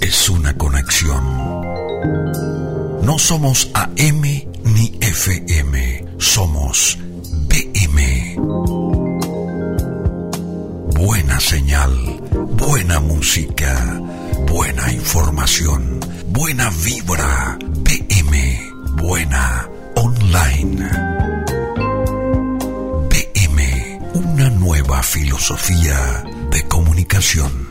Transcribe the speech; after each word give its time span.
es 0.00 0.30
una 0.30 0.56
conexión. 0.56 1.22
No 3.02 3.18
somos 3.18 3.70
AM 3.74 4.22
ni 4.22 4.98
FM, 5.00 6.06
somos 6.18 6.98
BM. 7.46 8.36
Buena 10.94 11.38
señal, 11.40 11.92
buena 12.56 13.00
música, 13.00 14.00
buena 14.50 14.90
información, 14.90 16.00
buena 16.28 16.70
vibra, 16.82 17.58
BM, 17.84 18.60
buena 18.96 19.68
online. 19.96 20.88
BM, 23.10 24.00
una 24.14 24.48
nueva 24.48 25.02
filosofía 25.02 26.24
de 26.50 26.62
comunicación. 26.66 27.61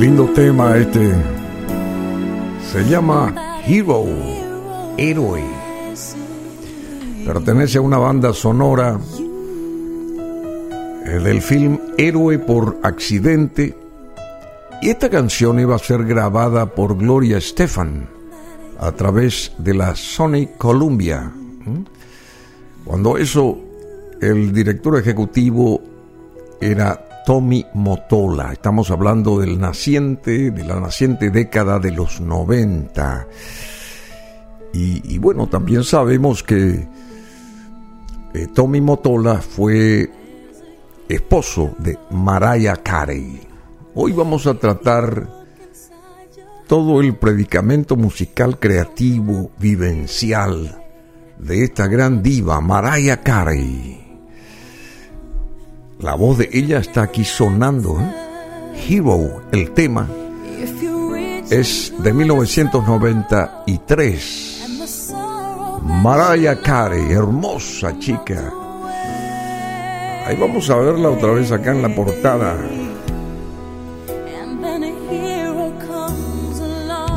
lindo 0.00 0.24
tema 0.32 0.78
este. 0.78 1.12
Se 2.72 2.88
llama 2.88 3.60
Hero, 3.66 4.06
héroe. 4.96 5.44
Pertenece 7.26 7.76
a 7.76 7.82
una 7.82 7.98
banda 7.98 8.32
sonora 8.32 8.98
eh, 11.04 11.10
del 11.10 11.42
film 11.42 11.78
Héroe 11.98 12.38
por 12.38 12.78
accidente. 12.82 13.76
Y 14.80 14.88
esta 14.88 15.10
canción 15.10 15.60
iba 15.60 15.76
a 15.76 15.78
ser 15.78 16.06
grabada 16.06 16.74
por 16.74 16.96
Gloria 16.96 17.38
Stefan 17.38 18.08
a 18.78 18.92
través 18.92 19.52
de 19.58 19.74
la 19.74 19.94
Sony 19.94 20.48
Columbia. 20.56 21.30
Cuando 22.86 23.18
eso, 23.18 23.58
el 24.22 24.50
director 24.50 24.98
ejecutivo 24.98 25.82
era 26.58 27.09
Tommy 27.24 27.66
Motola. 27.74 28.52
Estamos 28.52 28.90
hablando 28.90 29.40
del 29.40 29.58
naciente, 29.58 30.50
de 30.50 30.64
la 30.64 30.80
naciente 30.80 31.30
década 31.30 31.78
de 31.78 31.90
los 31.90 32.20
90. 32.20 33.26
Y, 34.72 35.18
bueno, 35.18 35.48
también 35.48 35.82
sabemos 35.82 36.42
que 36.42 36.88
eh, 38.34 38.46
Tommy 38.54 38.80
Motola 38.80 39.36
fue 39.40 40.10
esposo 41.08 41.74
de 41.78 41.98
Mariah 42.10 42.76
Carey. 42.76 43.40
Hoy 43.94 44.12
vamos 44.12 44.46
a 44.46 44.54
tratar 44.54 45.28
todo 46.68 47.00
el 47.00 47.16
predicamento 47.16 47.96
musical 47.96 48.60
creativo, 48.60 49.50
vivencial 49.58 50.84
de 51.36 51.64
esta 51.64 51.88
gran 51.88 52.22
diva, 52.22 52.60
Mariah 52.60 53.22
Carey. 53.22 53.99
La 56.00 56.14
voz 56.14 56.38
de 56.38 56.48
ella 56.52 56.78
está 56.78 57.02
aquí 57.02 57.24
sonando. 57.24 58.00
¿eh? 58.00 58.14
Hero, 58.88 59.42
el 59.52 59.72
tema, 59.72 60.08
es 61.50 61.92
de 61.98 62.12
1993. 62.12 64.56
Mariah 65.82 66.60
Carey, 66.60 67.12
hermosa 67.12 67.98
chica. 67.98 68.52
Ahí 70.26 70.36
vamos 70.36 70.68
a 70.70 70.76
verla 70.76 71.10
otra 71.10 71.32
vez 71.32 71.50
acá 71.52 71.72
en 71.72 71.82
la 71.82 71.94
portada. 71.94 72.56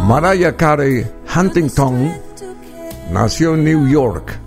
Mariah 0.06 0.58
Carey 0.58 1.08
Huntington 1.34 2.12
nació 3.12 3.54
en 3.54 3.64
New 3.64 3.88
York, 3.88 4.38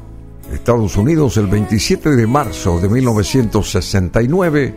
Estados 0.52 0.96
Unidos, 0.96 1.36
el 1.36 1.46
27 1.46 2.10
de 2.10 2.26
marzo 2.26 2.78
de 2.80 2.88
1969. 2.88 4.74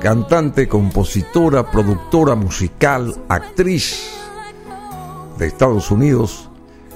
Cantante, 0.00 0.68
compositora, 0.68 1.70
productora 1.70 2.34
musical, 2.34 3.14
actriz 3.28 4.10
de 5.38 5.46
Estados 5.46 5.90
Unidos, 5.90 6.50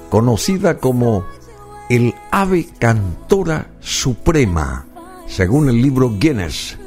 conocida 0.09 0.77
como 0.77 1.25
el 1.89 2.13
ave 2.31 2.67
cantora 2.77 3.71
suprema, 3.79 4.85
según 5.27 5.69
el 5.69 5.81
libro 5.81 6.11
Guinness 6.19 6.77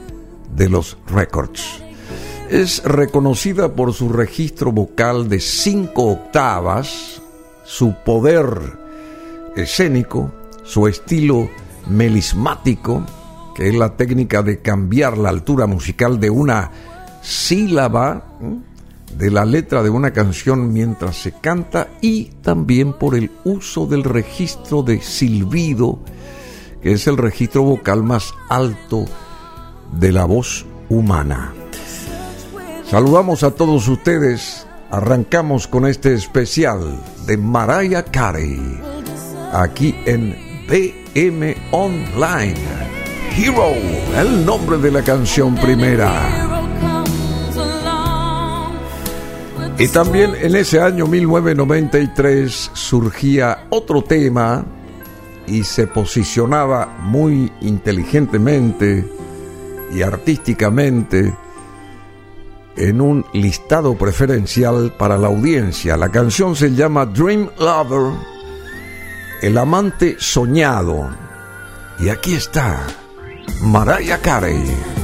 de 0.55 0.69
los 0.69 0.97
Records. 1.08 1.82
Es 2.49 2.82
reconocida 2.85 3.75
por 3.75 3.93
su 3.93 4.11
registro 4.11 4.73
vocal 4.73 5.29
de 5.29 5.41
cinco 5.41 6.12
octavas, 6.12 7.20
su 7.65 7.94
poder 8.05 8.79
escénico, 9.56 10.31
su 10.64 10.87
estilo 10.87 11.49
melismático, 11.88 13.05
que 13.55 13.69
es 13.69 13.75
la 13.75 13.97
técnica 13.97 14.43
de 14.43 14.61
cambiar 14.61 15.19
la 15.19 15.29
altura 15.29 15.67
musical 15.67 16.20
de 16.20 16.31
una 16.31 16.70
sílaba 17.23 18.25
de 19.17 19.31
la 19.31 19.44
letra 19.44 19.82
de 19.82 19.91
una 19.91 20.12
canción 20.12 20.73
mientras 20.73 21.17
se 21.17 21.32
canta 21.32 21.88
y 22.00 22.25
también 22.43 22.94
por 22.94 23.14
el 23.14 23.31
uso 23.44 23.87
del 23.87 24.05
registro 24.05 24.82
de 24.82 25.00
silbido, 25.00 25.99
que 26.82 26.93
es 26.93 27.06
el 27.06 27.19
registro 27.19 27.62
vocal 27.62 28.03
más 28.03 28.32
alto 28.49 29.05
de 29.93 30.12
la 30.12 30.25
voz 30.25 30.65
humana. 30.88 31.53
Saludamos 32.91 33.43
a 33.43 33.50
todos 33.53 33.88
ustedes. 33.88 34.67
Arrancamos 34.91 35.67
con 35.67 35.87
este 35.87 36.12
especial 36.12 37.00
de 37.26 37.38
Mariah 37.38 38.05
Carey 38.05 38.79
aquí 39.53 39.94
en 40.05 40.52
BM 40.73 41.55
Online. 41.73 42.55
Hero, 43.37 43.75
el 44.17 44.47
nombre 44.47 44.79
de 44.79 44.91
la 44.91 45.03
canción 45.03 45.55
primera. 45.55 46.11
Y 49.79 49.87
también 49.89 50.35
en 50.41 50.57
ese 50.57 50.81
año 50.81 51.07
1993 51.07 52.71
surgía 52.73 53.67
otro 53.69 54.03
tema 54.03 54.65
y 55.47 55.63
se 55.63 55.89
posicionaba 55.89 56.97
muy 57.01 57.53
inteligentemente 57.61 59.07
y 59.93 60.01
artísticamente 60.01 61.35
en 62.77 63.01
un 63.03 63.27
listado 63.35 63.95
preferencial 63.95 64.95
para 64.99 65.19
la 65.19 65.27
audiencia. 65.27 65.99
La 65.99 66.09
canción 66.09 66.57
se 66.57 66.71
llama 66.75 67.05
Dream 67.05 67.51
Lover, 67.59 68.31
el 69.43 69.59
amante 69.59 70.17
soñado. 70.21 71.11
Y 71.99 72.09
aquí 72.09 72.35
está 72.35 72.87
Mariah 73.61 74.19
Carey. 74.19 75.02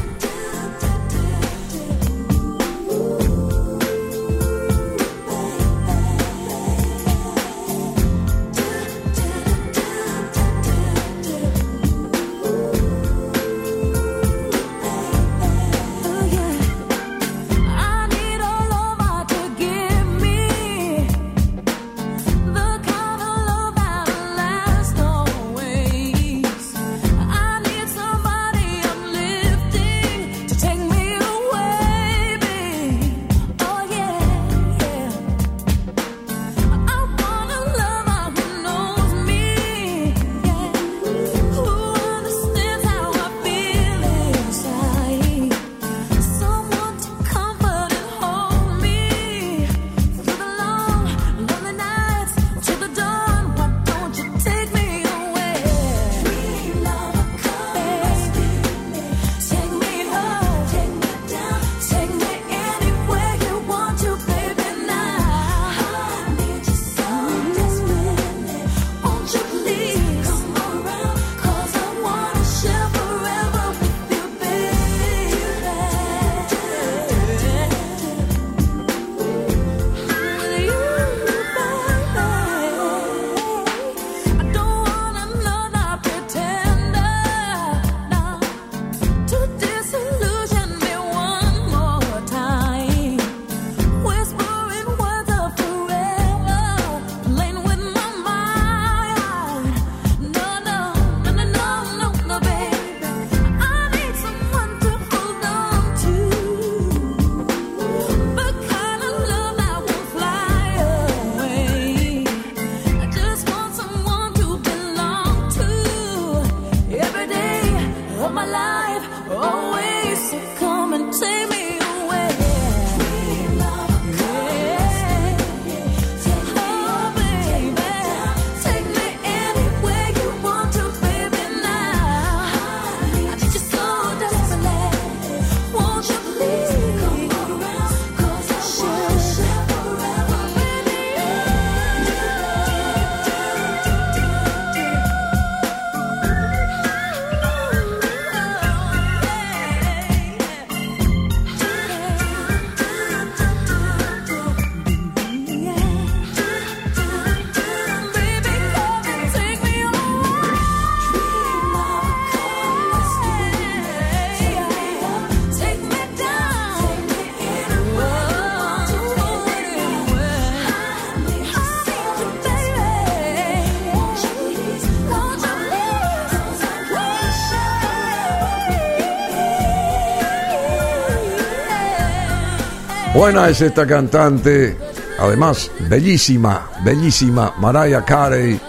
Buena 183.18 183.48
es 183.48 183.60
esta 183.60 183.84
cantante, 183.84 184.76
además 185.18 185.72
bellísima, 185.88 186.70
bellísima, 186.84 187.52
Mariah 187.58 188.04
Carey. 188.04 188.60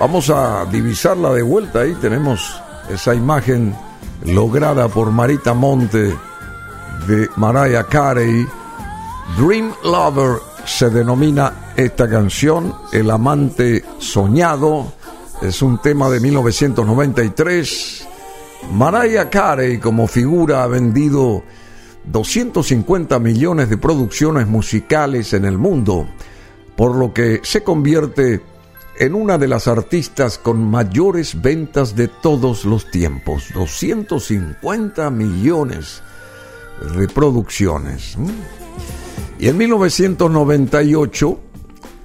Vamos 0.00 0.30
a 0.30 0.64
divisarla 0.64 1.32
de 1.34 1.42
vuelta 1.42 1.82
ahí, 1.82 1.94
tenemos 2.00 2.60
esa 2.88 3.14
imagen 3.14 3.72
lograda 4.24 4.88
por 4.88 5.12
Marita 5.12 5.54
Monte 5.54 6.12
de 7.06 7.28
Mariah 7.36 7.84
Carey. 7.84 8.44
Dream 9.38 9.74
Lover 9.84 10.40
se 10.64 10.90
denomina 10.90 11.52
esta 11.76 12.10
canción, 12.10 12.74
El 12.90 13.12
amante 13.12 13.84
soñado. 14.00 14.92
Es 15.40 15.62
un 15.62 15.80
tema 15.80 16.10
de 16.10 16.18
1993. 16.18 18.08
Mariah 18.72 19.30
Carey 19.30 19.78
como 19.78 20.08
figura 20.08 20.64
ha 20.64 20.66
vendido 20.66 21.44
250 22.10 23.18
millones 23.18 23.68
de 23.68 23.76
producciones 23.76 24.46
musicales 24.46 25.32
en 25.32 25.44
el 25.44 25.58
mundo, 25.58 26.08
por 26.76 26.96
lo 26.96 27.12
que 27.12 27.40
se 27.42 27.62
convierte 27.62 28.40
en 28.98 29.14
una 29.14 29.38
de 29.38 29.48
las 29.48 29.66
artistas 29.66 30.38
con 30.38 30.70
mayores 30.70 31.40
ventas 31.40 31.96
de 31.96 32.08
todos 32.08 32.64
los 32.64 32.90
tiempos. 32.90 33.48
250 33.54 35.10
millones 35.10 36.02
de 36.96 37.08
producciones. 37.08 38.16
Y 39.38 39.48
en 39.48 39.56
1998 39.56 41.40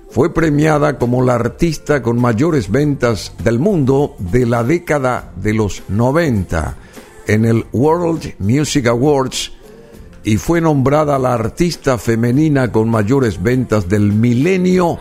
fue 0.09 0.33
premiada 0.33 0.97
como 0.97 1.21
la 1.21 1.35
artista 1.35 2.01
con 2.01 2.21
mayores 2.21 2.71
ventas 2.71 3.33
del 3.43 3.59
mundo 3.59 4.15
de 4.19 4.45
la 4.45 4.63
década 4.63 5.33
de 5.35 5.53
los 5.53 5.83
90 5.89 6.77
en 7.27 7.43
el 7.43 7.65
World 7.73 8.35
Music 8.39 8.87
Awards 8.87 9.51
y 10.25 10.37
fue 10.37 10.59
nombrada 10.59 11.19
la 11.19 11.35
artista 11.35 11.99
femenina 11.99 12.71
con 12.71 12.89
mayores 12.89 13.41
ventas 13.41 13.87
del 13.87 14.11
milenio 14.11 14.97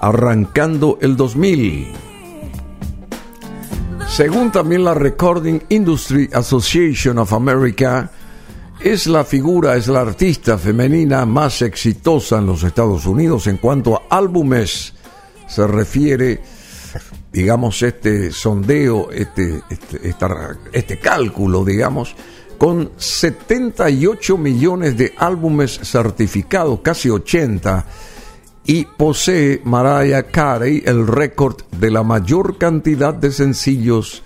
arrancando 0.00 0.98
el 1.00 1.16
2000. 1.16 1.92
Según 4.08 4.50
también 4.50 4.82
la 4.82 4.92
Recording 4.92 5.60
Industry 5.68 6.28
Association 6.32 7.18
of 7.18 7.32
America, 7.32 8.10
es 8.80 9.06
la 9.06 9.24
figura, 9.24 9.76
es 9.76 9.86
la 9.86 10.00
artista 10.00 10.58
femenina 10.58 11.24
más 11.26 11.62
exitosa 11.62 12.38
en 12.38 12.46
los 12.46 12.64
Estados 12.64 13.06
Unidos 13.06 13.46
en 13.46 13.58
cuanto 13.58 13.94
a 13.94 14.02
álbumes 14.16 14.94
se 15.46 15.64
refiere, 15.64 16.40
digamos, 17.32 17.82
este 17.82 18.32
sondeo, 18.32 19.12
este, 19.12 19.62
este, 19.70 20.14
este 20.72 20.98
cálculo, 20.98 21.64
digamos, 21.64 22.16
con 22.60 22.90
78 22.98 24.36
millones 24.36 24.94
de 24.94 25.14
álbumes 25.16 25.80
certificados, 25.82 26.80
casi 26.80 27.08
80, 27.08 27.86
y 28.66 28.84
posee 28.84 29.62
Mariah 29.64 30.24
Carey 30.24 30.82
el 30.84 31.06
récord 31.06 31.62
de 31.78 31.90
la 31.90 32.02
mayor 32.02 32.58
cantidad 32.58 33.14
de 33.14 33.32
sencillos, 33.32 34.22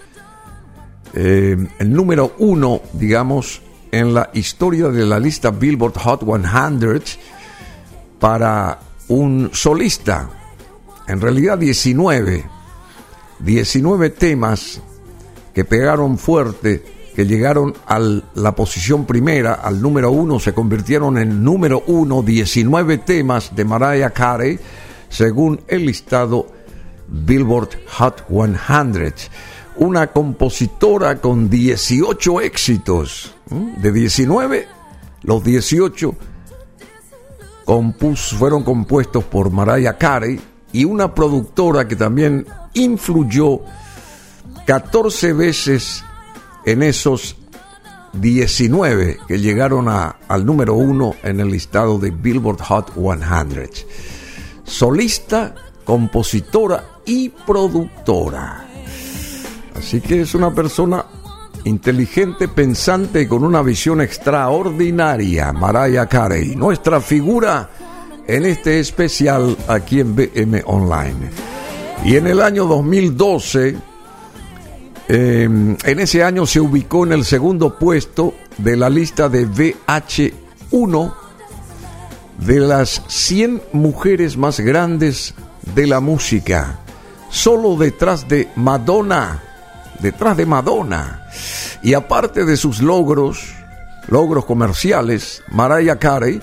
eh, 1.13 1.57
el 1.79 1.93
número 1.93 2.35
uno, 2.39 2.81
digamos, 2.95 3.63
en 3.93 4.13
la 4.13 4.31
historia 4.35 4.89
de 4.89 5.07
la 5.07 5.21
lista 5.21 5.53
Billboard 5.53 5.97
Hot 5.99 6.25
100 6.25 7.03
para 8.19 8.81
un 9.07 9.51
solista. 9.53 10.29
En 11.07 11.21
realidad 11.21 11.57
19, 11.57 12.45
19 13.39 14.11
temas 14.11 14.81
que 15.55 15.65
pegaron 15.65 16.19
fuerte 16.19 16.94
que 17.15 17.27
llegaron 17.27 17.75
a 17.87 18.01
la 18.35 18.55
posición 18.55 19.07
primera, 19.07 19.55
al 19.55 19.81
número 19.81 20.11
uno, 20.11 20.41
se 20.41 20.53
convirtieron 20.53 21.17
en 21.19 21.45
número 21.45 21.83
uno, 21.87 22.23
19 22.23 22.99
temas 22.99 23.55
de 23.55 23.65
Mariah 23.65 24.11
Carey, 24.11 24.59
según 25.09 25.61
el 25.69 25.87
listado 25.87 26.47
Billboard 27.07 27.71
Hot 27.99 28.27
100. 28.29 29.15
Una 29.77 30.09
compositora 30.09 31.21
con 31.21 31.49
18 31.49 32.41
éxitos. 32.41 33.35
De 33.81 33.93
19, 33.93 34.67
los 35.23 35.45
18 35.45 36.15
fueron 38.39 38.63
compuestos 38.63 39.25
por 39.25 39.51
Mariah 39.51 39.97
Carey 39.97 40.41
y 40.73 40.85
una 40.85 41.15
productora 41.15 41.87
que 41.87 41.97
también 41.97 42.47
influyó 42.75 43.61
14 44.67 45.33
veces 45.33 46.05
en 46.65 46.83
esos 46.83 47.37
19 48.15 49.19
que 49.27 49.39
llegaron 49.41 49.89
a, 49.89 50.17
al 50.29 50.47
número 50.47 50.75
uno 50.75 51.15
en 51.23 51.41
el 51.41 51.51
listado 51.51 51.99
de 51.99 52.11
Billboard 52.11 52.61
Hot 52.63 52.93
100. 52.95 53.71
Solista, 54.65 55.55
compositora 55.85 57.01
y 57.05 57.29
productora. 57.29 58.67
Así 59.77 60.01
que 60.01 60.23
es 60.23 60.35
una 60.35 60.55
persona 60.55 61.05
inteligente, 61.65 62.49
pensante 62.49 63.23
y 63.23 63.27
con 63.27 63.45
una 63.45 63.63
visión 63.63 64.01
extraordinaria, 64.01 65.53
Mariah 65.53 66.07
Carey, 66.07 66.55
nuestra 66.57 67.01
figura 67.01 67.71
en 68.27 68.45
este 68.47 68.81
especial 68.81 69.57
aquí 69.69 70.01
en 70.01 70.15
BM 70.15 70.63
Online. 70.67 71.31
Y 72.05 72.17
en 72.17 72.27
el 72.27 72.41
año 72.41 72.67
2012 72.67 73.77
Em, 75.07 75.77
en 75.85 76.01
ese 76.01 76.25
año 76.25 76.47
se 76.47 76.61
ubicó 76.61 77.05
en 77.05 77.13
el 77.13 77.25
segundo 77.25 77.79
puesto 77.79 78.35
de 78.57 78.77
la 78.77 78.89
lista 78.89 79.29
de 79.29 79.47
VH1 79.47 81.15
de 82.39 82.61
las 82.61 83.03
100 83.09 83.63
mujeres 83.73 84.37
más 84.37 84.61
grandes 84.61 85.35
de 85.75 85.87
la 85.87 86.01
música, 86.01 86.81
solo 87.31 87.77
detrás 87.77 88.29
de 88.29 88.49
Madonna, 88.57 89.43
detrás 90.01 90.37
de 90.39 90.47
Madonna. 90.47 91.29
Y 91.83 91.93
aparte 91.93 92.47
de 92.47 92.57
sus 92.57 92.81
logros, 92.81 93.55
logros 94.09 94.47
comerciales, 94.47 95.43
Mariah 95.51 95.99
Carey 95.99 96.41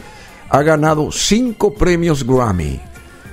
ha 0.49 0.61
ganado 0.61 1.11
5 1.11 1.73
premios 1.73 2.23
Grammy, 2.25 2.79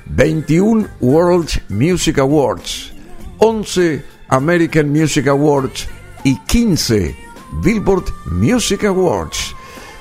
21 0.06 0.88
World 1.00 1.50
Music 1.68 2.18
Awards, 2.18 2.92
11 3.38 4.17
American 4.28 4.90
Music 4.90 5.26
Awards 5.28 5.88
y 6.24 6.38
15 6.40 7.16
Billboard 7.62 8.04
Music 8.30 8.84
Awards 8.84 9.54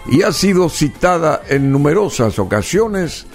y 0.07 0.21
ha 0.21 0.31
sido 0.31 0.69
citada 0.69 1.41
en 1.49 1.71
numerosas 1.71 2.39
ocasiones 2.39 3.25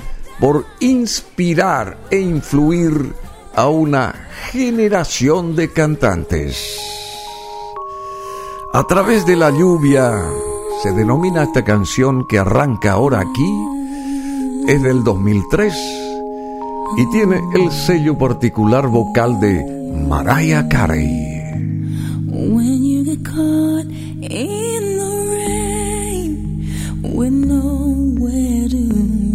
por 0.40 0.66
inspirar 0.80 1.98
e 2.10 2.18
influir 2.18 3.14
a 3.54 3.68
una 3.68 4.28
generación 4.50 5.54
de 5.54 5.70
cantantes. 5.72 6.78
A 8.72 8.86
través 8.86 9.26
de 9.26 9.36
la 9.36 9.50
lluvia 9.50 10.12
se 10.82 10.92
denomina 10.92 11.42
esta 11.42 11.62
canción 11.62 12.26
que 12.26 12.38
arranca 12.38 12.92
ahora 12.92 13.20
aquí, 13.20 13.52
es 14.66 14.82
del 14.82 15.04
2003 15.04 15.74
y 16.96 17.10
tiene 17.10 17.40
el 17.54 17.70
sello 17.70 18.16
particular 18.16 18.88
vocal 18.88 19.38
de 19.40 19.81
Mariah 19.92 20.64
Carey. 20.68 21.28
When 22.26 22.82
you 22.82 23.04
get 23.04 23.24
caught 23.24 23.86
in 23.86 24.98
the 24.98 25.14
rain 25.36 26.32
with 27.02 27.32
nowhere 27.32 28.68
to 28.68 28.88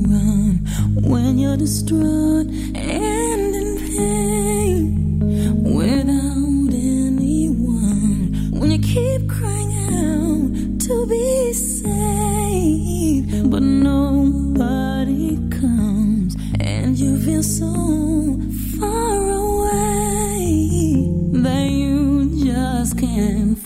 run, 0.10 0.66
when 1.04 1.38
you're 1.38 1.58
distraught 1.58 2.48
and 2.48 3.56
in 3.56 3.78
pain 3.96 5.20
without 5.64 6.74
anyone, 6.74 8.34
when 8.52 8.72
you 8.72 8.80
keep 8.80 9.30
crying 9.30 9.74
out 9.94 10.80
to 10.82 11.06
be 11.08 11.54
saved, 11.54 13.30
but 13.52 13.62
nobody 13.62 15.38
comes, 15.50 16.36
and 16.60 16.98
you 16.98 17.20
feel 17.20 17.44
so 17.44 17.68
just 23.18 23.57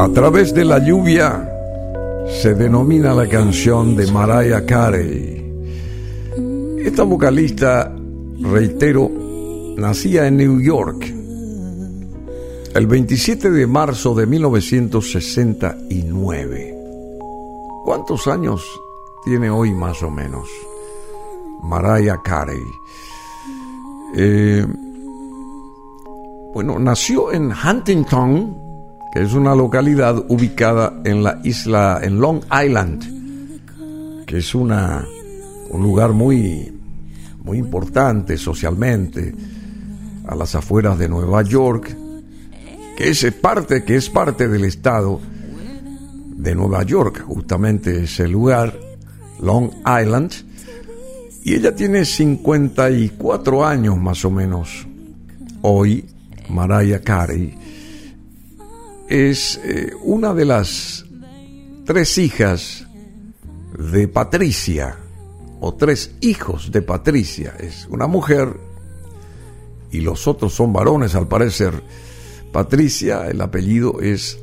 A 0.00 0.08
través 0.08 0.52
de 0.54 0.64
la 0.64 0.78
lluvia 0.78 1.46
se 2.40 2.54
denomina 2.54 3.12
la 3.12 3.28
canción 3.28 3.94
de 3.94 4.10
Mariah 4.10 4.64
Carey. 4.64 5.44
Esta 6.78 7.02
vocalista, 7.02 7.94
reitero, 8.40 9.10
nacía 9.76 10.26
en 10.26 10.38
New 10.38 10.58
York 10.58 11.04
el 12.74 12.86
27 12.86 13.50
de 13.50 13.66
marzo 13.66 14.14
de 14.14 14.24
1969. 14.24 16.74
¿Cuántos 17.84 18.26
años 18.26 18.64
tiene 19.22 19.50
hoy 19.50 19.74
más 19.74 20.02
o 20.02 20.08
menos? 20.08 20.48
Mariah 21.62 22.22
Carey. 22.24 22.64
Eh, 24.16 24.66
bueno, 26.54 26.78
nació 26.78 27.32
en 27.32 27.52
Huntington, 27.52 28.69
que 29.12 29.22
es 29.22 29.34
una 29.34 29.54
localidad 29.54 30.24
ubicada 30.28 31.00
en 31.04 31.22
la 31.22 31.40
isla, 31.42 32.00
en 32.02 32.20
Long 32.20 32.42
Island, 32.44 34.24
que 34.26 34.38
es 34.38 34.54
una, 34.54 35.04
un 35.70 35.82
lugar 35.82 36.12
muy, 36.12 36.72
muy 37.42 37.58
importante 37.58 38.36
socialmente, 38.36 39.34
a 40.26 40.34
las 40.36 40.54
afueras 40.54 40.98
de 40.98 41.08
Nueva 41.08 41.42
York, 41.42 41.96
que 42.96 43.10
es 43.10 43.24
parte, 43.40 43.82
que 43.82 43.96
es 43.96 44.08
parte 44.08 44.46
del 44.46 44.64
estado 44.64 45.20
de 46.36 46.54
Nueva 46.54 46.84
York, 46.84 47.24
justamente 47.26 48.04
ese 48.04 48.28
lugar, 48.28 48.78
Long 49.40 49.70
Island, 49.80 50.32
y 51.42 51.54
ella 51.54 51.74
tiene 51.74 52.04
54 52.04 53.66
años 53.66 53.96
más 53.96 54.24
o 54.24 54.30
menos 54.30 54.86
hoy, 55.62 56.04
Mariah 56.48 57.00
Carey, 57.00 57.56
es 59.10 59.60
eh, 59.64 59.92
una 60.02 60.32
de 60.32 60.44
las 60.44 61.04
tres 61.84 62.16
hijas 62.16 62.86
de 63.76 64.06
Patricia, 64.06 64.96
o 65.58 65.74
tres 65.74 66.12
hijos 66.20 66.70
de 66.70 66.80
Patricia. 66.80 67.54
Es 67.58 67.86
una 67.90 68.06
mujer 68.06 68.56
y 69.90 70.00
los 70.00 70.28
otros 70.28 70.54
son 70.54 70.72
varones 70.72 71.16
al 71.16 71.26
parecer. 71.26 71.82
Patricia, 72.52 73.28
el 73.28 73.40
apellido 73.40 74.00
es 74.00 74.38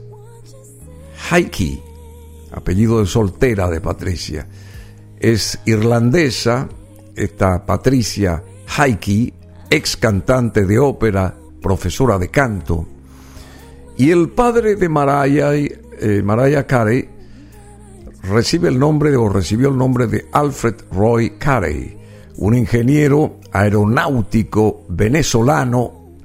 Heike, 1.31 1.81
apellido 2.51 2.99
de 2.99 3.05
soltera 3.05 3.69
de 3.69 3.79
Patricia. 3.79 4.47
Es 5.17 5.59
irlandesa, 5.65 6.67
esta 7.15 7.65
Patricia 7.65 8.43
Heike, 8.77 9.33
ex 9.69 9.95
cantante 9.95 10.65
de 10.65 10.77
ópera, 10.77 11.35
profesora 11.61 12.19
de 12.19 12.29
canto 12.29 12.96
y 13.97 14.11
el 14.11 14.29
padre 14.29 14.75
de 14.75 14.89
Mariah, 14.89 15.53
eh, 15.55 16.65
Carey 16.67 17.09
recibe 18.23 18.69
el 18.69 18.77
nombre 18.77 19.15
o 19.15 19.29
recibió 19.29 19.69
el 19.69 19.77
nombre 19.77 20.07
de 20.07 20.25
Alfred 20.31 20.75
Roy 20.91 21.31
Carey, 21.37 21.97
un 22.37 22.55
ingeniero 22.55 23.39
aeronáutico 23.51 24.85
venezolano, 24.89 26.15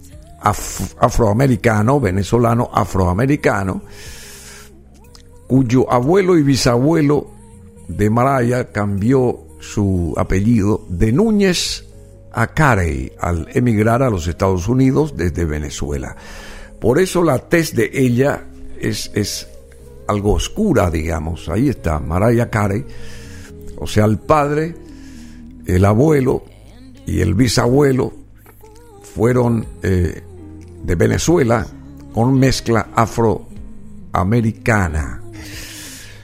afroamericano, 0.41 2.01
venezolano 2.01 2.71
afroamericano, 2.73 3.83
cuyo 5.47 5.91
abuelo 5.91 6.37
y 6.37 6.43
bisabuelo 6.43 7.31
de 7.89 8.11
Mariah 8.11 8.71
cambió 8.71 9.47
su 9.61 10.13
apellido 10.17 10.85
de 10.89 11.13
Núñez 11.13 11.87
a 12.33 12.49
Carey 12.49 13.13
al 13.21 13.49
emigrar 13.55 14.03
a 14.03 14.11
los 14.11 14.27
Estados 14.27 14.69
Unidos 14.69 15.17
desde 15.17 15.45
Venezuela. 15.45 16.17
Por 16.83 16.99
eso 16.99 17.23
la 17.23 17.39
tez 17.39 17.75
de 17.77 17.91
ella 17.95 18.45
es, 18.81 19.13
es 19.15 19.47
algo 20.09 20.33
oscura, 20.33 20.91
digamos. 20.91 21.49
Ahí 21.49 21.69
está, 21.69 22.01
Mariah 22.01 22.51
Carey. 22.51 22.85
O 23.79 23.87
sea, 23.87 24.05
el 24.05 24.19
padre, 24.19 24.75
el 25.65 25.85
abuelo 25.85 26.43
y 27.07 27.21
el 27.21 27.35
bisabuelo 27.35 28.13
fueron 29.15 29.65
eh, 29.85 30.25
de 30.83 30.95
Venezuela 30.97 31.65
con 32.13 32.37
mezcla 32.37 32.89
afroamericana. 32.97 35.23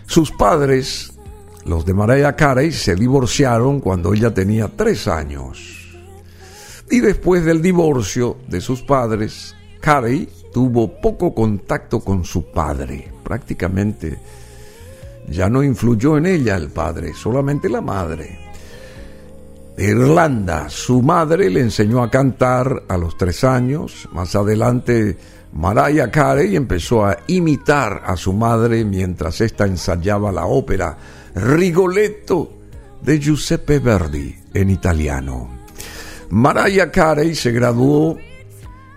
Sus 0.07 0.33
padres, 0.33 1.13
los 1.67 1.87
de 1.87 1.95
Mariah 1.95 2.35
Carey, 2.35 2.73
se 2.73 2.97
divorciaron 2.97 3.79
cuando 3.79 4.13
ella 4.13 4.35
tenía 4.35 4.67
tres 4.67 5.07
años. 5.07 5.87
Y 6.91 6.99
después 6.99 7.45
del 7.45 7.63
divorcio 7.63 8.39
de 8.49 8.61
sus 8.61 8.83
padres, 8.83 9.55
Carey 9.81 10.29
tuvo 10.53 11.01
poco 11.01 11.35
contacto 11.35 12.01
con 12.01 12.25
su 12.25 12.51
padre, 12.51 13.11
prácticamente 13.23 14.19
ya 15.29 15.49
no 15.49 15.63
influyó 15.63 16.17
en 16.17 16.27
ella 16.27 16.57
el 16.57 16.69
padre, 16.69 17.13
solamente 17.15 17.69
la 17.69 17.81
madre. 17.81 18.39
Irlanda, 19.77 20.69
su 20.69 21.03
madre 21.03 21.51
le 21.51 21.61
enseñó 21.61 22.03
a 22.03 22.11
cantar 22.11 22.85
a 22.89 22.97
los 22.97 23.17
tres 23.17 23.45
años, 23.45 24.09
más 24.13 24.35
adelante 24.35 25.17
Mariah 25.53 26.11
Carey 26.11 26.57
empezó 26.57 27.07
a 27.07 27.17
imitar 27.29 28.03
a 28.05 28.17
su 28.17 28.33
madre 28.33 28.85
mientras 28.85 29.41
ésta 29.41 29.67
ensayaba 29.67 30.33
la 30.33 30.47
ópera 30.47 30.97
Rigoletto 31.35 32.53
de 33.03 33.19
Giuseppe 33.21 33.79
Verdi 33.79 34.35
en 34.53 34.71
italiano. 34.71 35.49
Mariah 36.31 36.91
Carey 36.91 37.35
se 37.35 37.53
graduó 37.53 38.19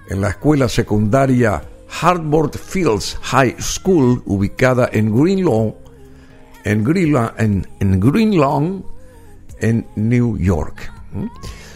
en 0.10 0.22
la 0.22 0.30
escuela 0.30 0.68
secundaria 0.68 1.62
Hartford 2.02 2.56
Fields 2.58 3.18
High 3.22 3.56
School, 3.60 4.22
ubicada 4.26 4.90
en 4.92 5.16
Greenlawn, 5.16 5.76
en 6.64 6.86
en, 7.38 7.68
en, 7.80 8.84
en 9.60 9.86
New 9.96 10.38
York. 10.38 10.92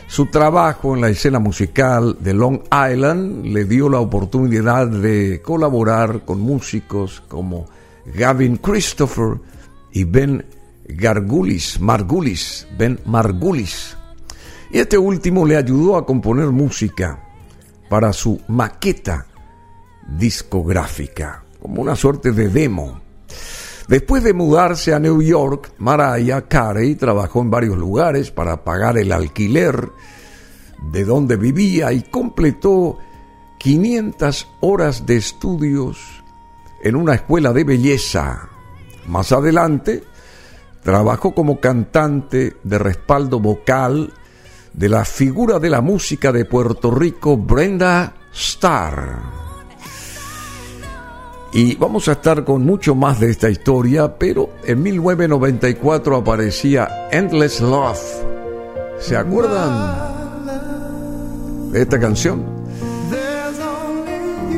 Su 0.07 0.27
trabajo 0.27 0.95
en 0.95 1.01
la 1.01 1.09
escena 1.09 1.39
musical 1.39 2.17
de 2.19 2.33
Long 2.33 2.61
Island 2.65 3.45
le 3.47 3.65
dio 3.65 3.89
la 3.89 3.99
oportunidad 3.99 4.88
de 4.88 5.41
colaborar 5.41 6.23
con 6.23 6.39
músicos 6.39 7.21
como 7.27 7.65
Gavin 8.13 8.57
Christopher 8.57 9.39
y 9.91 10.03
Ben 10.03 10.45
Gargulis, 10.88 11.79
Margulis, 11.79 12.67
Ben 12.77 12.99
Margulis. 13.05 13.97
Y 14.71 14.79
este 14.79 14.97
último 14.97 15.45
le 15.45 15.57
ayudó 15.57 15.97
a 15.97 16.05
componer 16.05 16.47
música 16.47 17.24
para 17.95 18.12
su 18.12 18.41
maqueta 18.49 19.25
discográfica, 20.05 21.45
como 21.62 21.81
una 21.81 21.95
suerte 21.95 22.34
de 22.34 22.49
demo. 22.49 22.99
Después 23.88 24.21
de 24.21 24.34
mudarse 24.34 24.93
a 24.93 24.99
New 24.99 25.21
York, 25.21 25.71
Mariah 25.77 26.41
Carey 26.41 26.95
trabajó 26.95 27.39
en 27.39 27.51
varios 27.51 27.77
lugares 27.77 28.31
para 28.31 28.65
pagar 28.65 28.97
el 28.97 29.13
alquiler 29.13 29.93
de 30.91 31.05
donde 31.05 31.38
vivía 31.38 31.93
y 31.93 32.01
completó 32.01 32.97
500 33.60 34.45
horas 34.60 35.05
de 35.05 35.15
estudios 35.15 36.21
en 36.84 36.97
una 36.97 37.15
escuela 37.15 37.53
de 37.53 37.63
belleza. 37.63 38.49
Más 39.08 39.31
adelante, 39.31 40.03
trabajó 40.84 41.34
como 41.34 41.62
cantante 41.62 42.58
de 42.62 42.77
respaldo 42.77 43.39
vocal 43.39 44.12
de 44.75 44.89
la 44.89 45.05
figura 45.05 45.57
de 45.59 45.69
la 45.69 45.79
música 45.81 46.31
de 46.33 46.43
Puerto 46.45 46.91
Rico, 46.91 47.38
Brenda 47.38 48.13
Starr. 48.33 49.21
Y 51.53 51.75
vamos 51.75 52.09
a 52.09 52.13
estar 52.13 52.43
con 52.43 52.65
mucho 52.65 52.95
más 52.95 53.21
de 53.21 53.29
esta 53.29 53.49
historia, 53.49 54.17
pero 54.17 54.49
en 54.65 54.83
1994 54.83 56.17
aparecía 56.17 57.07
Endless 57.11 57.61
Love. 57.61 58.25
¿Se 58.99 59.15
acuerdan 59.15 60.01
de 61.71 61.81
esta 61.81 61.97
canción? 61.97 62.43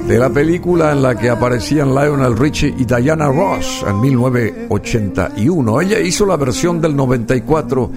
De 0.08 0.17
la 0.17 0.30
película 0.30 0.93
en 0.93 1.03
la 1.03 1.15
que 1.15 1.30
aparecían 1.30 1.93
Lionel 1.93 2.36
Richie 2.36 2.73
y 2.75 2.86
Diana 2.86 3.27
Ross 3.27 3.86
en 3.88 4.01
1981. 4.01 5.82
Ella 5.82 5.99
hizo 5.99 6.25
la 6.25 6.38
versión 6.38 6.82
del 6.82 6.95
94 6.95 7.91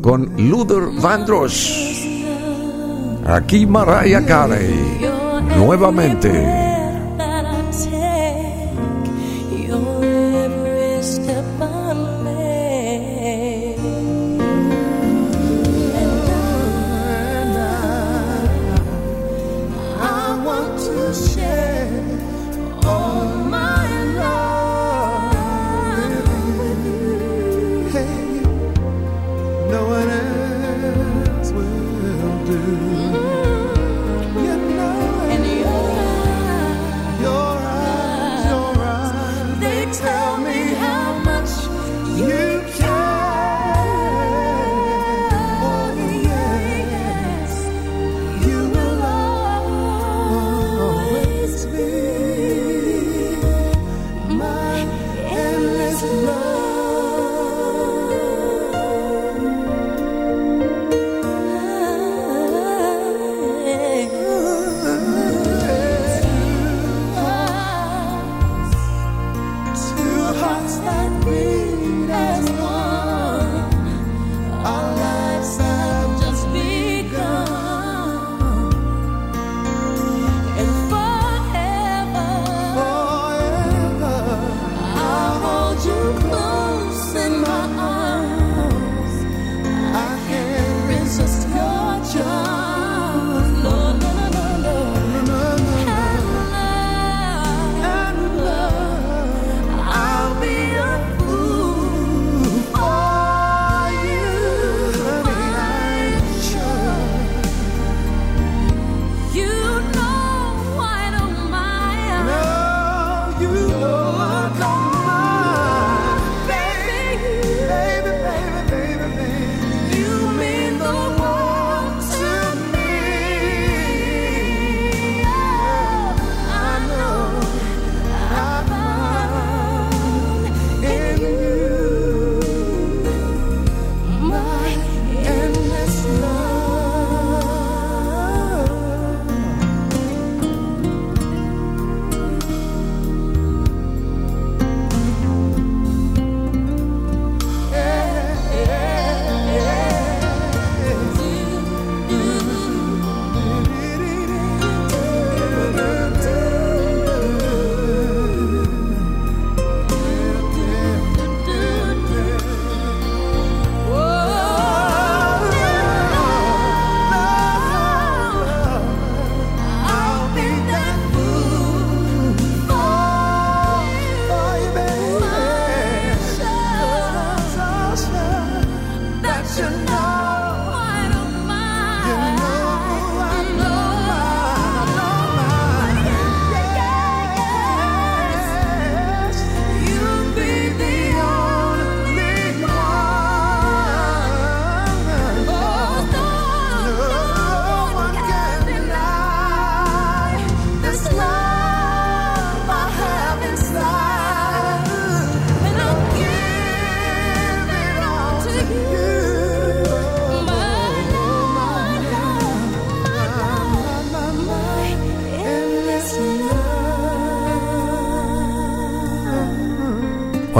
con 0.00 0.32
Luther 0.36 0.88
Vandross. 1.00 2.04
Aquí 3.26 3.66
Mariah 3.66 4.24
Carey, 4.24 5.00
nuevamente. 5.56 6.66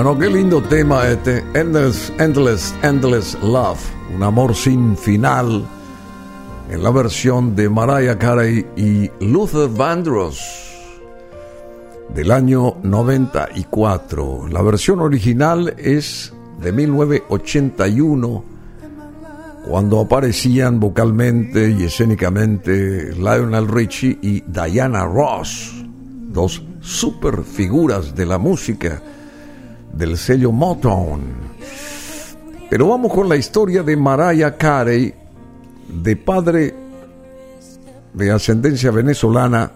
Bueno, 0.06 0.20
qué 0.20 0.30
lindo 0.30 0.62
tema 0.62 1.08
este, 1.08 1.42
Endless, 1.54 2.12
Endless, 2.20 2.72
Endless 2.84 3.36
Love, 3.42 3.80
un 4.14 4.22
amor 4.22 4.54
sin 4.54 4.96
final, 4.96 5.66
en 6.70 6.80
la 6.80 6.92
versión 6.92 7.56
de 7.56 7.68
Mariah 7.68 8.16
Carey 8.16 8.64
y 8.76 9.10
Luther 9.18 9.68
Vandross 9.68 10.38
del 12.14 12.30
año 12.30 12.76
94. 12.84 14.46
La 14.46 14.62
versión 14.62 15.00
original 15.00 15.74
es 15.76 16.32
de 16.60 16.70
1981, 16.70 18.44
cuando 19.68 19.98
aparecían 19.98 20.78
vocalmente 20.78 21.68
y 21.68 21.82
escénicamente 21.82 23.12
Lionel 23.12 23.66
Richie 23.66 24.20
y 24.22 24.40
Diana 24.42 25.04
Ross, 25.04 25.84
dos 26.28 26.62
super 26.80 27.42
figuras 27.42 28.14
de 28.14 28.24
la 28.24 28.38
música 28.38 29.02
del 29.96 30.18
sello 30.18 30.52
Motown. 30.52 31.22
Pero 32.68 32.88
vamos 32.88 33.12
con 33.12 33.28
la 33.28 33.36
historia 33.36 33.82
de 33.82 33.96
Mariah 33.96 34.56
Carey, 34.56 35.12
de 35.88 36.16
padre 36.16 36.74
de 38.12 38.30
ascendencia 38.30 38.90
venezolana, 38.90 39.72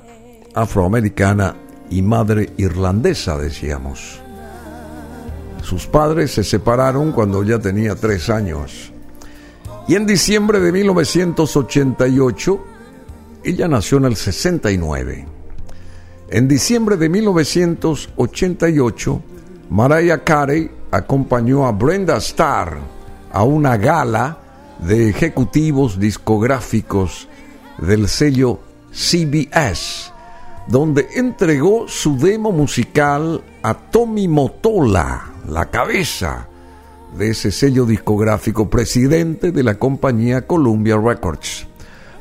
afroamericana 0.55 1.55
y 1.91 2.03
madre 2.03 2.51
irlandesa, 2.57 3.39
decíamos. 3.39 4.21
Sus 5.63 5.87
padres 5.87 6.33
se 6.33 6.43
separaron 6.43 7.13
cuando 7.13 7.45
ya 7.45 7.59
tenía 7.59 7.95
tres 7.95 8.31
años. 8.31 8.93
Y 9.87 9.95
en 9.95 10.07
diciembre 10.07 10.59
de 10.59 10.73
1988, 10.73 12.65
ella 13.45 13.69
nació 13.69 13.99
en 13.99 14.07
el 14.07 14.17
69. 14.17 15.27
En 16.31 16.49
diciembre 16.49 16.97
de 16.97 17.09
1988, 17.09 19.23
Mariah 19.71 20.25
Carey 20.25 20.69
acompañó 20.91 21.65
a 21.65 21.71
Brenda 21.71 22.17
Starr 22.17 22.79
a 23.33 23.45
una 23.45 23.77
gala 23.77 24.39
de 24.81 25.09
ejecutivos 25.09 26.01
discográficos 26.01 27.29
del 27.79 28.09
sello 28.09 28.59
CBS, 28.91 30.13
donde 30.67 31.07
entregó 31.15 31.87
su 31.87 32.19
demo 32.19 32.51
musical 32.51 33.45
a 33.63 33.75
Tommy 33.75 34.27
Motola, 34.27 35.35
la 35.49 35.67
cabeza 35.67 36.49
de 37.17 37.31
ese 37.31 37.53
sello 37.53 37.87
discográfico, 37.87 38.69
presidente 38.69 39.53
de 39.53 39.63
la 39.63 39.77
compañía 39.77 40.49
Columbia 40.49 40.99
Records. 40.99 41.69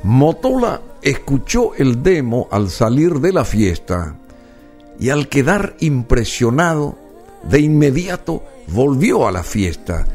Motola 0.04 0.82
escuchó 1.02 1.74
el 1.74 2.04
demo 2.04 2.48
al 2.52 2.70
salir 2.70 3.20
de 3.20 3.34
la 3.34 3.44
fiesta 3.44 4.16
y 5.00 5.10
al 5.10 5.28
quedar 5.30 5.76
impresionado 5.80 7.09
de 7.44 7.60
inmediato 7.60 8.44
volvió 8.68 9.28
a 9.28 9.32
la 9.32 9.44
fiesta 9.44 10.06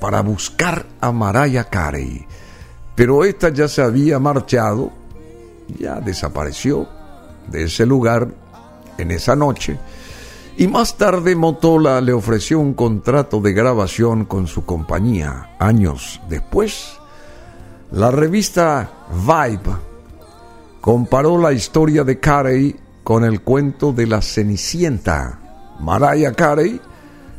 para 0.00 0.20
buscar 0.22 0.86
a 1.00 1.12
Mariah 1.12 1.64
Carey, 1.64 2.26
pero 2.94 3.24
esta 3.24 3.48
ya 3.50 3.68
se 3.68 3.82
había 3.82 4.18
marchado, 4.18 4.90
ya 5.78 6.00
desapareció 6.00 6.88
de 7.48 7.64
ese 7.64 7.86
lugar 7.86 8.28
en 8.98 9.10
esa 9.10 9.36
noche, 9.36 9.78
y 10.58 10.68
más 10.68 10.96
tarde 10.96 11.36
Motola 11.36 12.00
le 12.00 12.12
ofreció 12.12 12.58
un 12.58 12.74
contrato 12.74 13.40
de 13.40 13.52
grabación 13.52 14.24
con 14.24 14.46
su 14.46 14.64
compañía. 14.64 15.54
Años 15.58 16.20
después, 16.30 16.96
la 17.92 18.10
revista 18.10 18.90
Vibe 19.10 19.76
comparó 20.80 21.38
la 21.38 21.52
historia 21.52 22.04
de 22.04 22.18
Carey 22.18 22.74
con 23.04 23.24
el 23.24 23.42
cuento 23.42 23.92
de 23.92 24.06
la 24.06 24.22
Cenicienta 24.22 25.45
Mariah 25.80 26.32
Carey 26.32 26.80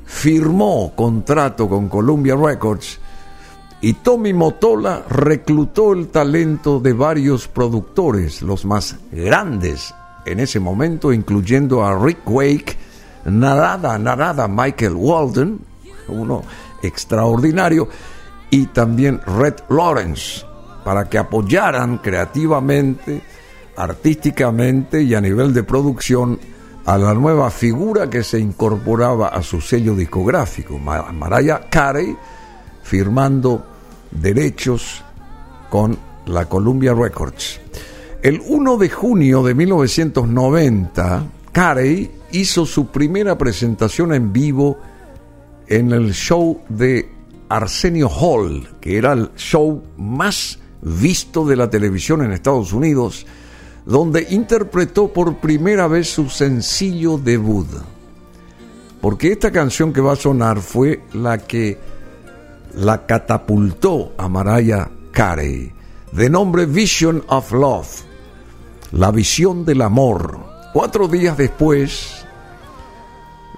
firmó 0.05 0.93
contrato 0.95 1.67
con 1.67 1.89
Columbia 1.89 2.35
Records 2.35 2.99
y 3.81 3.93
Tommy 3.93 4.33
Motola 4.33 5.03
reclutó 5.07 5.93
el 5.93 6.07
talento 6.07 6.79
de 6.79 6.93
varios 6.93 7.47
productores, 7.47 8.41
los 8.41 8.65
más 8.65 8.95
grandes 9.11 9.93
en 10.25 10.39
ese 10.39 10.59
momento, 10.59 11.13
incluyendo 11.13 11.85
a 11.85 11.97
Rick 11.97 12.19
Wake, 12.25 12.77
Narada, 13.25 13.97
Narada 13.97 14.47
Michael 14.47 14.93
Walden, 14.95 15.59
uno 16.07 16.43
extraordinario, 16.81 17.87
y 18.49 18.67
también 18.67 19.21
Red 19.25 19.55
Lawrence, 19.69 20.43
para 20.83 21.07
que 21.07 21.17
apoyaran 21.17 21.99
creativamente, 21.99 23.21
artísticamente 23.75 25.03
y 25.03 25.13
a 25.13 25.21
nivel 25.21 25.53
de 25.53 25.63
producción 25.63 26.39
a 26.87 26.97
la 26.97 27.13
nueva 27.13 27.51
figura 27.51 28.09
que 28.09 28.23
se 28.23 28.39
incorporaba 28.39 29.27
a 29.27 29.43
su 29.43 29.59
sello 29.59 29.93
discográfico, 29.93 30.79
Mariah 30.79 31.67
Carey, 31.69 32.15
firmando 32.81 33.65
derechos 34.09 35.03
con 35.69 35.97
la 36.27 36.45
Columbia 36.45 36.93
Records. 36.93 37.59
El 38.23 38.41
1 38.41 38.77
de 38.77 38.89
junio 38.89 39.43
de 39.43 39.53
1990, 39.53 41.25
Carey 41.51 42.09
hizo 42.31 42.65
su 42.65 42.87
primera 42.87 43.37
presentación 43.37 44.13
en 44.13 44.31
vivo 44.31 44.79
en 45.67 45.91
el 45.91 46.13
show 46.13 46.61
de 46.69 47.11
Arsenio 47.49 48.07
Hall, 48.07 48.65
que 48.79 48.97
era 48.97 49.11
el 49.11 49.31
show 49.35 49.83
más 49.97 50.57
visto 50.81 51.45
de 51.45 51.57
la 51.57 51.69
televisión 51.69 52.23
en 52.23 52.31
Estados 52.31 52.71
Unidos 52.71 53.25
donde 53.87 54.27
interpretó 54.31 55.07
por 55.07 55.37
primera 55.37 55.87
vez 55.87 56.09
su 56.11 56.29
sencillo 56.29 57.17
debut. 57.17 57.67
Porque 58.99 59.31
esta 59.31 59.49
canción 59.49 59.93
que 59.93 60.01
va 60.01 60.13
a 60.13 60.17
sonar 60.17 60.59
fue 60.59 61.03
la 61.13 61.37
que 61.37 61.79
la 62.75 63.05
catapultó 63.05 64.11
a 64.17 64.27
Mariah 64.27 64.89
Carey, 65.11 65.71
de 66.11 66.29
nombre 66.29 66.65
Vision 66.65 67.23
of 67.27 67.53
Love, 67.53 68.01
la 68.91 69.09
visión 69.11 69.63
del 69.63 69.81
amor. 69.81 70.37
Cuatro 70.73 71.07
días 71.07 71.37
después 71.37 72.25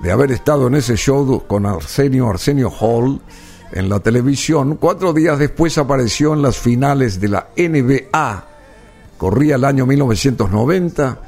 de 0.02 0.12
haber 0.12 0.32
estado 0.32 0.68
en 0.68 0.76
ese 0.76 0.96
show 0.96 1.44
con 1.48 1.66
Arsenio, 1.66 2.30
Arsenio 2.30 2.70
Hall, 2.70 3.20
en 3.72 3.90
la 3.90 4.00
televisión, 4.00 4.78
cuatro 4.80 5.12
días 5.12 5.40
después 5.40 5.78
apareció 5.80 6.34
en 6.34 6.44
las 6.44 6.58
finales 6.58 7.20
de 7.20 7.30
la 7.30 7.50
NBA 7.58 8.50
corría 9.20 9.58
el 9.58 9.66
año 9.66 9.86
1990, 9.86 11.20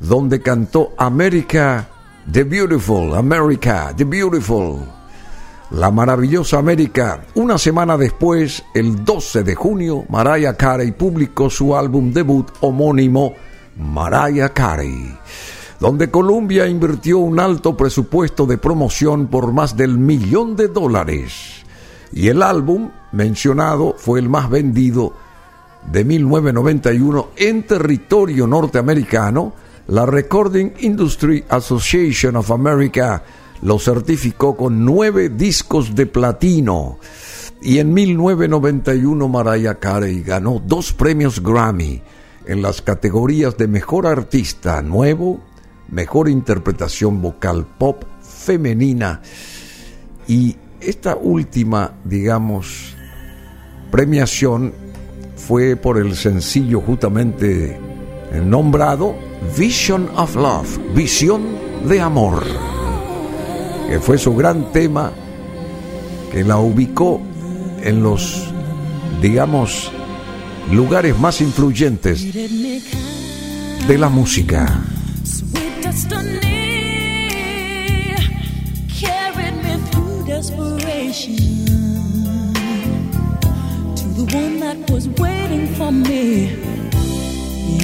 donde 0.00 0.40
cantó 0.40 0.94
America 0.96 1.86
the 2.32 2.42
Beautiful, 2.42 3.14
America 3.14 3.92
the 3.94 4.04
Beautiful, 4.04 4.78
la 5.70 5.90
maravillosa 5.90 6.58
América. 6.58 7.22
Una 7.34 7.58
semana 7.58 7.98
después, 7.98 8.64
el 8.74 9.04
12 9.04 9.44
de 9.44 9.54
junio, 9.54 10.06
Mariah 10.08 10.56
Carey 10.56 10.92
publicó 10.92 11.50
su 11.50 11.76
álbum 11.76 12.14
debut 12.14 12.48
homónimo 12.62 13.34
Mariah 13.76 14.48
Carey, 14.48 15.14
donde 15.78 16.10
Columbia 16.10 16.66
invirtió 16.66 17.18
un 17.18 17.38
alto 17.38 17.76
presupuesto 17.76 18.46
de 18.46 18.56
promoción 18.56 19.26
por 19.26 19.52
más 19.52 19.76
del 19.76 19.98
millón 19.98 20.56
de 20.56 20.68
dólares. 20.68 21.62
Y 22.10 22.28
el 22.28 22.42
álbum 22.42 22.90
mencionado 23.12 23.96
fue 23.98 24.18
el 24.18 24.30
más 24.30 24.48
vendido 24.48 25.23
de 25.90 26.04
1991 26.04 27.28
en 27.36 27.62
territorio 27.64 28.46
norteamericano, 28.46 29.52
la 29.88 30.06
Recording 30.06 30.72
Industry 30.80 31.44
Association 31.48 32.36
of 32.36 32.50
America 32.50 33.22
lo 33.62 33.78
certificó 33.78 34.56
con 34.56 34.84
nueve 34.84 35.28
discos 35.30 35.94
de 35.94 36.06
platino. 36.06 36.98
Y 37.62 37.78
en 37.78 37.94
1991 37.94 39.28
Mariah 39.28 39.76
Carey 39.76 40.22
ganó 40.22 40.62
dos 40.64 40.92
premios 40.92 41.42
Grammy 41.42 42.02
en 42.46 42.60
las 42.60 42.82
categorías 42.82 43.56
de 43.56 43.68
Mejor 43.68 44.06
Artista 44.06 44.82
Nuevo, 44.82 45.40
Mejor 45.88 46.28
Interpretación 46.28 47.22
Vocal 47.22 47.66
Pop 47.78 48.04
Femenina 48.20 49.22
y 50.26 50.56
esta 50.80 51.16
última, 51.16 51.92
digamos, 52.04 52.94
premiación 53.90 54.83
fue 55.46 55.76
por 55.76 55.98
el 55.98 56.16
sencillo 56.16 56.80
justamente 56.80 57.78
nombrado 58.46 59.14
Vision 59.56 60.08
of 60.16 60.34
Love, 60.36 60.78
visión 60.94 61.42
de 61.86 62.00
amor, 62.00 62.42
que 63.86 64.00
fue 64.00 64.16
su 64.16 64.34
gran 64.34 64.72
tema 64.72 65.12
que 66.32 66.44
la 66.44 66.56
ubicó 66.56 67.20
en 67.82 68.02
los, 68.02 68.48
digamos, 69.20 69.92
lugares 70.72 71.18
más 71.18 71.42
influyentes 71.42 72.32
de 72.32 73.98
la 73.98 74.08
música. 74.08 74.82
the 84.16 84.24
one 84.36 84.60
that 84.60 84.90
was 84.90 85.08
waiting 85.08 85.66
for 85.74 85.90
me. 85.90 86.50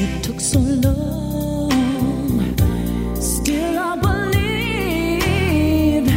It 0.03 0.23
took 0.23 0.41
so 0.41 0.61
long, 0.61 1.71
still 3.17 3.79
I 3.79 3.97
believed 4.07 6.11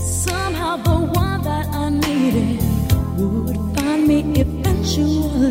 somehow 0.00 0.76
the 0.78 0.90
one 0.90 1.42
that 1.42 1.66
I 1.68 1.90
needed 1.90 2.60
would 3.18 3.56
find 3.76 4.08
me 4.08 4.20
eventually. 4.40 5.50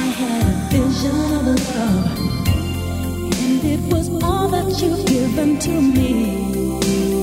I 0.00 0.02
had 0.20 0.42
a 0.42 0.44
vision 0.72 1.18
of 1.38 1.44
love, 1.76 2.06
and 3.42 3.64
it 3.64 3.80
was 3.92 4.08
all 4.24 4.48
that 4.48 4.82
you've 4.82 5.04
given 5.06 5.58
to 5.60 5.80
me. 5.80 7.17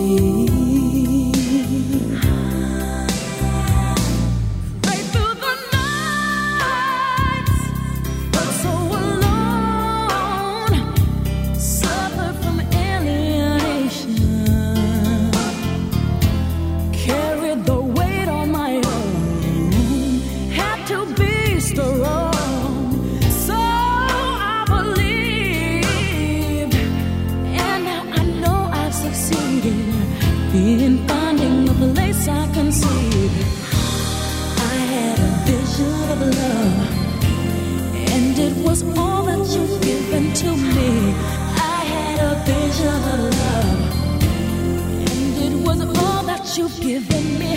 you've 46.58 46.80
given 46.80 47.40
me. 47.40 47.55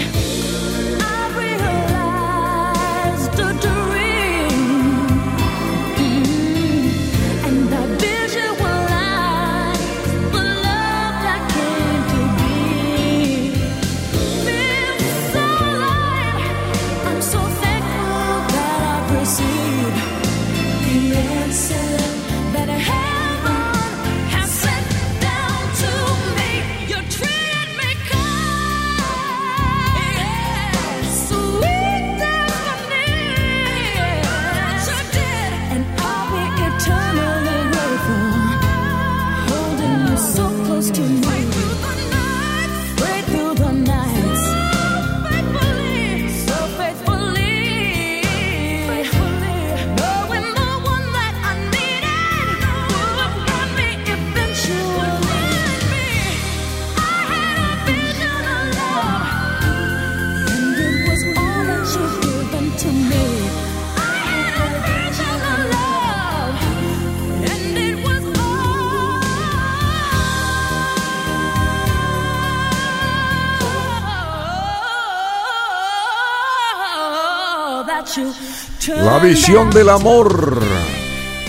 La 79.19 79.25
visión 79.25 79.69
del 79.71 79.89
amor, 79.89 80.61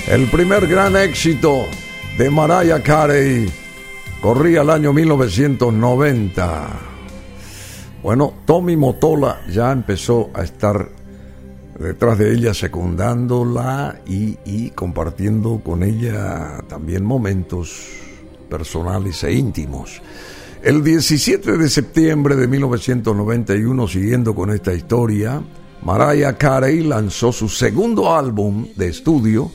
el 0.07 0.25
primer 0.31 0.65
gran 0.65 0.95
éxito 0.95 1.67
de 2.17 2.31
Mariah 2.31 2.81
Carey, 2.81 3.47
corría 4.19 4.63
el 4.63 4.71
año 4.71 4.91
1990. 4.91 6.67
Bueno, 8.01 8.33
Tommy 8.47 8.75
Motola 8.75 9.41
ya 9.51 9.71
empezó 9.71 10.31
a 10.33 10.41
estar 10.41 10.89
detrás 11.77 12.17
de 12.17 12.33
ella, 12.33 12.55
secundándola 12.55 14.01
y, 14.07 14.39
y 14.45 14.71
compartiendo 14.71 15.61
con 15.63 15.83
ella 15.83 16.63
también 16.67 17.05
momentos 17.05 17.85
personales 18.49 19.23
e 19.23 19.33
íntimos. 19.33 20.01
El 20.63 20.83
17 20.83 21.55
de 21.55 21.69
septiembre 21.69 22.35
de 22.35 22.47
1991, 22.47 23.87
siguiendo 23.87 24.33
con 24.33 24.49
esta 24.49 24.73
historia, 24.73 25.43
Mariah 25.81 26.37
Carey 26.37 26.83
lanzó 26.83 27.31
su 27.31 27.47
segundo 27.47 28.13
álbum 28.13 28.67
de 28.75 28.89
estudio 28.89 29.51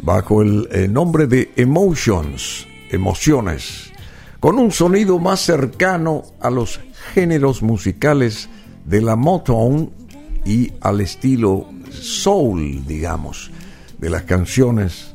bajo 0.00 0.42
el, 0.42 0.68
eh, 0.70 0.86
nombre 0.88 1.26
de 1.26 1.52
Emotions, 1.56 2.66
Emociones, 2.90 3.92
con 4.38 4.58
un 4.58 4.70
sonido 4.70 5.18
más 5.18 5.40
cercano 5.40 6.22
a 6.40 6.50
los 6.50 6.80
géneros 7.14 7.62
musicales 7.62 8.48
de 8.84 9.00
la 9.00 9.16
Motown 9.16 9.90
y 10.44 10.72
al 10.80 11.00
estilo 11.00 11.68
soul, 11.90 12.86
digamos, 12.86 13.50
de 13.98 14.10
las 14.10 14.22
canciones 14.22 15.14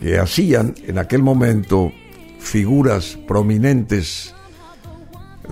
que 0.00 0.18
hacían 0.18 0.74
en 0.86 0.98
aquel 0.98 1.22
momento 1.22 1.92
figuras 2.38 3.18
prominentes 3.28 4.34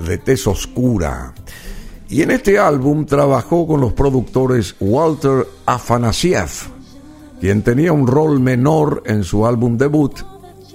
de 0.06 0.18
tez 0.18 0.46
oscura. 0.46 1.34
Y 2.08 2.22
en 2.22 2.30
este 2.30 2.58
álbum 2.58 3.04
trabajó 3.04 3.66
con 3.66 3.82
los 3.82 3.92
productores 3.92 4.74
Walter 4.80 5.46
Afanasieff, 5.66 6.68
quien 7.38 7.62
tenía 7.62 7.92
un 7.92 8.06
rol 8.06 8.40
menor 8.40 9.02
en 9.04 9.24
su 9.24 9.46
álbum 9.46 9.76
debut, 9.76 10.18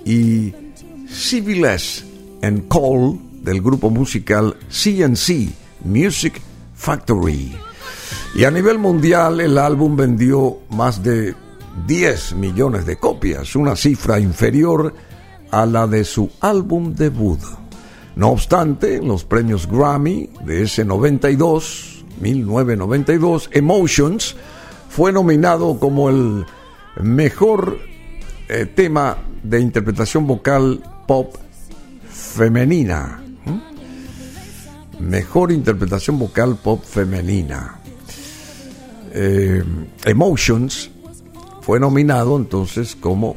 y 0.05 0.53
Civiles 1.09 2.05
and 2.43 2.67
Cole 2.67 3.19
del 3.41 3.61
grupo 3.61 3.89
musical 3.89 4.55
CNC 4.69 5.49
Music 5.85 6.39
Factory. 6.75 7.55
Y 8.35 8.43
a 8.43 8.51
nivel 8.51 8.77
mundial 8.77 9.41
el 9.41 9.57
álbum 9.57 9.95
vendió 9.95 10.59
más 10.69 11.01
de 11.03 11.33
10 11.87 12.35
millones 12.35 12.85
de 12.85 12.97
copias, 12.97 13.55
una 13.55 13.75
cifra 13.75 14.19
inferior 14.19 14.93
a 15.49 15.65
la 15.65 15.87
de 15.87 16.03
su 16.03 16.29
álbum 16.41 16.93
debut. 16.93 17.39
No 18.15 18.29
obstante, 18.29 19.01
los 19.01 19.23
premios 19.23 19.67
Grammy 19.67 20.29
de 20.45 20.63
ese 20.63 20.85
92, 20.85 22.05
1992, 22.21 23.49
Emotions 23.51 24.35
fue 24.89 25.11
nominado 25.11 25.79
como 25.79 26.09
el 26.09 26.45
mejor 27.01 27.79
eh, 28.47 28.67
tema 28.67 29.17
de 29.41 29.59
interpretación 29.59 30.27
vocal 30.27 30.83
pop 31.07 31.35
femenina. 32.07 33.19
Mejor 34.99 35.51
interpretación 35.51 36.19
vocal 36.19 36.57
pop 36.61 36.83
femenina. 36.83 37.79
Eh, 39.11 39.63
Emotions 40.05 40.91
fue 41.61 41.79
nominado 41.79 42.37
entonces 42.37 42.95
como 42.95 43.35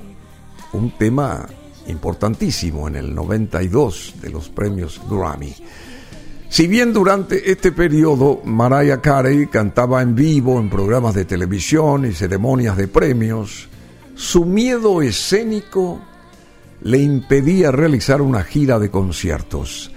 un 0.72 0.91
tema 0.91 1.47
importantísimo 1.89 2.89
en 2.89 2.97
el 2.97 3.14
92 3.14 4.14
de 4.20 4.30
los 4.30 4.49
premios 4.49 5.01
Grammy. 5.09 5.55
Si 6.49 6.66
bien 6.66 6.93
durante 6.93 7.51
este 7.51 7.72
periodo 7.72 8.41
Mariah 8.45 9.01
Carey 9.01 9.49
cantaba 9.49 10.01
en 10.03 10.14
vivo 10.14 10.59
en 10.61 10.70
programas 10.70 11.14
de 11.14 11.24
televisión 11.24 12.07
y 12.07 12.12
ceremonias 12.12 12.76
de 12.76 12.89
premios, 12.89 13.68
su 14.14 14.45
miedo 14.45 15.03
escénico 15.03 16.01
le 16.82 16.99
impedía 16.99 17.72
realizar 17.72 18.22
una 18.22 18.43
gira 18.43 18.78
de 18.78 18.91
conciertos, 18.91 19.91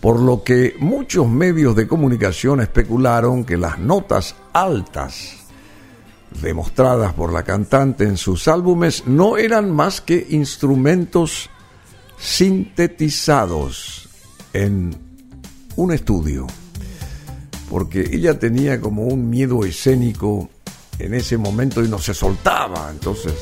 por 0.00 0.20
lo 0.20 0.44
que 0.44 0.76
muchos 0.78 1.28
medios 1.28 1.74
de 1.74 1.88
comunicación 1.88 2.60
especularon 2.60 3.44
que 3.44 3.56
las 3.56 3.78
notas 3.78 4.36
altas 4.52 5.37
demostradas 6.42 7.14
por 7.14 7.32
la 7.32 7.42
cantante 7.42 8.04
en 8.04 8.16
sus 8.16 8.48
álbumes 8.48 9.04
no 9.06 9.36
eran 9.36 9.70
más 9.70 10.00
que 10.00 10.26
instrumentos 10.30 11.50
sintetizados 12.18 14.08
en 14.52 14.96
un 15.76 15.92
estudio, 15.92 16.46
porque 17.70 18.08
ella 18.12 18.38
tenía 18.38 18.80
como 18.80 19.04
un 19.04 19.30
miedo 19.30 19.64
escénico 19.64 20.48
en 20.98 21.14
ese 21.14 21.36
momento 21.38 21.84
y 21.84 21.88
no 21.88 21.98
se 21.98 22.14
soltaba, 22.14 22.88
entonces, 22.90 23.34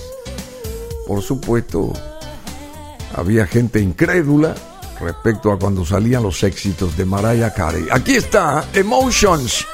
por 1.06 1.22
supuesto, 1.22 1.92
había 3.14 3.46
gente 3.46 3.80
incrédula 3.80 4.54
respecto 5.00 5.50
a 5.50 5.58
cuando 5.58 5.84
salían 5.84 6.22
los 6.22 6.42
éxitos 6.42 6.96
de 6.96 7.04
Mariah 7.06 7.52
Carey. 7.54 7.86
Aquí 7.90 8.16
está 8.16 8.68
Emotions, 8.74 9.66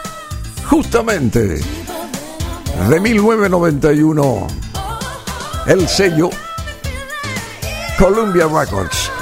justamente 0.68 1.60
de 2.88 3.00
1991. 3.00 4.46
El 5.66 5.86
sello 5.88 6.30
Columbia 7.98 8.46
Records. 8.46 9.21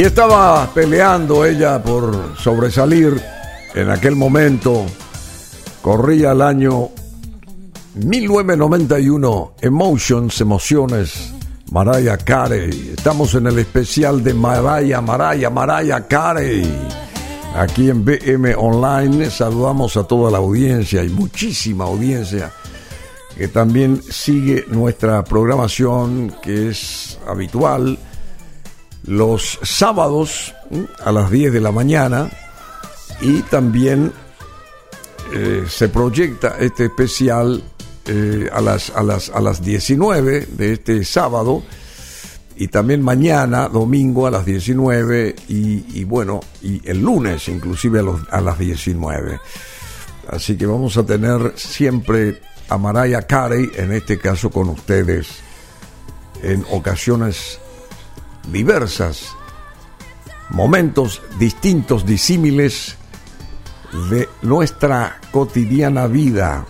Y 0.00 0.04
estaba 0.04 0.66
peleando 0.72 1.44
ella 1.44 1.82
por 1.82 2.34
sobresalir 2.38 3.22
en 3.74 3.90
aquel 3.90 4.16
momento. 4.16 4.86
Corría 5.82 6.32
el 6.32 6.40
año 6.40 6.88
1991. 7.96 9.56
Emotions, 9.60 10.40
emociones. 10.40 11.34
Mariah 11.70 12.16
Carey. 12.16 12.94
Estamos 12.96 13.34
en 13.34 13.48
el 13.48 13.58
especial 13.58 14.24
de 14.24 14.32
Mariah, 14.32 15.02
Mariah, 15.02 15.50
Mariah 15.50 16.06
Carey. 16.08 16.62
Aquí 17.54 17.90
en 17.90 18.02
BM 18.02 18.54
Online 18.56 19.28
saludamos 19.28 19.98
a 19.98 20.04
toda 20.04 20.30
la 20.30 20.38
audiencia 20.38 21.04
y 21.04 21.10
muchísima 21.10 21.84
audiencia 21.84 22.50
que 23.36 23.48
también 23.48 24.00
sigue 24.02 24.64
nuestra 24.68 25.22
programación 25.24 26.34
que 26.42 26.70
es 26.70 27.18
habitual 27.28 27.98
los 29.04 29.58
sábados 29.62 30.54
a 31.04 31.12
las 31.12 31.30
10 31.30 31.52
de 31.52 31.60
la 31.60 31.72
mañana 31.72 32.30
y 33.20 33.42
también 33.42 34.12
eh, 35.32 35.64
se 35.68 35.88
proyecta 35.88 36.56
este 36.58 36.86
especial 36.86 37.62
eh, 38.06 38.48
a, 38.52 38.60
las, 38.60 38.90
a, 38.90 39.02
las, 39.02 39.30
a 39.30 39.40
las 39.40 39.62
19 39.62 40.46
de 40.46 40.72
este 40.72 41.04
sábado 41.04 41.62
y 42.56 42.68
también 42.68 43.00
mañana, 43.00 43.68
domingo 43.68 44.26
a 44.26 44.30
las 44.30 44.44
19 44.44 45.34
y, 45.48 46.04
bueno, 46.04 46.40
y 46.60 46.86
el 46.88 47.00
lunes 47.00 47.48
inclusive 47.48 48.00
a, 48.00 48.36
a 48.36 48.40
las 48.42 48.58
19. 48.58 49.40
Así 50.28 50.56
que 50.58 50.66
vamos 50.66 50.96
a 50.98 51.06
tener 51.06 51.54
siempre 51.56 52.40
a 52.68 52.76
Mariah 52.76 53.22
Carey, 53.22 53.70
en 53.74 53.92
este 53.92 54.18
caso 54.18 54.50
con 54.50 54.68
ustedes, 54.68 55.28
en 56.42 56.64
ocasiones 56.70 57.58
diversas, 58.48 59.34
momentos 60.50 61.22
distintos, 61.38 62.04
disímiles 62.06 62.96
de 64.10 64.28
nuestra 64.42 65.20
cotidiana 65.32 66.06
vida, 66.06 66.66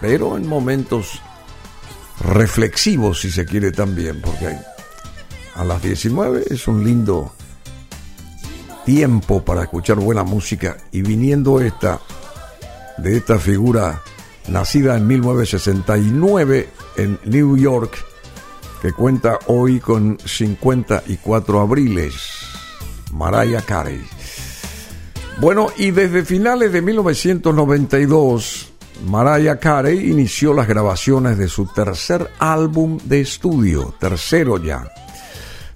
pero 0.00 0.36
en 0.36 0.48
momentos 0.48 1.20
reflexivos, 2.20 3.20
si 3.20 3.30
se 3.30 3.44
quiere 3.44 3.72
también, 3.72 4.20
porque 4.20 4.56
a 5.54 5.64
las 5.64 5.82
19 5.82 6.44
es 6.50 6.68
un 6.68 6.84
lindo 6.84 7.32
tiempo 8.84 9.44
para 9.44 9.62
escuchar 9.62 9.96
buena 9.96 10.24
música 10.24 10.76
y 10.92 11.02
viniendo 11.02 11.60
esta 11.60 12.00
de 12.98 13.16
esta 13.16 13.38
figura 13.38 14.02
nacida 14.48 14.96
en 14.96 15.06
1969 15.06 16.68
en 16.96 17.18
New 17.24 17.56
York 17.56 17.96
que 18.84 18.92
cuenta 18.92 19.38
hoy 19.46 19.80
con 19.80 20.18
54 20.22 21.58
abriles. 21.58 22.12
Mariah 23.12 23.62
Carey. 23.62 24.04
Bueno, 25.40 25.68
y 25.78 25.90
desde 25.90 26.22
finales 26.22 26.70
de 26.70 26.82
1992, 26.82 28.72
Mariah 29.06 29.58
Carey 29.58 30.10
inició 30.10 30.52
las 30.52 30.68
grabaciones 30.68 31.38
de 31.38 31.48
su 31.48 31.64
tercer 31.64 32.30
álbum 32.38 32.98
de 33.04 33.22
estudio, 33.22 33.94
tercero 33.98 34.62
ya. 34.62 34.86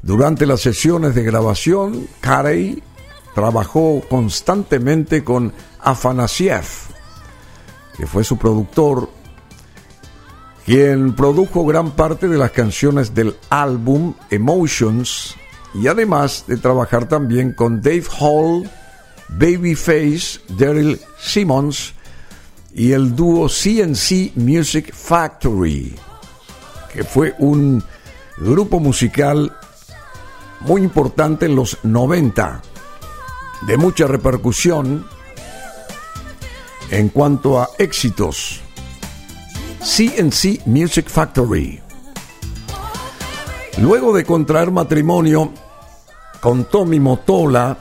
Durante 0.03 0.45
las 0.45 0.61
sesiones 0.61 1.15
de 1.15 1.23
grabación, 1.23 2.09
Carey 2.21 2.83
trabajó 3.35 4.03
constantemente 4.11 5.25
con 5.25 5.55
Afanasiev, 5.81 6.67
que 7.97 8.07
fue 8.07 8.23
su 8.23 8.37
productor, 8.37 9.09
quien 10.69 11.15
produjo 11.15 11.65
gran 11.65 11.93
parte 11.93 12.29
de 12.29 12.37
las 12.37 12.51
canciones 12.51 13.15
del 13.15 13.35
álbum 13.49 14.13
Emotions 14.29 15.35
y 15.73 15.87
además 15.87 16.45
de 16.47 16.59
trabajar 16.59 17.09
también 17.09 17.55
con 17.55 17.81
Dave 17.81 18.05
Hall, 18.21 18.69
Babyface, 19.31 20.41
Daryl 20.59 21.01
Simmons 21.19 21.95
y 22.75 22.93
el 22.93 23.17
dúo 23.17 23.49
CNC 23.49 24.37
Music 24.37 24.93
Factory, 24.93 25.97
que 26.93 27.03
fue 27.03 27.35
un 27.39 27.83
grupo 28.37 28.79
musical 28.79 29.57
muy 30.61 30.83
importante 30.83 31.47
en 31.47 31.57
los 31.57 31.79
90, 31.83 32.61
de 33.63 33.77
mucha 33.79 34.07
repercusión 34.07 35.07
en 36.91 37.09
cuanto 37.09 37.59
a 37.59 37.71
éxitos. 37.79 38.68
CNC 39.81 40.67
Music 40.67 41.09
Factory. 41.09 41.81
Luego 43.79 44.13
de 44.13 44.25
contraer 44.25 44.73
matrimonio 44.73 45.53
con 46.41 46.65
Tommy 46.65 46.99
Motola, 46.99 47.79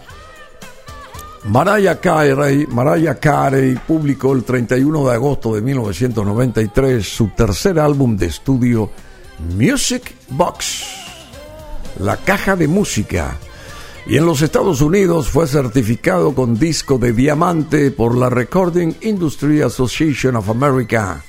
Mariah 1.46 2.00
Carey, 2.00 2.68
Mariah 2.68 3.16
Carey 3.16 3.76
publicó 3.88 4.34
el 4.34 4.44
31 4.44 5.08
de 5.08 5.14
agosto 5.14 5.56
de 5.56 5.62
1993 5.62 7.08
su 7.08 7.30
tercer 7.30 7.80
álbum 7.80 8.16
de 8.16 8.28
estudio 8.28 8.92
Music 9.56 10.14
Box, 10.30 10.84
la 12.00 12.18
caja 12.18 12.56
de 12.56 12.68
música, 12.68 13.38
y 14.06 14.18
en 14.18 14.26
los 14.26 14.42
Estados 14.42 14.82
Unidos 14.82 15.30
fue 15.30 15.48
certificado 15.48 16.36
con 16.36 16.60
disco 16.60 16.98
de 16.98 17.12
diamante 17.12 17.90
por 17.92 18.16
la 18.16 18.30
Recording 18.30 18.94
Industry 19.02 19.62
Association 19.62 20.36
of 20.36 20.50
America. 20.50 21.24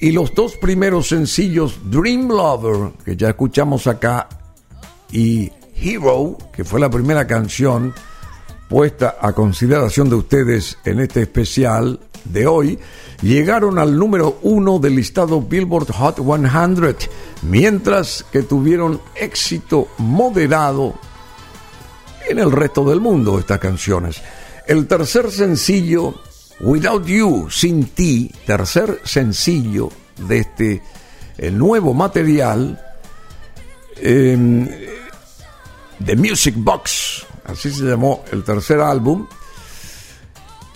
Y 0.00 0.12
los 0.12 0.34
dos 0.34 0.56
primeros 0.56 1.08
sencillos, 1.08 1.78
Dream 1.84 2.28
Lover, 2.28 2.92
que 3.04 3.16
ya 3.16 3.30
escuchamos 3.30 3.86
acá, 3.86 4.28
y 5.10 5.50
Hero, 5.80 6.36
que 6.52 6.64
fue 6.64 6.80
la 6.80 6.90
primera 6.90 7.26
canción 7.26 7.94
puesta 8.68 9.16
a 9.20 9.32
consideración 9.32 10.08
de 10.08 10.16
ustedes 10.16 10.78
en 10.84 11.00
este 11.00 11.22
especial 11.22 12.00
de 12.24 12.46
hoy, 12.46 12.78
llegaron 13.22 13.78
al 13.78 13.96
número 13.96 14.38
uno 14.42 14.78
del 14.78 14.96
listado 14.96 15.40
Billboard 15.40 15.92
Hot 15.92 16.16
100, 16.16 16.96
mientras 17.42 18.24
que 18.32 18.42
tuvieron 18.42 19.00
éxito 19.14 19.88
moderado 19.98 20.94
en 22.28 22.38
el 22.38 22.50
resto 22.50 22.84
del 22.84 23.00
mundo 23.00 23.38
estas 23.38 23.60
canciones. 23.60 24.20
El 24.66 24.88
tercer 24.88 25.30
sencillo, 25.30 26.14
Without 26.60 27.06
You, 27.06 27.48
Sin 27.50 27.88
Ti, 27.88 28.32
tercer 28.46 29.00
sencillo 29.04 29.90
de 30.16 30.38
este 30.38 30.82
eh, 31.36 31.50
nuevo 31.50 31.92
material, 31.92 32.80
eh, 33.96 34.96
The 36.04 36.16
Music 36.16 36.54
Box, 36.56 37.26
así 37.44 37.70
se 37.70 37.84
llamó 37.84 38.24
el 38.32 38.42
tercer 38.42 38.80
álbum, 38.80 39.26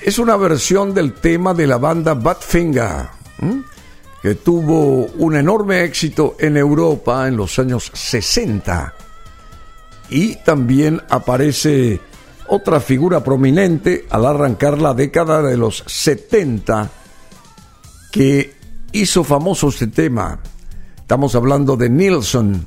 es 0.03 0.19
una 0.19 0.37
versión 0.37 0.95
del 0.95 1.15
tema 1.15 1.53
de 1.53 1.67
la 1.67 1.77
banda 1.77 2.15
Badfinger, 2.15 3.09
que 4.23 4.35
tuvo 4.37 5.07
un 5.07 5.37
enorme 5.37 5.85
éxito 5.85 6.37
en 6.39 6.57
Europa 6.57 7.29
en 7.29 7.37
los 7.37 7.59
años 7.59 7.91
60. 7.93 8.95
Y 10.09 10.37
también 10.37 11.03
aparece 11.09 12.01
otra 12.51 12.81
figura 12.81 13.23
prominente 13.23 14.07
al 14.11 14.27
arrancar 14.27 14.79
la 14.79 14.93
década 14.93 15.41
de 15.41 15.57
los 15.57 15.85
70 15.87 16.91
que 18.11 18.55
hizo 18.93 19.23
famoso 19.23 19.69
este 19.69 19.87
tema. 19.87 20.41
Estamos 20.97 21.35
hablando 21.37 21.77
de 21.77 21.89
Nilsson. 21.89 22.67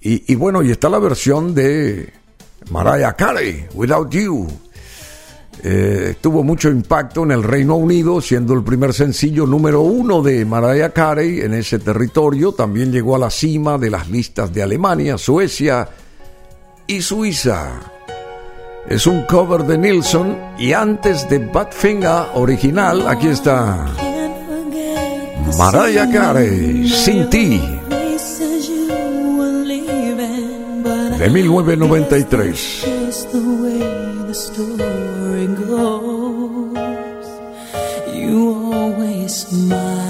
Y, 0.00 0.34
bueno, 0.34 0.62
y 0.62 0.70
está 0.70 0.88
la 0.88 0.98
versión 0.98 1.54
de 1.54 2.12
Mariah 2.70 3.12
Carey, 3.12 3.66
Without 3.74 4.10
You. 4.10 4.48
Eh, 5.62 6.16
tuvo 6.20 6.42
mucho 6.42 6.70
impacto 6.70 7.24
en 7.24 7.32
el 7.32 7.42
Reino 7.42 7.76
Unido, 7.76 8.20
siendo 8.20 8.54
el 8.54 8.64
primer 8.64 8.94
sencillo 8.94 9.46
número 9.46 9.82
uno 9.82 10.22
de 10.22 10.44
Mariah 10.44 10.90
Carey 10.90 11.40
en 11.40 11.54
ese 11.54 11.78
territorio. 11.78 12.52
También 12.52 12.90
llegó 12.90 13.14
a 13.14 13.18
la 13.18 13.30
cima 13.30 13.78
de 13.78 13.90
las 13.90 14.08
listas 14.08 14.52
de 14.52 14.62
Alemania, 14.62 15.18
Suecia 15.18 15.88
y 16.86 17.00
Suiza. 17.00 17.97
Es 18.88 19.06
un 19.06 19.22
cover 19.22 19.64
de 19.64 19.76
Nilsson 19.76 20.36
y 20.58 20.72
antes 20.72 21.28
de 21.28 21.38
Badfinger 21.38 22.28
original, 22.34 23.06
aquí 23.06 23.28
está 23.28 23.86
Mariah 25.58 26.10
Carey, 26.10 26.88
Sin 26.88 27.28
Ti. 27.28 27.78
de 31.18 31.28
1993. 31.30 32.84
You 38.14 38.72
always 38.72 39.32
smile, 39.34 40.07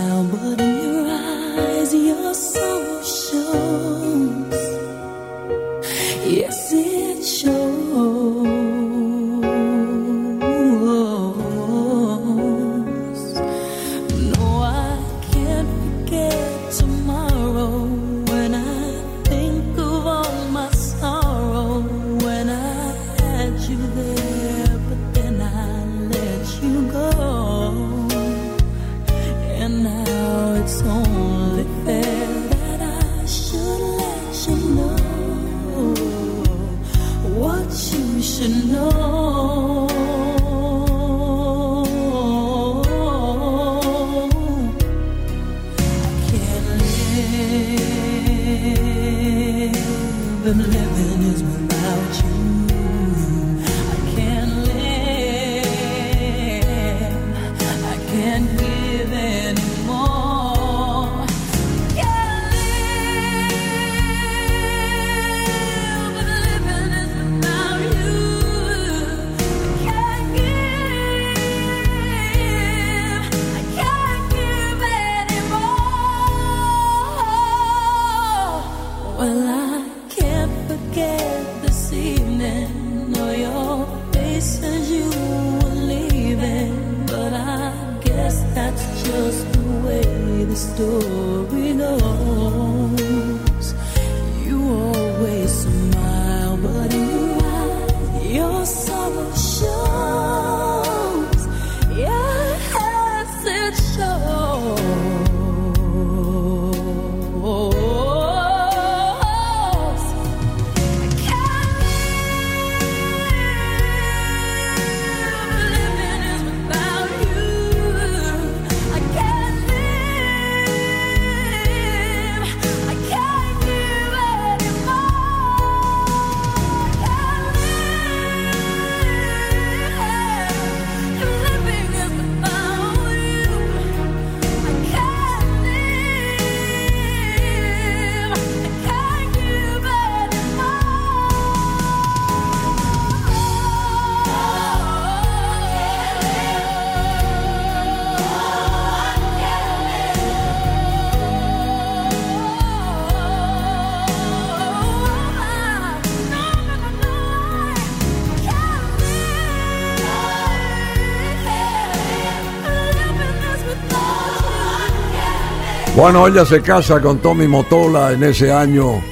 Bueno, 165.99 166.28
ella 166.28 166.46
se 166.46 166.62
casa 166.62 167.01
con 167.01 167.18
Tommy 167.18 167.49
Motola 167.49 168.12
en 168.12 168.22
ese 168.22 168.53
año 168.53 169.03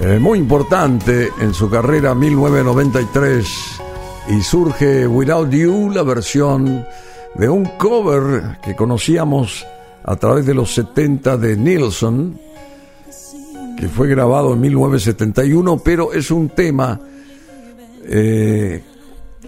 eh, 0.00 0.18
muy 0.18 0.36
importante 0.40 1.30
en 1.38 1.54
su 1.54 1.70
carrera 1.70 2.12
1993 2.12 3.46
y 4.30 4.42
surge 4.42 5.06
Without 5.06 5.48
You, 5.48 5.92
la 5.94 6.02
versión 6.02 6.84
de 7.36 7.48
un 7.48 7.66
cover 7.78 8.58
que 8.64 8.74
conocíamos 8.74 9.64
a 10.02 10.16
través 10.16 10.44
de 10.44 10.54
los 10.54 10.74
70 10.74 11.36
de 11.36 11.56
Nilsson, 11.56 12.40
que 13.78 13.88
fue 13.88 14.08
grabado 14.08 14.54
en 14.54 14.60
1971, 14.60 15.78
pero 15.84 16.12
es 16.12 16.32
un 16.32 16.48
tema 16.48 16.98
eh, 18.06 18.82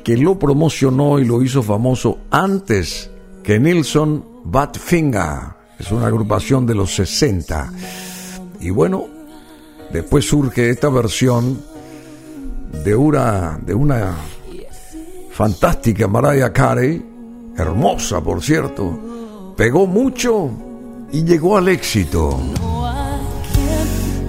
que 0.04 0.16
lo 0.18 0.38
promocionó 0.38 1.18
y 1.18 1.24
lo 1.24 1.42
hizo 1.42 1.64
famoso 1.64 2.18
antes 2.30 3.10
que 3.42 3.58
Nilsson 3.58 4.24
Badfinger 4.44 5.63
es 5.78 5.90
una 5.90 6.06
agrupación 6.06 6.66
de 6.66 6.74
los 6.74 6.94
60. 6.94 7.72
Y 8.60 8.70
bueno, 8.70 9.06
después 9.92 10.26
surge 10.26 10.70
esta 10.70 10.88
versión 10.88 11.60
de 12.84 12.96
una, 12.96 13.58
de 13.64 13.74
una 13.74 14.14
fantástica 15.30 16.08
Mariah 16.08 16.52
Carey, 16.52 17.04
hermosa 17.56 18.20
por 18.20 18.42
cierto, 18.42 19.54
pegó 19.56 19.86
mucho 19.86 20.50
y 21.12 21.24
llegó 21.24 21.56
al 21.56 21.68
éxito. 21.68 22.38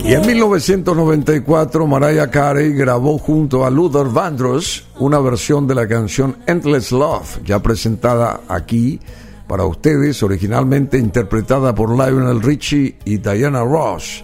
Y 0.03 0.13
en 0.13 0.23
1994 0.23 1.87
Mariah 1.87 2.29
Carey 2.29 2.73
grabó 2.73 3.17
junto 3.17 3.65
a 3.65 3.71
Luther 3.71 4.05
Vandross 4.07 4.85
una 4.99 5.17
versión 5.19 5.65
de 5.65 5.73
la 5.73 5.87
canción 5.87 6.37
Endless 6.45 6.91
Love, 6.91 7.43
ya 7.43 7.59
presentada 7.59 8.41
aquí 8.47 8.99
para 9.47 9.65
ustedes, 9.65 10.21
originalmente 10.23 10.97
interpretada 10.97 11.73
por 11.73 11.91
Lionel 11.91 12.41
Richie 12.41 12.97
y 13.05 13.17
Diana 13.17 13.63
Ross, 13.63 14.23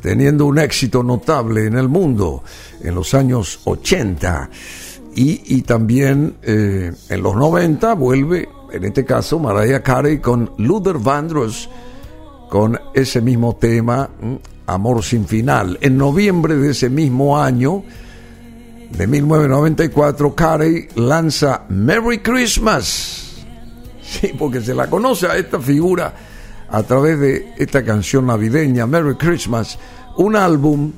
teniendo 0.00 0.46
un 0.46 0.58
éxito 0.58 1.02
notable 1.02 1.66
en 1.66 1.76
el 1.76 1.88
mundo 1.88 2.42
en 2.82 2.94
los 2.94 3.14
años 3.14 3.60
80 3.64 4.50
y, 5.14 5.62
también 5.62 6.36
eh, 6.42 6.92
en 7.08 7.22
los 7.22 7.36
90 7.36 7.94
vuelve, 7.94 8.48
en 8.72 8.84
este 8.84 9.04
caso, 9.04 9.38
Mariah 9.38 9.82
Carey 9.82 10.18
con 10.18 10.52
Luther 10.56 10.98
Vandross 10.98 11.68
con 12.48 12.78
ese 12.94 13.20
mismo 13.20 13.56
tema, 13.56 14.08
Amor 14.66 15.02
sin 15.02 15.26
final. 15.26 15.76
En 15.82 15.98
noviembre 15.98 16.56
de 16.56 16.70
ese 16.70 16.88
mismo 16.88 17.38
año, 17.38 17.82
de 18.90 19.06
1994, 19.06 20.34
Carey 20.34 20.88
lanza 20.94 21.64
Merry 21.68 22.18
Christmas 22.18 23.31
Sí, 24.12 24.34
porque 24.38 24.60
se 24.60 24.74
la 24.74 24.90
conoce 24.90 25.26
a 25.26 25.36
esta 25.36 25.58
figura 25.58 26.12
a 26.68 26.82
través 26.82 27.18
de 27.18 27.54
esta 27.56 27.82
canción 27.82 28.26
navideña, 28.26 28.86
Merry 28.86 29.14
Christmas, 29.16 29.78
un 30.16 30.36
álbum 30.36 30.92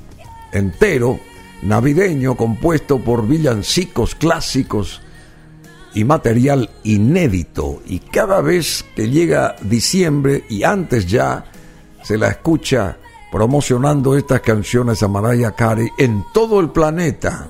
entero 0.53 1.21
navideño 1.63 2.37
compuesto 2.37 2.99
por 2.99 3.27
villancicos 3.27 4.17
clásicos 4.17 5.01
y 5.95 6.03
material 6.05 6.71
inédito. 6.83 7.83
Y 7.87 8.01
cada 8.01 8.41
vez 8.41 8.85
que 8.97 9.09
llega 9.09 9.55
diciembre 9.63 10.45
y 10.49 10.65
antes 10.65 11.07
ya 11.07 11.45
se 12.03 12.19
la 12.19 12.29
escucha 12.29 12.99
promocionando 13.31 14.17
estas 14.17 14.41
canciones 14.41 15.03
a 15.03 15.09
Mariah 15.09 15.53
Carey 15.53 15.89
en 15.99 16.25
todo 16.33 16.61
el 16.61 16.71
planeta. 16.71 17.49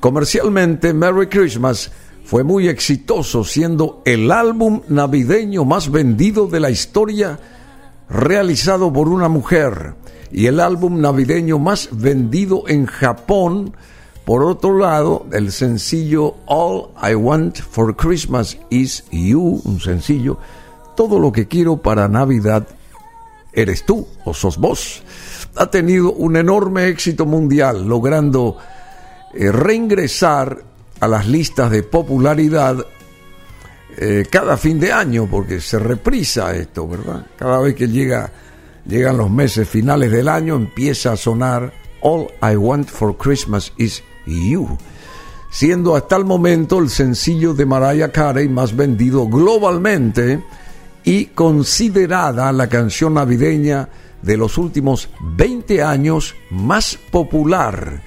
Comercialmente, 0.00 0.92
Merry 0.92 1.28
Christmas 1.28 1.90
fue 2.24 2.44
muy 2.44 2.68
exitoso, 2.68 3.44
siendo 3.44 4.02
el 4.04 4.30
álbum 4.30 4.82
navideño 4.88 5.64
más 5.64 5.90
vendido 5.90 6.46
de 6.46 6.60
la 6.60 6.70
historia 6.70 7.38
realizado 8.08 8.92
por 8.92 9.08
una 9.08 9.28
mujer 9.28 9.94
y 10.30 10.46
el 10.46 10.60
álbum 10.60 11.00
navideño 11.00 11.58
más 11.58 11.88
vendido 11.92 12.64
en 12.68 12.86
Japón. 12.86 13.74
Por 14.24 14.44
otro 14.44 14.78
lado, 14.78 15.26
el 15.32 15.50
sencillo 15.50 16.36
All 16.46 16.90
I 17.02 17.14
Want 17.14 17.58
for 17.58 17.96
Christmas 17.96 18.56
is 18.70 19.04
You, 19.10 19.60
un 19.64 19.80
sencillo, 19.80 20.38
todo 20.96 21.18
lo 21.18 21.32
que 21.32 21.48
quiero 21.48 21.78
para 21.78 22.08
Navidad 22.08 22.66
eres 23.52 23.84
tú 23.84 24.06
o 24.24 24.32
sos 24.32 24.56
vos, 24.56 25.02
ha 25.56 25.66
tenido 25.66 26.12
un 26.12 26.36
enorme 26.36 26.88
éxito 26.88 27.26
mundial, 27.26 27.86
logrando 27.86 28.56
eh, 29.34 29.50
reingresar 29.52 30.64
a 31.02 31.08
las 31.08 31.26
listas 31.26 31.68
de 31.68 31.82
popularidad 31.82 32.86
eh, 33.96 34.24
cada 34.30 34.56
fin 34.56 34.78
de 34.78 34.92
año, 34.92 35.26
porque 35.28 35.60
se 35.60 35.80
reprisa 35.80 36.54
esto, 36.54 36.86
¿verdad? 36.86 37.26
Cada 37.36 37.58
vez 37.58 37.74
que 37.74 37.88
llega, 37.88 38.30
llegan 38.86 39.16
los 39.16 39.28
meses 39.28 39.68
finales 39.68 40.12
del 40.12 40.28
año, 40.28 40.54
empieza 40.54 41.10
a 41.10 41.16
sonar 41.16 41.72
All 42.02 42.28
I 42.40 42.54
Want 42.54 42.88
for 42.88 43.16
Christmas 43.16 43.72
is 43.78 44.00
You, 44.26 44.78
siendo 45.50 45.96
hasta 45.96 46.14
el 46.14 46.24
momento 46.24 46.78
el 46.78 46.88
sencillo 46.88 47.52
de 47.52 47.66
Mariah 47.66 48.12
Carey 48.12 48.48
más 48.48 48.76
vendido 48.76 49.26
globalmente 49.26 50.40
y 51.02 51.26
considerada 51.26 52.52
la 52.52 52.68
canción 52.68 53.14
navideña 53.14 53.88
de 54.22 54.36
los 54.36 54.56
últimos 54.56 55.08
20 55.20 55.82
años 55.82 56.36
más 56.48 56.96
popular 57.10 58.00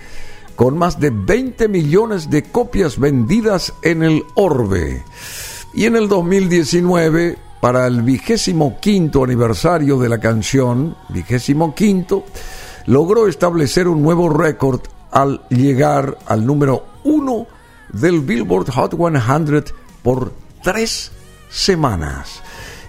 con 0.55 0.77
más 0.77 0.99
de 0.99 1.09
20 1.09 1.67
millones 1.67 2.29
de 2.29 2.43
copias 2.43 2.99
vendidas 2.99 3.73
en 3.81 4.03
el 4.03 4.23
orbe. 4.35 5.03
Y 5.73 5.85
en 5.85 5.95
el 5.95 6.07
2019, 6.07 7.37
para 7.59 7.87
el 7.87 8.01
vigésimo 8.01 8.79
quinto 8.79 9.23
aniversario 9.23 9.99
de 9.99 10.09
la 10.09 10.19
canción, 10.19 10.95
vigésimo 11.09 11.75
quinto, 11.75 12.23
logró 12.85 13.27
establecer 13.27 13.87
un 13.87 14.01
nuevo 14.01 14.29
récord 14.29 14.81
al 15.11 15.41
llegar 15.49 16.17
al 16.25 16.45
número 16.45 16.85
uno 17.03 17.47
del 17.91 18.21
Billboard 18.21 18.69
Hot 18.71 18.95
100 18.95 19.65
por 20.03 20.33
tres 20.63 21.11
semanas. 21.49 22.41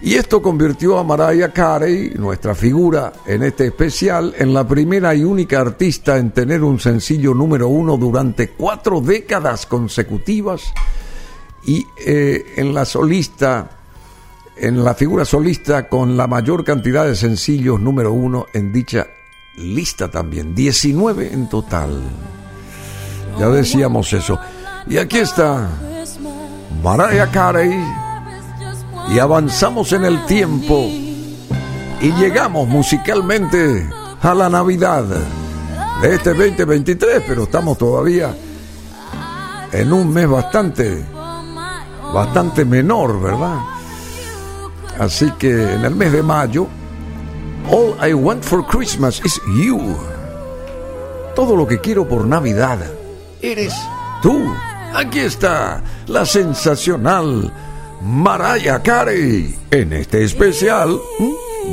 Y 0.03 0.15
esto 0.15 0.43
convirtió 0.43 0.99
a 0.99 1.05
Mariah 1.05 1.53
Carey, 1.53 2.13
nuestra 2.17 2.55
figura 2.55 3.13
en 3.27 3.43
este 3.43 3.67
especial, 3.67 4.35
en 4.37 4.53
la 4.53 4.67
primera 4.67 5.15
y 5.15 5.25
única 5.25 5.61
artista 5.61 6.19
en 6.19 6.33
tener 6.33 6.63
un 6.63 6.79
sencillo 6.79 7.33
número 7.33 7.69
uno 7.69 7.97
durante 7.97 8.51
cuatro 8.51 9.01
décadas 9.01 9.65
consecutivas 9.65 10.73
y 11.65 11.87
eh, 12.05 12.55
en 12.57 12.75
la 12.75 12.85
solista, 12.85 13.71
en 14.57 14.85
la 14.85 14.95
figura 14.95 15.25
solista 15.25 15.89
con 15.89 16.17
la 16.17 16.27
mayor 16.27 16.63
cantidad 16.63 17.07
de 17.07 17.17
sencillos 17.17 17.81
número 17.81 18.13
uno 18.13 18.47
en 18.53 18.73
dicha 18.73 19.07
lista 19.57 20.11
también, 20.11 20.55
19 20.55 21.33
en 21.33 21.49
total. 21.49 22.03
Ya 23.39 23.49
decíamos 23.49 24.13
eso. 24.13 24.39
Y 24.87 24.99
aquí 24.99 25.19
está 25.19 25.69
Mariah 26.83 27.31
Carey 27.31 28.06
y 29.09 29.19
avanzamos 29.19 29.93
en 29.93 30.05
el 30.05 30.25
tiempo 30.27 30.89
y 32.01 32.13
llegamos 32.13 32.69
musicalmente 32.69 33.89
a 34.21 34.35
la 34.35 34.49
Navidad 34.49 35.05
de 36.03 36.15
este 36.15 36.35
2023, 36.35 37.23
pero 37.27 37.45
estamos 37.45 37.79
todavía 37.79 38.35
en 39.73 39.93
un 39.93 40.13
mes 40.13 40.29
bastante, 40.29 41.05
bastante 42.13 42.65
menor, 42.65 43.21
¿verdad? 43.21 43.61
Así 44.99 45.31
que 45.39 45.75
en 45.75 45.85
el 45.85 45.95
mes 45.95 46.13
de 46.13 46.23
mayo, 46.23 46.67
All 47.71 47.97
I 48.09 48.15
Want 48.15 48.43
for 48.45 48.65
Christmas 48.67 49.21
is 49.25 49.41
You. 49.59 49.97
Todo 51.35 51.57
lo 51.57 51.67
que 51.67 51.81
quiero 51.81 52.09
por 52.09 52.27
Navidad 52.27 52.79
eres 53.43 53.75
tú. 54.23 54.55
Aquí 54.95 55.21
está 55.21 55.83
la 56.07 56.25
sensacional 56.25 57.53
Mariah 58.07 58.81
Carey 58.85 59.53
en 59.73 59.93
este 59.93 60.23
especial 60.23 61.01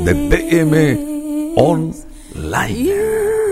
de 0.04 0.14
PM 0.28 1.54
Online. 1.56 3.43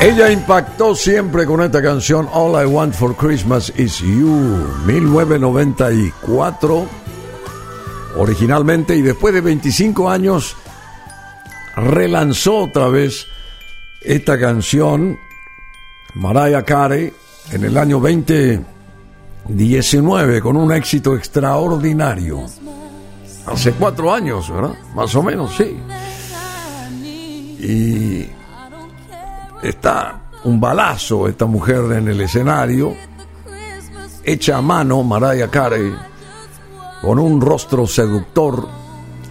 Ella 0.00 0.32
impactó 0.32 0.94
siempre 0.94 1.44
con 1.44 1.60
esta 1.60 1.82
canción 1.82 2.26
All 2.32 2.62
I 2.62 2.64
Want 2.64 2.94
for 2.94 3.14
Christmas 3.14 3.70
Is 3.76 3.98
You, 3.98 4.66
1994, 4.86 6.86
originalmente, 8.16 8.96
y 8.96 9.02
después 9.02 9.34
de 9.34 9.42
25 9.42 10.08
años 10.08 10.56
relanzó 11.76 12.60
otra 12.60 12.88
vez 12.88 13.26
esta 14.00 14.40
canción, 14.40 15.18
Mariah 16.14 16.64
Carey, 16.64 17.12
en 17.52 17.64
el 17.64 17.76
año 17.76 18.00
2019, 18.00 20.40
con 20.40 20.56
un 20.56 20.72
éxito 20.72 21.14
extraordinario. 21.14 22.46
Hace 23.44 23.72
cuatro 23.72 24.14
años, 24.14 24.50
¿verdad? 24.50 24.72
Más 24.94 25.14
o 25.14 25.22
menos, 25.22 25.54
sí. 25.54 25.78
Y 27.62 28.39
está 29.62 30.20
un 30.44 30.60
balazo 30.60 31.28
esta 31.28 31.46
mujer 31.46 31.92
en 31.92 32.08
el 32.08 32.20
escenario, 32.20 32.94
hecha 34.24 34.58
a 34.58 34.62
mano 34.62 35.02
Mariah 35.02 35.48
Carey, 35.48 35.94
con 37.02 37.18
un 37.18 37.40
rostro 37.40 37.86
seductor 37.86 38.68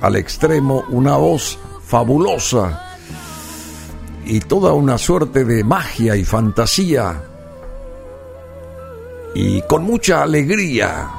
al 0.01 0.15
extremo, 0.15 0.85
una 0.89 1.17
voz 1.17 1.57
fabulosa 1.83 2.97
y 4.25 4.39
toda 4.41 4.73
una 4.73 4.97
suerte 4.97 5.43
de 5.43 5.63
magia 5.63 6.15
y 6.15 6.23
fantasía. 6.23 7.23
Y 9.33 9.61
con 9.63 9.83
mucha 9.83 10.23
alegría 10.23 11.09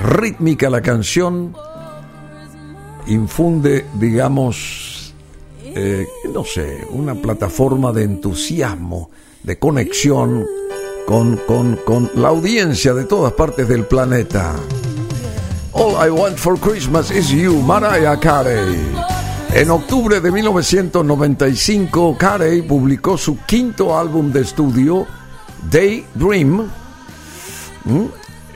rítmica 0.00 0.70
la 0.70 0.80
canción 0.80 1.54
infunde, 3.06 3.86
digamos, 3.94 4.97
eh, 5.80 6.08
no 6.34 6.44
sé, 6.44 6.84
una 6.90 7.14
plataforma 7.14 7.92
de 7.92 8.02
entusiasmo, 8.02 9.10
de 9.44 9.60
conexión 9.60 10.44
con, 11.06 11.36
con, 11.46 11.76
con 11.86 12.10
la 12.16 12.28
audiencia 12.28 12.94
de 12.94 13.04
todas 13.04 13.32
partes 13.34 13.68
del 13.68 13.86
planeta. 13.86 14.56
All 15.70 15.94
I 16.04 16.10
Want 16.10 16.36
for 16.36 16.58
Christmas 16.58 17.12
is 17.12 17.28
You, 17.28 17.62
Mariah 17.62 18.18
Carey. 18.18 18.76
En 19.54 19.70
octubre 19.70 20.20
de 20.20 20.32
1995, 20.32 22.16
Carey 22.18 22.62
publicó 22.62 23.16
su 23.16 23.38
quinto 23.46 23.96
álbum 23.96 24.32
de 24.32 24.40
estudio, 24.40 25.06
Daydream. 25.70 26.68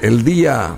El 0.01 0.25
día 0.25 0.77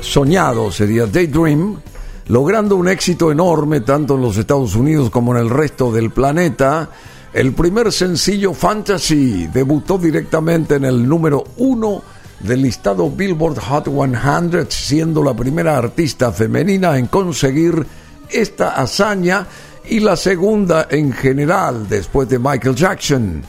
soñado 0.00 0.72
sería 0.72 1.04
Daydream 1.04 1.82
logrando 2.28 2.76
un 2.76 2.88
éxito 2.88 3.30
enorme 3.30 3.80
tanto 3.80 4.16
en 4.16 4.22
los 4.22 4.36
Estados 4.36 4.74
Unidos 4.74 5.10
como 5.10 5.34
en 5.34 5.42
el 5.42 5.50
resto 5.50 5.92
del 5.92 6.10
planeta. 6.10 6.90
El 7.32 7.52
primer 7.52 7.92
sencillo 7.92 8.52
Fantasy 8.54 9.46
debutó 9.48 9.98
directamente 9.98 10.76
en 10.76 10.84
el 10.84 11.08
número 11.08 11.44
uno 11.58 12.02
del 12.40 12.62
listado 12.62 13.10
Billboard 13.10 13.58
Hot 13.58 13.88
100, 13.88 14.66
siendo 14.70 15.22
la 15.22 15.34
primera 15.34 15.76
artista 15.76 16.32
femenina 16.32 16.98
en 16.98 17.06
conseguir 17.06 17.86
esta 18.28 18.74
hazaña 18.74 19.46
y 19.88 20.00
la 20.00 20.16
segunda 20.16 20.88
en 20.90 21.12
general 21.12 21.88
después 21.88 22.28
de 22.28 22.38
Michael 22.38 22.74
Jackson. 22.74 23.42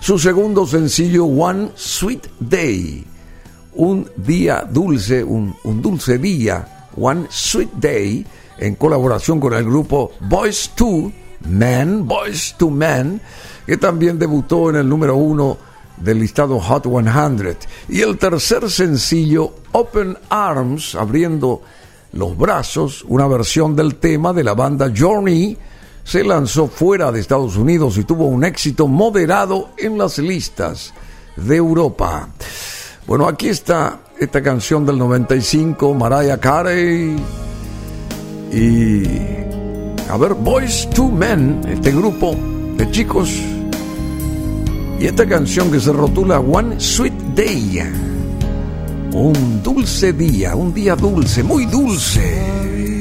Su 0.00 0.18
segundo 0.18 0.66
sencillo 0.66 1.24
One 1.24 1.70
Sweet 1.74 2.26
Day, 2.38 3.04
un 3.74 4.08
día 4.16 4.68
dulce, 4.70 5.24
un, 5.24 5.56
un 5.64 5.82
dulce 5.82 6.18
día, 6.18 6.77
One 7.00 7.26
Sweet 7.30 7.72
Day 7.74 8.26
en 8.58 8.74
colaboración 8.74 9.40
con 9.40 9.54
el 9.54 9.64
grupo 9.64 10.12
Boys 10.20 10.72
to 10.74 11.12
Men, 11.48 12.06
Boys 12.06 12.54
to 12.58 12.70
Men, 12.70 13.20
que 13.66 13.76
también 13.76 14.18
debutó 14.18 14.70
en 14.70 14.76
el 14.76 14.88
número 14.88 15.16
uno 15.16 15.56
del 15.96 16.20
listado 16.20 16.58
Hot 16.60 16.84
100. 16.84 17.56
Y 17.88 18.00
el 18.00 18.18
tercer 18.18 18.68
sencillo, 18.70 19.54
Open 19.72 20.16
Arms, 20.28 20.94
abriendo 20.94 21.62
los 22.12 22.36
brazos, 22.36 23.04
una 23.08 23.26
versión 23.26 23.76
del 23.76 23.96
tema 23.96 24.32
de 24.32 24.44
la 24.44 24.54
banda 24.54 24.92
Journey, 24.96 25.56
se 26.04 26.24
lanzó 26.24 26.68
fuera 26.68 27.12
de 27.12 27.20
Estados 27.20 27.56
Unidos 27.56 27.98
y 27.98 28.04
tuvo 28.04 28.26
un 28.26 28.42
éxito 28.44 28.88
moderado 28.88 29.70
en 29.76 29.98
las 29.98 30.18
listas 30.18 30.94
de 31.36 31.56
Europa. 31.56 32.30
Bueno, 33.08 33.26
aquí 33.26 33.48
está 33.48 34.00
esta 34.20 34.42
canción 34.42 34.84
del 34.84 34.98
95, 34.98 35.94
Mariah 35.94 36.36
Carey. 36.36 37.16
Y. 38.52 39.02
A 40.10 40.16
ver, 40.18 40.34
Boys 40.34 40.86
to 40.90 41.08
Men, 41.08 41.62
este 41.66 41.90
grupo 41.90 42.36
de 42.76 42.90
chicos. 42.90 43.30
Y 45.00 45.06
esta 45.06 45.26
canción 45.26 45.70
que 45.70 45.80
se 45.80 45.90
rotula 45.90 46.38
One 46.38 46.78
Sweet 46.78 47.14
Day. 47.34 47.78
Un 49.14 49.62
dulce 49.62 50.12
día, 50.12 50.54
un 50.54 50.74
día 50.74 50.94
dulce, 50.94 51.42
muy 51.42 51.64
dulce. 51.64 52.97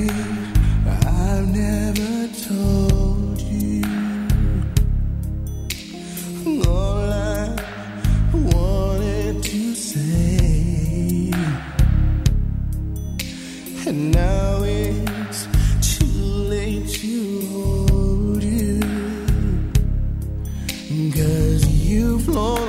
Oh. 22.39 22.66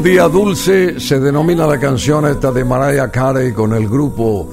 Un 0.00 0.04
día 0.04 0.28
dulce 0.28 0.98
se 0.98 1.20
denomina 1.20 1.66
la 1.66 1.78
canción 1.78 2.24
esta 2.24 2.50
de 2.50 2.64
Mariah 2.64 3.10
Carey 3.10 3.52
con 3.52 3.74
el 3.74 3.86
grupo 3.86 4.50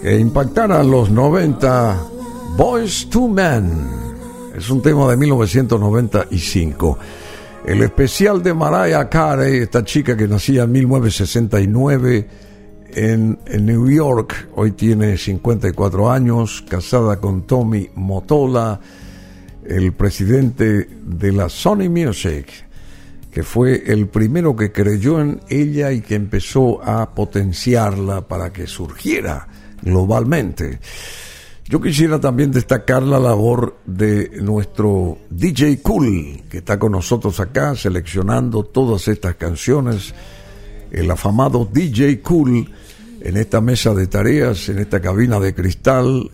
que 0.00 0.16
impactara 0.20 0.84
los 0.84 1.10
90, 1.10 2.00
Boys 2.56 3.10
to 3.10 3.26
Men. 3.26 3.90
Es 4.56 4.70
un 4.70 4.80
tema 4.80 5.10
de 5.10 5.16
1995. 5.16 6.98
El 7.66 7.82
especial 7.82 8.40
de 8.40 8.54
Mariah 8.54 9.08
Carey, 9.08 9.62
esta 9.62 9.82
chica 9.84 10.16
que 10.16 10.28
nacía 10.28 10.62
en 10.62 10.70
1969 10.70 12.28
en, 12.94 13.40
en 13.46 13.66
New 13.66 13.90
York, 13.90 14.50
hoy 14.54 14.70
tiene 14.70 15.18
54 15.18 16.08
años, 16.08 16.64
casada 16.68 17.16
con 17.16 17.48
Tommy 17.48 17.90
Motola, 17.96 18.78
el 19.64 19.92
presidente 19.92 20.88
de 21.04 21.32
la 21.32 21.48
Sony 21.48 21.90
Music 21.90 22.65
que 23.36 23.42
fue 23.42 23.82
el 23.92 24.08
primero 24.08 24.56
que 24.56 24.72
creyó 24.72 25.20
en 25.20 25.42
ella 25.50 25.92
y 25.92 26.00
que 26.00 26.14
empezó 26.14 26.82
a 26.82 27.14
potenciarla 27.14 28.26
para 28.26 28.50
que 28.50 28.66
surgiera 28.66 29.46
globalmente. 29.82 30.80
Yo 31.66 31.78
quisiera 31.78 32.18
también 32.18 32.50
destacar 32.50 33.02
la 33.02 33.18
labor 33.18 33.76
de 33.84 34.40
nuestro 34.40 35.18
DJ 35.28 35.82
Cool, 35.82 36.44
que 36.48 36.56
está 36.56 36.78
con 36.78 36.92
nosotros 36.92 37.38
acá 37.38 37.76
seleccionando 37.76 38.64
todas 38.64 39.06
estas 39.06 39.34
canciones, 39.34 40.14
el 40.90 41.10
afamado 41.10 41.68
DJ 41.70 42.22
Cool, 42.22 42.72
en 43.20 43.36
esta 43.36 43.60
mesa 43.60 43.92
de 43.92 44.06
tareas, 44.06 44.70
en 44.70 44.78
esta 44.78 45.02
cabina 45.02 45.38
de 45.40 45.54
cristal, 45.54 46.30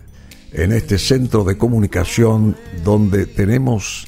en 0.53 0.71
este 0.71 0.97
centro 0.97 1.43
de 1.43 1.57
comunicación 1.57 2.55
donde 2.81 3.25
tenemos 3.25 4.07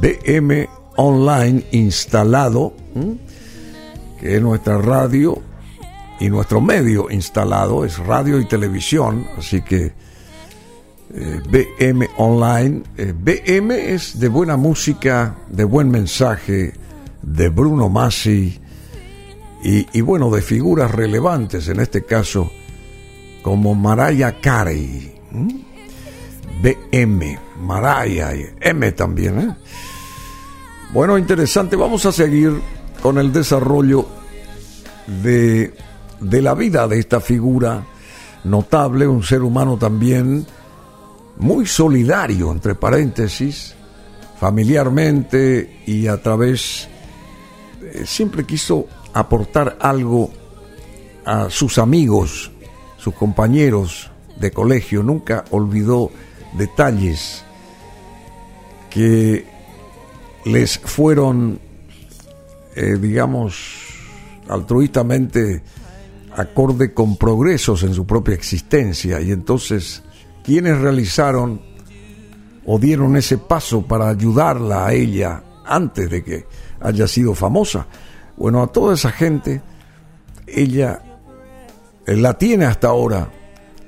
BM 0.00 0.83
online 0.96 1.64
instalado, 1.72 2.74
que 4.20 4.36
es 4.36 4.42
nuestra 4.42 4.78
radio 4.78 5.40
y 6.20 6.28
nuestro 6.28 6.60
medio 6.60 7.10
instalado, 7.10 7.84
es 7.84 7.98
radio 7.98 8.38
y 8.38 8.44
televisión, 8.46 9.26
así 9.36 9.62
que 9.62 9.92
eh, 11.16 11.40
BM 11.78 12.08
Online, 12.16 12.82
eh, 12.96 13.12
BM 13.16 13.92
es 13.94 14.18
de 14.18 14.28
buena 14.28 14.56
música, 14.56 15.36
de 15.48 15.64
buen 15.64 15.90
mensaje, 15.90 16.72
de 17.22 17.48
Bruno 17.48 17.88
Massi 17.88 18.60
y, 19.62 20.00
bueno, 20.02 20.30
de 20.30 20.42
figuras 20.42 20.90
relevantes, 20.90 21.68
en 21.68 21.80
este 21.80 22.04
caso, 22.04 22.50
como 23.42 23.74
Mariah 23.74 24.38
Carey. 24.38 25.14
BM, 26.62 27.38
Mariah, 27.60 28.32
M 28.60 28.92
también, 28.92 29.40
¿eh? 29.40 29.56
Bueno, 30.94 31.18
interesante. 31.18 31.74
Vamos 31.74 32.06
a 32.06 32.12
seguir 32.12 32.52
con 33.02 33.18
el 33.18 33.32
desarrollo 33.32 34.06
de, 35.24 35.74
de 36.20 36.40
la 36.40 36.54
vida 36.54 36.86
de 36.86 37.00
esta 37.00 37.20
figura 37.20 37.84
notable, 38.44 39.04
un 39.08 39.24
ser 39.24 39.42
humano 39.42 39.76
también 39.76 40.46
muy 41.38 41.66
solidario, 41.66 42.52
entre 42.52 42.76
paréntesis, 42.76 43.74
familiarmente 44.38 45.82
y 45.84 46.06
a 46.06 46.22
través, 46.22 46.86
eh, 47.82 48.04
siempre 48.06 48.44
quiso 48.44 48.86
aportar 49.14 49.76
algo 49.80 50.30
a 51.24 51.50
sus 51.50 51.78
amigos, 51.78 52.52
sus 52.98 53.14
compañeros 53.14 54.12
de 54.36 54.52
colegio, 54.52 55.02
nunca 55.02 55.44
olvidó 55.50 56.12
detalles 56.56 57.44
que 58.90 59.53
les 60.44 60.78
fueron, 60.78 61.58
eh, 62.76 62.96
digamos, 63.00 63.88
altruistamente 64.48 65.62
acorde 66.36 66.92
con 66.92 67.16
progresos 67.16 67.82
en 67.82 67.94
su 67.94 68.06
propia 68.06 68.34
existencia 68.34 69.20
y 69.20 69.30
entonces 69.30 70.02
quienes 70.42 70.78
realizaron 70.78 71.60
o 72.66 72.78
dieron 72.78 73.16
ese 73.16 73.38
paso 73.38 73.82
para 73.82 74.08
ayudarla 74.08 74.86
a 74.86 74.92
ella 74.92 75.42
antes 75.64 76.10
de 76.10 76.24
que 76.24 76.46
haya 76.80 77.06
sido 77.06 77.34
famosa. 77.34 77.86
Bueno, 78.36 78.62
a 78.62 78.66
toda 78.66 78.94
esa 78.94 79.10
gente, 79.10 79.62
ella 80.46 81.02
la 82.06 82.36
tiene 82.36 82.64
hasta 82.64 82.88
ahora 82.88 83.30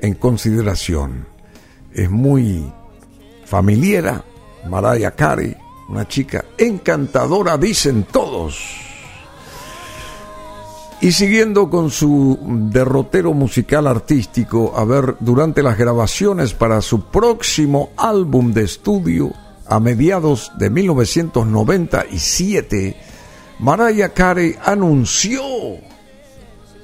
en 0.00 0.14
consideración. 0.14 1.26
Es 1.92 2.10
muy 2.10 2.72
familiar, 3.44 4.24
Mariah 4.68 5.12
Carey, 5.12 5.56
una 5.88 6.06
chica 6.06 6.44
encantadora, 6.58 7.56
dicen 7.56 8.06
todos. 8.10 8.58
Y 11.00 11.12
siguiendo 11.12 11.68
con 11.68 11.90
su 11.90 12.38
derrotero 12.70 13.34
musical 13.34 13.86
artístico, 13.86 14.72
a 14.76 14.84
ver, 14.84 15.16
durante 15.20 15.62
las 15.62 15.76
grabaciones 15.76 16.54
para 16.54 16.80
su 16.80 17.10
próximo 17.10 17.90
álbum 17.96 18.52
de 18.52 18.64
estudio, 18.64 19.32
a 19.68 19.80
mediados 19.80 20.52
de 20.58 20.70
1997, 20.70 22.96
Mariah 23.58 24.10
Carey 24.10 24.54
anunció 24.64 25.42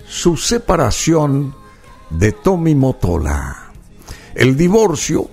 su 0.06 0.36
separación 0.36 1.54
de 2.10 2.32
Tommy 2.32 2.74
Motola. 2.74 3.70
El 4.34 4.56
divorcio 4.56 5.30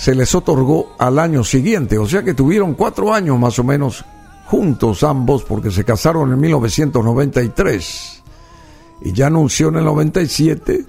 se 0.00 0.14
les 0.14 0.34
otorgó 0.34 0.94
al 0.98 1.18
año 1.18 1.44
siguiente, 1.44 1.98
o 1.98 2.08
sea 2.08 2.22
que 2.22 2.32
tuvieron 2.32 2.72
cuatro 2.72 3.12
años 3.12 3.38
más 3.38 3.58
o 3.58 3.64
menos 3.64 4.02
juntos 4.46 5.02
ambos 5.02 5.44
porque 5.44 5.70
se 5.70 5.84
casaron 5.84 6.32
en 6.32 6.40
1993 6.40 8.22
y 9.02 9.12
ya 9.12 9.26
anunció 9.26 9.68
en 9.68 9.76
el 9.76 9.84
97 9.84 10.86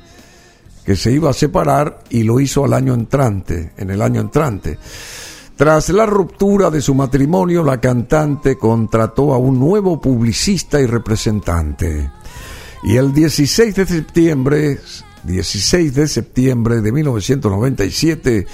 que 0.85 0.95
se 0.95 1.11
iba 1.11 1.29
a 1.29 1.33
separar 1.33 1.99
y 2.09 2.23
lo 2.23 2.39
hizo 2.39 2.63
al 2.63 2.71
año 2.71 2.93
entrante, 2.93 3.73
en 3.75 3.89
el 3.89 4.01
año 4.01 4.21
entrante. 4.21 4.79
Tras 5.57 5.89
la 5.89 6.05
ruptura 6.05 6.69
de 6.69 6.79
su 6.79 6.95
matrimonio, 6.95 7.65
la 7.65 7.81
cantante 7.81 8.57
contrató 8.57 9.33
a 9.33 9.37
un 9.37 9.59
nuevo 9.59 9.99
publicista 9.99 10.79
y 10.79 10.85
representante. 10.85 12.09
Y 12.83 12.95
el 12.95 13.13
16 13.13 13.75
de 13.75 13.85
septiembre, 13.85 14.79
16 15.25 15.95
de 15.95 16.07
septiembre 16.07 16.79
de 16.79 16.91
1997, 16.93 18.47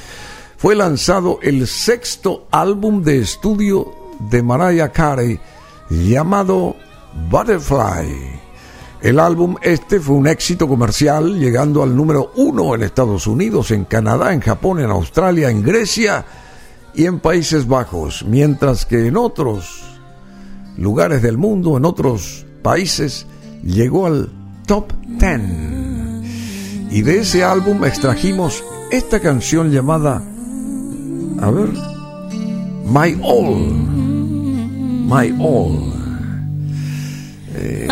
fue 0.58 0.76
lanzado 0.76 1.39
el 1.43 1.68
sexto 1.68 2.47
álbum 2.51 3.03
de 3.03 3.20
estudio 3.20 3.93
de 4.32 4.41
Mariah 4.41 4.91
Carey 4.91 5.39
llamado 5.89 6.76
Butterfly. 7.30 8.41
El 9.01 9.20
álbum 9.20 9.55
este 9.62 9.99
fue 9.99 10.16
un 10.16 10.26
éxito 10.26 10.68
comercial, 10.68 11.39
llegando 11.39 11.84
al 11.84 11.95
número 11.95 12.32
uno 12.36 12.74
en 12.74 12.82
Estados 12.82 13.28
Unidos, 13.28 13.70
en 13.70 13.86
Canadá, 13.86 14.34
en 14.34 14.41
Japón, 14.41 14.80
en 14.80 14.89
Australia, 14.89 15.51
en 15.51 15.62
Grecia 15.62 16.26
y 16.95 17.05
en 17.05 17.20
Países 17.20 17.68
Bajos, 17.68 18.26
mientras 18.28 18.88
que 18.88 19.05
en 19.05 19.16
otros 19.16 19.84
lugares 20.76 21.22
del 21.22 21.38
mundo, 21.38 21.78
en 21.78 21.86
otros 21.86 22.47
países, 22.64 23.28
llegó 23.64 24.08
al 24.08 24.32
top 24.66 24.91
ten. 25.20 26.24
Y 26.89 27.03
de 27.03 27.20
ese 27.20 27.43
álbum 27.43 27.86
extrajimos 27.86 28.64
esta 28.89 29.20
canción 29.20 29.70
llamada 29.70 30.24
a 31.39 31.51
ver. 31.51 31.69
My 32.85 33.15
All. 33.21 33.55
My 35.07 35.31
All. 35.39 35.93
Eh, 37.55 37.88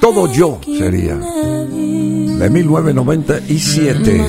todo 0.00 0.32
yo 0.32 0.60
sería. 0.64 1.16
De 1.16 2.50
1997. 2.50 4.26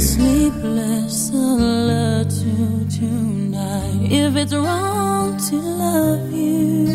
If 4.14 4.36
it's 4.36 4.54
wrong 4.54 5.38
to 5.50 5.56
love 5.56 6.32
you, 6.34 6.91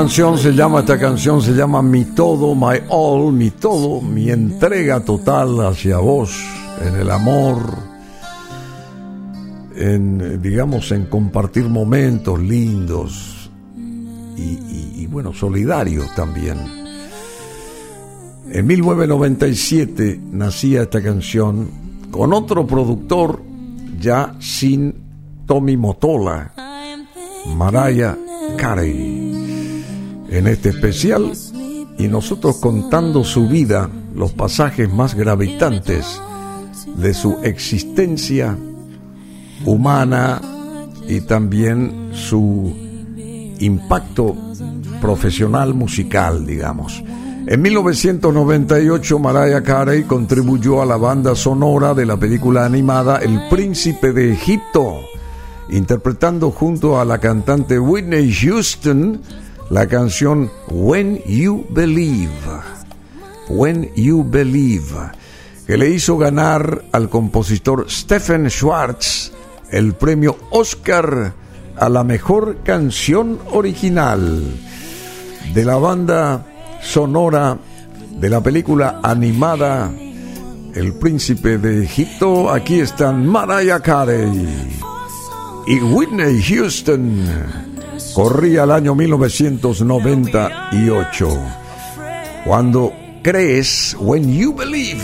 canción 0.00 0.36
se 0.36 0.52
llama, 0.52 0.80
esta 0.80 0.98
canción 0.98 1.40
se 1.40 1.52
llama 1.52 1.80
Mi 1.80 2.04
todo, 2.04 2.54
my 2.54 2.82
all, 2.90 3.32
mi 3.32 3.50
todo, 3.50 4.02
mi 4.02 4.28
entrega 4.28 5.00
total 5.00 5.58
hacia 5.66 5.96
vos, 5.96 6.38
en 6.86 6.96
el 6.96 7.10
amor, 7.10 7.56
en, 9.74 10.42
digamos, 10.42 10.92
en 10.92 11.06
compartir 11.06 11.70
momentos 11.70 12.38
lindos 12.38 13.50
y, 14.36 15.00
y 15.02 15.06
bueno, 15.06 15.32
solidarios 15.32 16.14
también. 16.14 16.58
En 18.50 18.66
1997 18.66 20.20
nacía 20.30 20.82
esta 20.82 21.02
canción 21.02 21.70
con 22.10 22.34
otro 22.34 22.66
productor 22.66 23.40
ya 23.98 24.34
sin 24.40 24.94
Tommy 25.46 25.78
Motola, 25.78 26.52
Mariah 27.56 28.14
Carey. 28.58 29.25
En 30.36 30.46
este 30.46 30.68
especial, 30.68 31.32
y 31.96 32.08
nosotros 32.08 32.56
contando 32.56 33.24
su 33.24 33.48
vida, 33.48 33.88
los 34.14 34.32
pasajes 34.32 34.92
más 34.92 35.14
gravitantes 35.14 36.20
de 36.94 37.14
su 37.14 37.38
existencia 37.42 38.54
humana 39.64 40.42
y 41.08 41.22
también 41.22 42.10
su 42.12 42.70
impacto 43.60 44.36
profesional 45.00 45.72
musical, 45.72 46.44
digamos. 46.44 47.02
En 47.46 47.62
1998, 47.62 49.18
Mariah 49.18 49.62
Carey 49.62 50.02
contribuyó 50.02 50.82
a 50.82 50.86
la 50.86 50.98
banda 50.98 51.34
sonora 51.34 51.94
de 51.94 52.04
la 52.04 52.18
película 52.18 52.66
animada 52.66 53.20
El 53.20 53.40
Príncipe 53.48 54.12
de 54.12 54.34
Egipto, 54.34 55.00
interpretando 55.70 56.50
junto 56.50 57.00
a 57.00 57.06
la 57.06 57.16
cantante 57.20 57.78
Whitney 57.78 58.30
Houston 58.34 59.22
la 59.70 59.86
canción 59.86 60.50
When 60.68 61.22
You 61.26 61.66
Believe. 61.70 62.30
When 63.48 63.90
You 63.94 64.24
Believe, 64.24 65.12
que 65.66 65.76
le 65.76 65.90
hizo 65.90 66.18
ganar 66.18 66.84
al 66.92 67.08
compositor 67.08 67.86
Stephen 67.88 68.48
Schwartz 68.48 69.32
el 69.70 69.94
premio 69.94 70.36
Oscar 70.50 71.32
a 71.76 71.88
la 71.88 72.04
mejor 72.04 72.58
canción 72.64 73.38
original 73.52 74.42
de 75.52 75.64
la 75.64 75.76
banda 75.76 76.44
sonora 76.82 77.58
de 78.10 78.30
la 78.30 78.40
película 78.40 79.00
animada 79.02 79.92
El 80.74 80.94
Príncipe 80.94 81.58
de 81.58 81.84
Egipto. 81.84 82.50
Aquí 82.50 82.80
están 82.80 83.26
Mariah 83.26 83.80
Carey 83.80 84.72
y 85.66 85.80
Whitney 85.80 86.42
Houston. 86.42 87.75
Corría 88.16 88.64
el 88.64 88.70
año 88.70 88.94
1998. 88.94 91.28
Cuando 92.46 92.94
crees, 93.22 93.94
when 94.00 94.32
you 94.32 94.54
believe. 94.54 95.02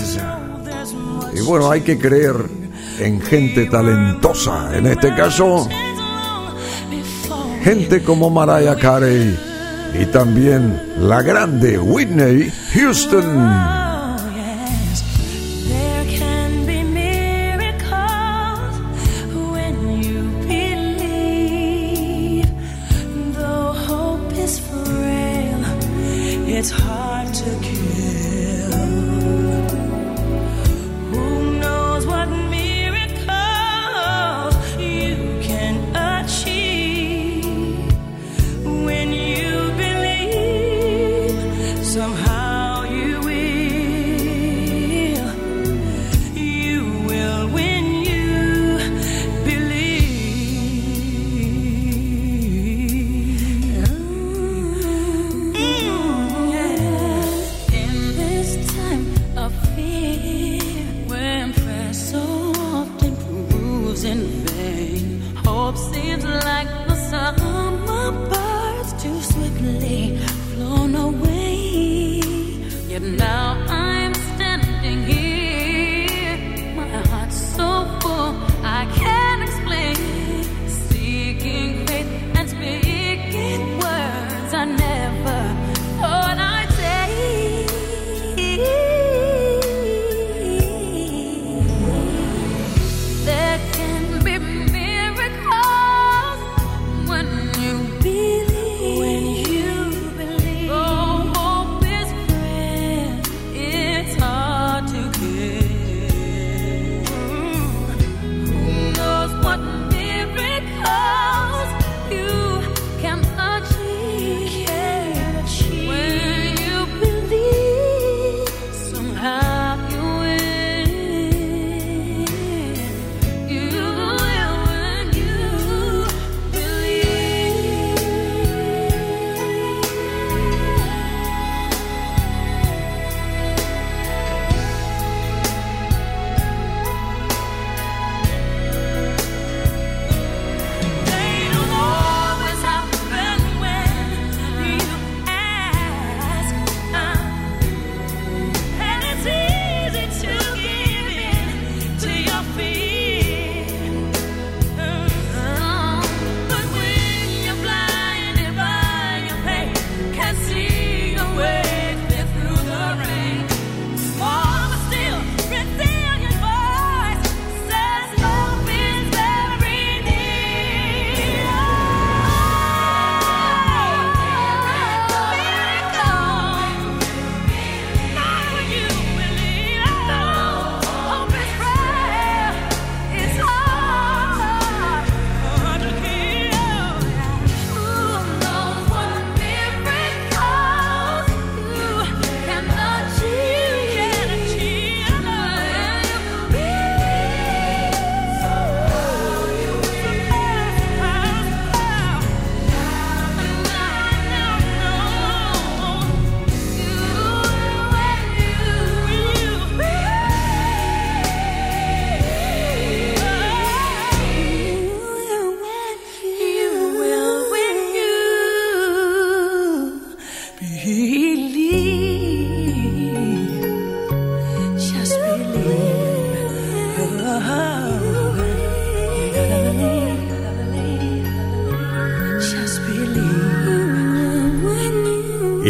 Y 1.34 1.42
bueno, 1.42 1.70
hay 1.70 1.82
que 1.82 1.98
creer 1.98 2.36
en 3.00 3.20
gente 3.20 3.66
talentosa. 3.66 4.74
En 4.74 4.86
este 4.86 5.14
caso, 5.14 5.68
gente 7.62 8.02
como 8.02 8.30
Mariah 8.30 8.76
Carey 8.76 9.38
y 10.00 10.06
también 10.06 10.94
la 10.98 11.20
grande 11.20 11.78
Whitney 11.78 12.50
Houston. 12.72 13.91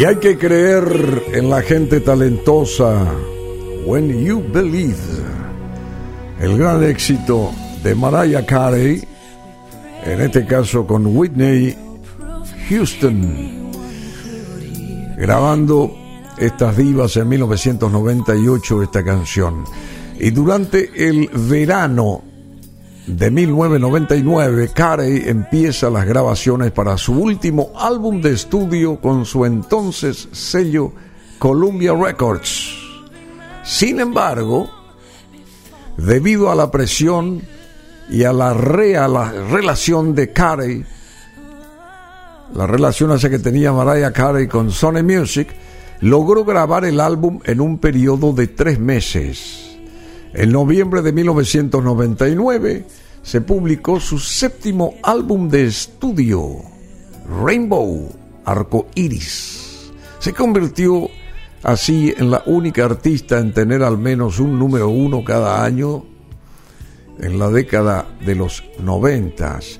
Hay 0.05 0.17
que 0.17 0.37
creer 0.37 1.23
en 1.33 1.49
la 1.49 1.61
gente 1.61 2.01
talentosa. 2.01 3.05
When 3.85 4.25
You 4.25 4.43
Believe. 4.51 4.97
El 6.41 6.57
gran 6.57 6.83
éxito 6.83 7.51
de 7.83 7.95
Mariah 7.95 8.45
Carey, 8.45 9.01
en 10.03 10.21
este 10.21 10.45
caso 10.45 10.85
con 10.85 11.15
Whitney 11.15 11.77
Houston, 12.69 13.71
grabando 15.17 15.95
estas 16.37 16.75
divas 16.75 17.15
en 17.15 17.29
1998 17.29 18.83
esta 18.83 19.05
canción. 19.05 19.63
Y 20.19 20.31
durante 20.31 20.91
el 21.09 21.29
verano 21.29 22.23
de 23.05 23.31
1999, 23.31 24.71
Carey 24.73 25.23
empieza 25.25 25.89
las 25.89 26.05
grabaciones 26.05 26.71
para 26.71 26.97
su 26.97 27.13
último 27.13 27.71
álbum 27.75 28.21
de 28.21 28.31
estudio 28.31 28.99
con 29.01 29.25
su 29.25 29.45
entonces 29.45 30.29
sello 30.31 30.93
Columbia 31.37 31.93
Records. 31.93 32.77
Sin 33.63 33.99
embargo, 33.99 34.69
debido 35.97 36.49
a 36.49 36.55
la 36.55 36.71
presión 36.71 37.41
y 38.09 38.23
a 38.23 38.31
la, 38.31 38.53
la 38.53 39.31
relación 39.49 40.15
de 40.15 40.31
Carey, 40.31 40.85
la 42.55 42.67
relación 42.67 43.11
esa 43.11 43.29
que 43.29 43.39
tenía 43.39 43.73
Mariah 43.73 44.13
Carey 44.13 44.47
con 44.47 44.71
Sony 44.71 45.03
Music, 45.03 45.49
logró 45.99 46.45
grabar 46.45 46.85
el 46.85 47.01
álbum 47.01 47.39
en 47.43 47.59
un 47.59 47.79
periodo 47.79 48.31
de 48.31 48.47
tres 48.47 48.79
meses. 48.79 49.62
En 50.33 50.51
noviembre 50.51 51.03
de 51.03 51.13
1999 51.13 52.85
se 53.21 53.41
publicó 53.41 53.99
su 53.99 54.17
séptimo 54.17 54.95
álbum 55.03 55.47
de 55.47 55.65
estudio, 55.65 56.55
Rainbow, 57.43 58.09
Arco 58.43 58.87
Iris. 58.95 59.91
Se 60.17 60.33
convirtió 60.33 61.07
así 61.61 62.15
en 62.17 62.31
la 62.31 62.41
única 62.47 62.85
artista 62.85 63.37
en 63.37 63.53
tener 63.53 63.83
al 63.83 63.99
menos 63.99 64.39
un 64.39 64.57
número 64.57 64.89
uno 64.89 65.23
cada 65.23 65.63
año 65.63 66.03
en 67.19 67.37
la 67.37 67.49
década 67.49 68.07
de 68.25 68.33
los 68.33 68.63
noventas. 68.79 69.79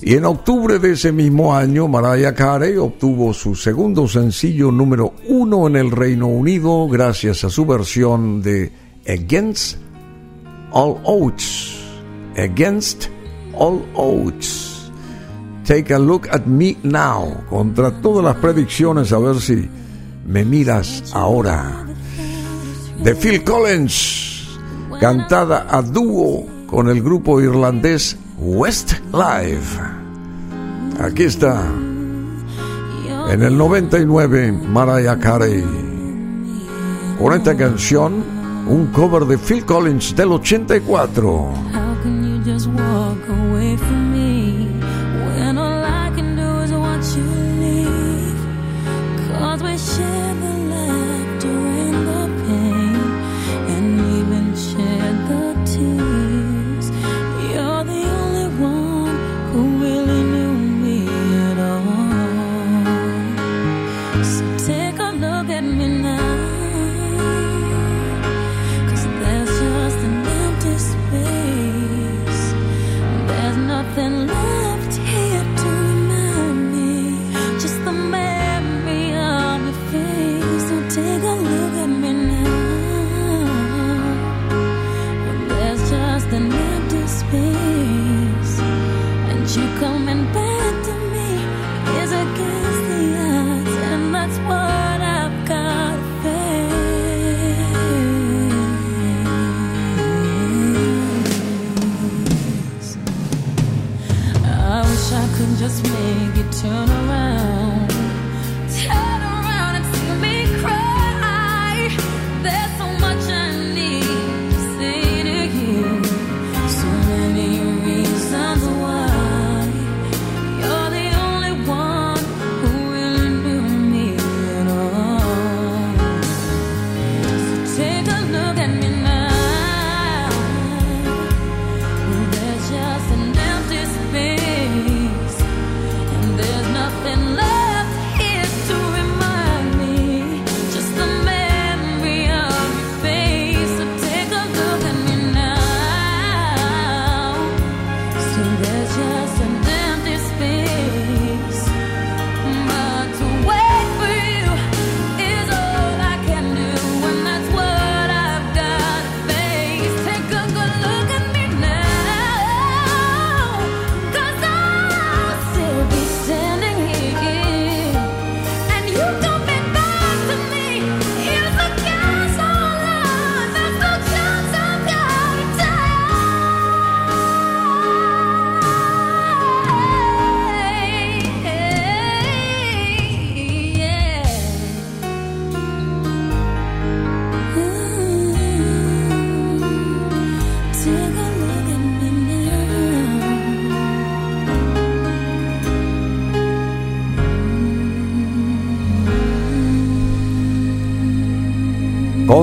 Y 0.00 0.14
en 0.14 0.24
octubre 0.24 0.78
de 0.78 0.92
ese 0.92 1.12
mismo 1.12 1.54
año, 1.54 1.88
Mariah 1.88 2.34
Carey 2.34 2.78
obtuvo 2.78 3.34
su 3.34 3.54
segundo 3.54 4.08
sencillo 4.08 4.72
número 4.72 5.12
uno 5.28 5.66
en 5.66 5.76
el 5.76 5.90
Reino 5.90 6.26
Unido 6.26 6.88
gracias 6.88 7.44
a 7.44 7.50
su 7.50 7.66
versión 7.66 8.40
de 8.40 8.72
Against 9.06 9.89
all 10.72 11.00
odds. 11.04 11.76
Against 12.36 13.10
all 13.54 13.82
odds. 13.94 14.90
Take 15.64 15.90
a 15.90 15.98
look 15.98 16.28
at 16.32 16.46
me 16.46 16.76
now. 16.82 17.44
Contra 17.48 17.90
todas 18.00 18.24
las 18.24 18.36
predicciones, 18.36 19.12
a 19.12 19.18
ver 19.18 19.40
si 19.40 19.68
me 20.26 20.44
miras 20.44 21.12
ahora. 21.14 21.86
De 23.02 23.14
Phil 23.14 23.44
Collins, 23.44 24.58
cantada 25.00 25.66
a 25.70 25.82
dúo 25.82 26.46
con 26.66 26.88
el 26.88 27.02
grupo 27.02 27.40
irlandés 27.40 28.16
Westlife. 28.38 29.80
Aquí 31.00 31.24
está. 31.24 31.64
En 33.30 33.42
el 33.42 33.56
99, 33.56 34.52
Mariah 34.52 35.18
Carey. 35.18 35.64
Con 37.18 37.32
esta 37.32 37.56
canción 37.56 38.39
un 38.70 38.86
cover 38.92 39.26
de 39.26 39.36
Phil 39.36 39.64
Collins 39.64 40.14
del 40.14 40.30
84. 40.30 41.52
How 41.74 42.02
can 42.02 42.22
you 42.22 42.40
just 42.44 42.68
walk 42.68 43.18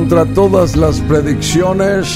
Contra 0.09 0.33
todas 0.33 0.77
las 0.77 1.01
predicciones 1.01 2.07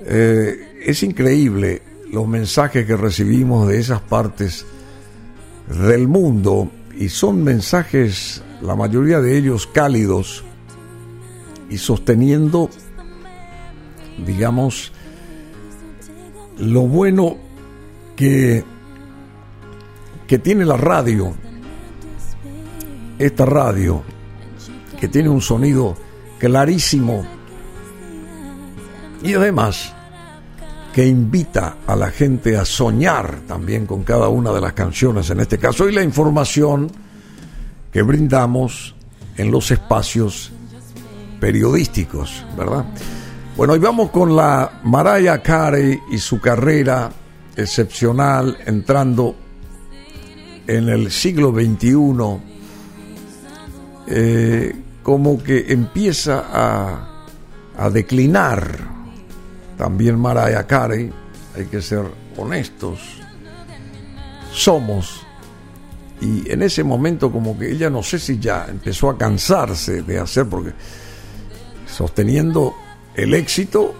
Eh, 0.04 0.82
es 0.84 1.02
increíble 1.02 1.82
los 2.10 2.26
mensajes 2.26 2.84
que 2.84 2.96
recibimos 2.96 3.68
de 3.68 3.78
esas 3.78 4.00
partes 4.00 4.66
del 5.86 6.08
mundo 6.08 6.70
y 6.98 7.08
son 7.08 7.42
mensajes, 7.42 8.42
la 8.60 8.74
mayoría 8.74 9.20
de 9.20 9.38
ellos 9.38 9.66
cálidos 9.66 10.44
y 11.70 11.78
sosteniendo, 11.78 12.68
digamos, 14.26 14.92
lo 16.58 16.82
bueno 16.82 17.38
que, 18.14 18.64
que 20.26 20.38
tiene 20.38 20.66
la 20.66 20.76
radio, 20.76 21.32
esta 23.18 23.46
radio, 23.46 24.02
que 25.02 25.08
tiene 25.08 25.28
un 25.28 25.40
sonido 25.40 25.96
clarísimo 26.38 27.26
y 29.20 29.34
además 29.34 29.92
que 30.94 31.04
invita 31.04 31.78
a 31.88 31.96
la 31.96 32.12
gente 32.12 32.56
a 32.56 32.64
soñar 32.64 33.40
también 33.48 33.84
con 33.84 34.04
cada 34.04 34.28
una 34.28 34.52
de 34.52 34.60
las 34.60 34.74
canciones 34.74 35.28
en 35.30 35.40
este 35.40 35.58
caso 35.58 35.88
y 35.88 35.92
la 35.92 36.04
información 36.04 36.88
que 37.92 38.02
brindamos 38.02 38.94
en 39.36 39.50
los 39.50 39.72
espacios 39.72 40.52
periodísticos, 41.40 42.46
¿verdad? 42.56 42.84
Bueno, 43.56 43.74
y 43.74 43.80
vamos 43.80 44.10
con 44.10 44.36
la 44.36 44.82
Mariah 44.84 45.42
Carey 45.42 45.98
y 46.12 46.18
su 46.18 46.40
carrera 46.40 47.10
excepcional 47.56 48.56
entrando 48.66 49.34
en 50.68 50.88
el 50.88 51.10
siglo 51.10 51.50
XXI. 51.50 51.96
Eh, 54.06 54.76
como 55.02 55.42
que 55.42 55.72
empieza 55.72 56.44
a, 56.52 57.24
a 57.76 57.90
declinar 57.90 58.92
también 59.76 60.18
Mariah 60.18 60.66
Carey, 60.66 61.10
hay 61.56 61.64
que 61.66 61.82
ser 61.82 62.04
honestos, 62.36 63.00
somos. 64.52 65.26
Y 66.20 66.48
en 66.50 66.62
ese 66.62 66.84
momento 66.84 67.32
como 67.32 67.58
que 67.58 67.72
ella 67.72 67.90
no 67.90 68.02
sé 68.02 68.18
si 68.18 68.38
ya 68.38 68.66
empezó 68.68 69.10
a 69.10 69.18
cansarse 69.18 70.02
de 70.02 70.18
hacer, 70.20 70.46
porque 70.48 70.72
sosteniendo 71.86 72.74
el 73.14 73.34
éxito, 73.34 73.94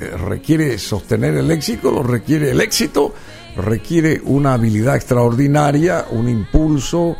eh, 0.00 0.10
requiere 0.10 0.78
sostener 0.78 1.34
el 1.34 1.50
éxito, 1.50 1.90
lo 1.90 2.02
requiere 2.02 2.52
el 2.52 2.60
éxito, 2.60 3.14
requiere 3.56 4.20
una 4.24 4.54
habilidad 4.54 4.96
extraordinaria, 4.96 6.06
un 6.10 6.28
impulso 6.28 7.16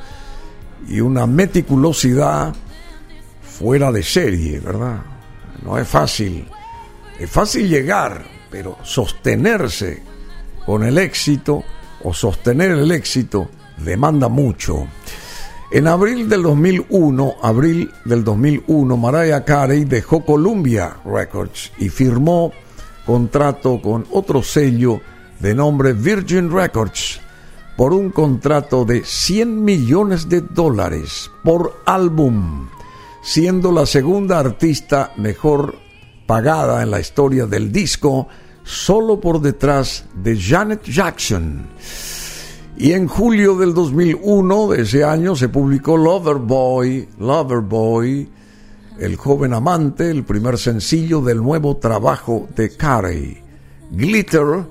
y 0.88 1.00
una 1.00 1.26
meticulosidad 1.26 2.54
fuera 3.58 3.92
de 3.92 4.02
serie, 4.02 4.58
¿verdad? 4.58 5.02
No 5.62 5.78
es 5.78 5.86
fácil. 5.86 6.46
Es 7.18 7.30
fácil 7.30 7.68
llegar, 7.68 8.24
pero 8.50 8.78
sostenerse 8.82 10.02
con 10.66 10.82
el 10.82 10.98
éxito 10.98 11.62
o 12.02 12.12
sostener 12.12 12.72
el 12.72 12.90
éxito 12.90 13.48
demanda 13.78 14.28
mucho. 14.28 14.88
En 15.70 15.86
abril 15.86 16.28
del 16.28 16.42
2001, 16.42 17.36
abril 17.42 17.90
del 18.04 18.24
2001, 18.24 18.96
Mariah 18.96 19.44
Carey 19.44 19.84
dejó 19.84 20.24
Columbia 20.24 20.96
Records 21.04 21.72
y 21.78 21.88
firmó 21.88 22.52
contrato 23.06 23.80
con 23.80 24.06
otro 24.10 24.42
sello 24.42 25.00
de 25.38 25.54
nombre 25.54 25.92
Virgin 25.92 26.50
Records 26.50 27.20
por 27.76 27.92
un 27.92 28.10
contrato 28.10 28.84
de 28.84 29.04
100 29.04 29.64
millones 29.64 30.28
de 30.28 30.40
dólares 30.40 31.30
por 31.42 31.82
álbum 31.86 32.68
siendo 33.24 33.72
la 33.72 33.86
segunda 33.86 34.38
artista 34.38 35.12
mejor 35.16 35.76
pagada 36.26 36.82
en 36.82 36.90
la 36.90 37.00
historia 37.00 37.46
del 37.46 37.72
disco, 37.72 38.28
solo 38.62 39.18
por 39.18 39.40
detrás 39.40 40.04
de 40.14 40.38
Janet 40.38 40.84
Jackson. 40.84 41.66
Y 42.76 42.92
en 42.92 43.08
julio 43.08 43.56
del 43.56 43.72
2001 43.72 44.68
de 44.68 44.82
ese 44.82 45.04
año 45.04 45.34
se 45.34 45.48
publicó 45.48 45.96
Loverboy, 45.96 47.08
Loverboy, 47.18 48.28
el 48.98 49.16
joven 49.16 49.54
amante, 49.54 50.10
el 50.10 50.24
primer 50.24 50.58
sencillo 50.58 51.22
del 51.22 51.38
nuevo 51.38 51.78
trabajo 51.78 52.46
de 52.54 52.76
Carey. 52.76 53.38
Glitter, 53.90 54.64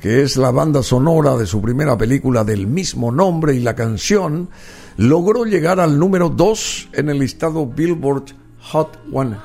que 0.00 0.22
es 0.22 0.38
la 0.38 0.50
banda 0.50 0.82
sonora 0.82 1.36
de 1.36 1.46
su 1.46 1.60
primera 1.60 1.98
película 1.98 2.42
del 2.42 2.66
mismo 2.66 3.12
nombre 3.12 3.54
y 3.54 3.60
la 3.60 3.74
canción, 3.74 4.48
logró 4.96 5.44
llegar 5.44 5.80
al 5.80 5.98
número 5.98 6.28
2 6.28 6.90
en 6.92 7.10
el 7.10 7.18
listado 7.18 7.66
Billboard 7.66 8.24
Hot 8.72 8.98
100. 9.10 9.36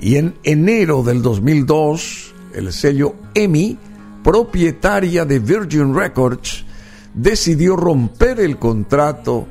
Y 0.00 0.16
en 0.16 0.34
enero 0.42 1.02
del 1.02 1.22
2002, 1.22 2.34
el 2.54 2.72
sello 2.72 3.14
EMI, 3.34 3.78
propietaria 4.22 5.24
de 5.24 5.38
Virgin 5.38 5.94
Records, 5.94 6.64
decidió 7.14 7.76
romper 7.76 8.40
el 8.40 8.58
contrato 8.58 9.46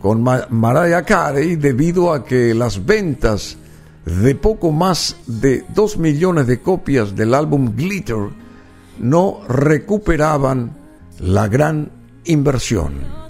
con 0.00 0.22
Mariah 0.22 1.02
Carey 1.04 1.56
debido 1.56 2.12
a 2.12 2.24
que 2.24 2.54
las 2.54 2.84
ventas 2.84 3.56
de 4.04 4.34
poco 4.34 4.70
más 4.70 5.16
de 5.26 5.64
2 5.74 5.98
millones 5.98 6.46
de 6.46 6.60
copias 6.60 7.14
del 7.16 7.34
álbum 7.34 7.74
Glitter 7.74 8.28
no 8.98 9.40
recuperaban 9.48 10.76
la 11.18 11.48
gran 11.48 11.90
inversión. 12.24 13.25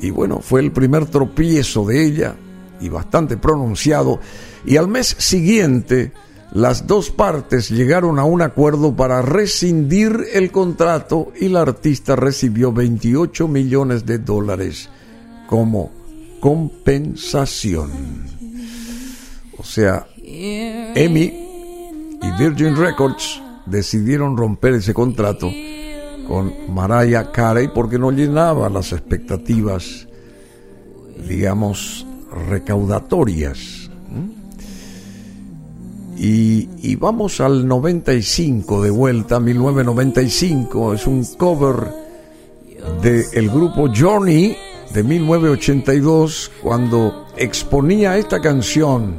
Y 0.00 0.10
bueno, 0.10 0.40
fue 0.40 0.60
el 0.60 0.72
primer 0.72 1.06
tropiezo 1.06 1.84
de 1.86 2.04
ella 2.04 2.36
y 2.80 2.88
bastante 2.88 3.36
pronunciado. 3.36 4.20
Y 4.64 4.76
al 4.76 4.88
mes 4.88 5.16
siguiente, 5.18 6.12
las 6.52 6.86
dos 6.86 7.10
partes 7.10 7.70
llegaron 7.70 8.18
a 8.18 8.24
un 8.24 8.42
acuerdo 8.42 8.94
para 8.94 9.22
rescindir 9.22 10.26
el 10.32 10.50
contrato 10.50 11.32
y 11.38 11.48
la 11.48 11.62
artista 11.62 12.16
recibió 12.16 12.72
28 12.72 13.48
millones 13.48 14.06
de 14.06 14.18
dólares 14.18 14.88
como 15.48 15.90
compensación. 16.40 17.90
O 19.58 19.64
sea, 19.64 20.06
EMI 20.22 21.46
y 22.22 22.38
Virgin 22.38 22.76
Records 22.76 23.40
decidieron 23.66 24.36
romper 24.36 24.74
ese 24.74 24.94
contrato 24.94 25.50
con 26.26 26.52
Mariah 26.74 27.30
Carey 27.30 27.68
porque 27.68 27.98
no 27.98 28.10
llenaba 28.10 28.68
las 28.68 28.92
expectativas, 28.92 30.06
digamos, 31.28 32.06
recaudatorias. 32.48 33.90
Y, 36.18 36.96
vamos 36.96 37.40
al 37.40 37.68
95 37.68 38.82
de 38.82 38.90
vuelta, 38.90 39.38
1995, 39.38 40.94
es 40.94 41.06
un 41.06 41.24
cover 41.36 41.92
del 43.02 43.24
el 43.32 43.50
grupo 43.50 43.88
Journey 43.94 44.56
de 44.94 45.02
1982 45.02 46.52
cuando 46.62 47.26
exponía 47.36 48.16
esta 48.16 48.40
canción 48.40 49.16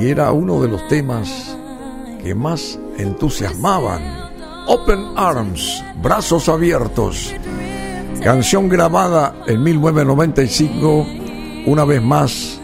y 0.00 0.06
era 0.06 0.30
uno 0.30 0.62
de 0.62 0.68
los 0.68 0.86
temas 0.86 1.56
que 2.22 2.36
más 2.36 2.78
entusiasmaban 2.98 4.27
Open 4.70 5.14
Arms, 5.16 5.82
Brazos 6.02 6.46
Abiertos. 6.46 7.34
Canción 8.22 8.68
grabada 8.68 9.34
en 9.46 9.62
1995, 9.62 11.06
una 11.64 11.86
vez 11.86 12.02
más, 12.02 12.60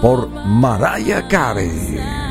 por 0.00 0.28
Mariah 0.28 1.26
Carey. 1.26 2.23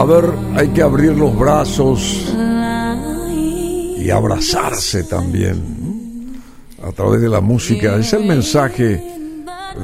A 0.00 0.04
ver, 0.06 0.24
hay 0.56 0.68
que 0.68 0.80
abrir 0.80 1.12
los 1.12 1.38
brazos 1.38 2.34
y 3.98 4.08
abrazarse 4.08 5.04
también 5.04 6.40
a 6.82 6.90
través 6.92 7.20
de 7.20 7.28
la 7.28 7.42
música. 7.42 7.96
Es 7.96 8.14
el 8.14 8.24
mensaje 8.24 9.04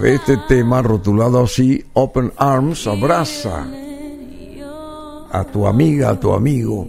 de 0.00 0.14
este 0.14 0.38
tema 0.48 0.80
rotulado 0.80 1.44
así, 1.44 1.84
Open 1.92 2.32
Arms, 2.38 2.86
abraza 2.86 3.66
a 5.32 5.44
tu 5.52 5.66
amiga, 5.66 6.08
a 6.08 6.18
tu 6.18 6.32
amigo, 6.32 6.88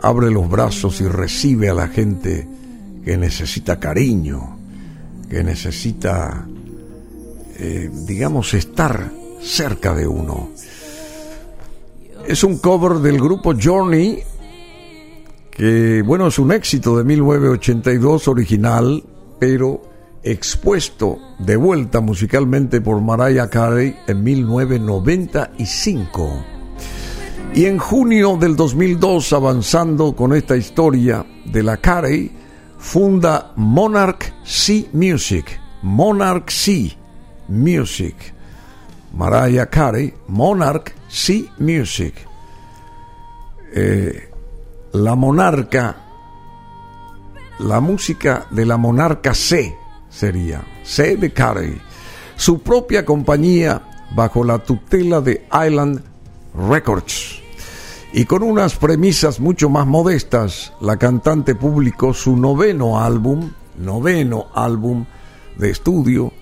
abre 0.00 0.30
los 0.30 0.48
brazos 0.48 1.02
y 1.02 1.08
recibe 1.08 1.68
a 1.68 1.74
la 1.74 1.88
gente 1.88 2.48
que 3.04 3.18
necesita 3.18 3.78
cariño, 3.78 4.56
que 5.28 5.44
necesita, 5.44 6.48
eh, 7.58 7.90
digamos, 8.06 8.54
estar 8.54 9.12
cerca 9.42 9.94
de 9.94 10.06
uno. 10.06 10.48
Es 12.28 12.44
un 12.44 12.58
cover 12.58 12.98
del 12.98 13.18
grupo 13.18 13.54
Journey, 13.58 14.22
que 15.50 16.02
bueno, 16.04 16.26
es 16.26 16.38
un 16.38 16.52
éxito 16.52 16.98
de 16.98 17.04
1982 17.04 18.28
original, 18.28 19.02
pero 19.40 19.80
expuesto 20.22 21.16
de 21.38 21.56
vuelta 21.56 22.02
musicalmente 22.02 22.82
por 22.82 23.00
Mariah 23.00 23.48
Carey 23.48 23.96
en 24.06 24.22
1995. 24.22 26.44
Y 27.54 27.64
en 27.64 27.78
junio 27.78 28.36
del 28.36 28.56
2002, 28.56 29.32
avanzando 29.32 30.14
con 30.14 30.34
esta 30.34 30.54
historia 30.54 31.24
de 31.46 31.62
la 31.62 31.78
Carey, 31.78 32.30
funda 32.76 33.54
Monarch 33.56 34.34
Sea 34.44 34.84
Music. 34.92 35.58
Monarch 35.80 36.50
Sea 36.50 36.90
Music. 37.48 38.34
Mariah 39.14 39.70
Carey, 39.70 40.12
Monarch 40.26 40.97
Sea 41.08 41.44
Music. 41.58 42.14
Eh, 43.74 44.30
la 44.92 45.14
monarca, 45.14 45.96
la 47.58 47.80
música 47.80 48.46
de 48.50 48.64
la 48.64 48.76
monarca 48.76 49.34
C 49.34 49.74
sería, 50.08 50.64
C 50.84 51.16
de 51.16 51.32
Carey. 51.32 51.80
Su 52.36 52.60
propia 52.60 53.04
compañía 53.04 53.82
bajo 54.14 54.44
la 54.44 54.58
tutela 54.58 55.20
de 55.20 55.46
Island 55.66 56.02
Records. 56.54 57.40
Y 58.12 58.24
con 58.24 58.42
unas 58.42 58.76
premisas 58.76 59.38
mucho 59.38 59.68
más 59.68 59.86
modestas, 59.86 60.72
la 60.80 60.96
cantante 60.96 61.54
publicó 61.54 62.14
su 62.14 62.36
noveno 62.36 63.00
álbum, 63.00 63.50
noveno 63.76 64.46
álbum 64.54 65.04
de 65.58 65.70
estudio, 65.70 66.32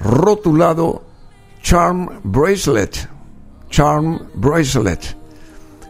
rotulado 0.00 1.04
Charm 1.62 2.20
Bracelet, 2.24 3.08
Charm 3.72 4.20
Bracelet. 4.34 5.16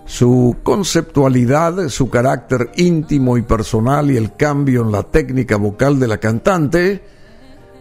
Su 0.06 0.56
conceptualidad, 0.62 1.88
su 1.88 2.09
carácter 2.09 2.70
íntimo 2.76 3.36
y 3.36 3.42
personal 3.42 4.09
y 4.12 4.16
el 4.16 4.36
cambio 4.36 4.82
en 4.82 4.92
la 4.92 5.02
técnica 5.02 5.56
vocal 5.56 5.98
de 5.98 6.06
la 6.06 6.18
cantante 6.18 7.02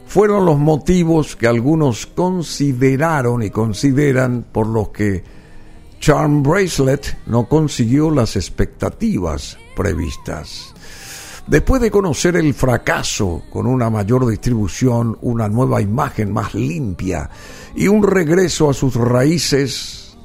fueron 0.07 0.43
los 0.43 0.57
motivos 0.57 1.35
que 1.35 1.45
algunos 1.45 2.07
consideraron 2.07 3.43
y 3.43 3.51
consideran 3.51 4.43
por 4.51 4.65
los 4.65 4.89
que 4.89 5.23
Charm 5.99 6.41
Bracelet 6.41 7.19
no 7.27 7.47
consiguió 7.47 8.09
las 8.09 8.35
expectativas 8.35 9.55
previstas. 9.75 10.73
Después 11.45 11.79
de 11.79 11.91
conocer 11.91 12.37
el 12.37 12.55
fracaso 12.55 13.43
con 13.51 13.67
una 13.67 13.91
mayor 13.91 14.27
distribución, 14.27 15.17
una 15.21 15.47
nueva 15.47 15.79
imagen 15.79 16.33
más 16.33 16.55
limpia 16.55 17.29
y 17.75 17.87
un 17.87 18.03
regreso 18.03 18.69
a 18.69 18.73
sus 18.73 18.95
raíces 18.95 20.17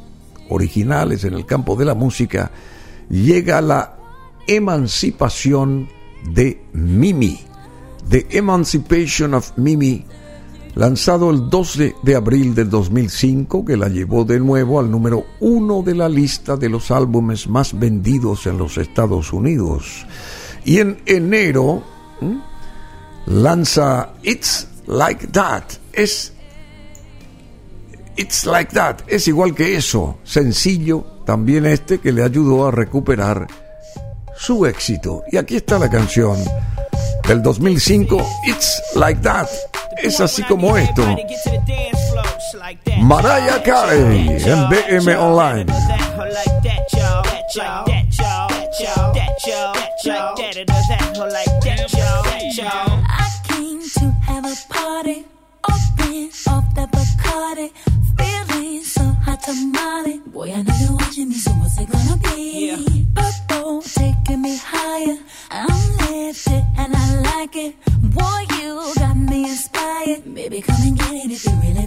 originales 0.49 1.25
en 1.25 1.35
el 1.35 1.47
campo 1.47 1.77
de 1.77 1.85
la 1.85 1.95
música, 1.95 2.51
llega 3.09 3.61
la 3.61 3.97
emancipación 4.47 5.89
de 6.33 6.63
Mimi, 6.73 7.41
The 8.09 8.27
Emancipation 8.31 9.35
of 9.35 9.53
Mimi, 9.57 10.05
lanzado 10.75 11.31
el 11.31 11.49
12 11.49 11.97
de 12.03 12.15
abril 12.15 12.55
del 12.55 12.69
2005, 12.69 13.65
que 13.65 13.77
la 13.77 13.89
llevó 13.89 14.25
de 14.25 14.39
nuevo 14.39 14.79
al 14.79 14.91
número 14.91 15.25
uno 15.41 15.83
de 15.83 15.95
la 15.95 16.09
lista 16.09 16.57
de 16.57 16.69
los 16.69 16.91
álbumes 16.91 17.49
más 17.49 17.79
vendidos 17.79 18.47
en 18.47 18.59
los 18.59 18.77
Estados 18.77 19.33
Unidos. 19.33 20.07
Y 20.65 20.79
en 20.79 20.99
enero 21.07 21.83
lanza 23.27 24.13
It's 24.23 24.69
Like 24.87 25.29
That. 25.29 25.65
Es 25.93 26.33
It's 28.17 28.47
Like 28.47 28.73
That. 28.75 29.01
Es 29.07 29.29
igual 29.29 29.55
que 29.55 29.77
eso. 29.77 30.19
Sencillo. 30.25 31.05
También 31.25 31.67
este 31.67 31.99
que 31.99 32.13
le 32.13 32.23
ayudó 32.23 32.67
a 32.67 32.71
recuperar 32.71 33.47
su 34.37 34.65
éxito. 34.67 35.23
Y 35.31 35.37
aquí 35.37 35.57
está 35.57 35.79
la 35.79 35.91
canción 35.91 36.37
del 37.27 37.43
2005. 37.43 38.27
It's 38.47 38.83
Like 38.95 39.21
That. 39.23 39.49
Es 40.03 40.21
así 40.21 40.43
como 40.45 40.77
esto. 40.77 41.03
Mariah 43.01 43.63
Carey 43.63 44.43
en 44.45 44.69
BM 44.69 45.17
Online. 45.17 45.67
I 53.09 53.29
came 53.45 53.81
to 53.81 54.11
have 54.27 54.45
a 54.45 54.55
party, 54.69 55.25
open 55.69 56.31
off 56.49 56.75
the 56.75 56.87
Bacardi, 56.93 57.71
Boy, 59.57 60.53
I 60.53 60.61
know 60.61 60.75
you're 60.81 60.93
watching 60.93 61.31
me, 61.31 61.35
so 61.37 61.51
what's 61.53 61.81
it 61.81 61.89
gonna 61.91 62.19
be? 62.19 62.69
Yeah. 62.69 62.77
Purple 63.15 63.81
taking 63.81 64.43
me 64.43 64.59
higher, 64.63 65.17
I'm 65.51 65.97
lifted 65.97 66.63
and 66.77 66.95
I 66.95 67.21
like 67.21 67.57
it. 67.57 67.75
Boy, 68.03 68.45
you 68.61 68.93
got 68.97 69.17
me 69.17 69.45
inspired. 69.45 70.35
Baby, 70.35 70.61
come 70.61 70.77
and 70.83 70.99
get 70.99 71.11
it 71.11 71.31
if 71.31 71.45
you're 71.47 71.55
really 71.55 71.86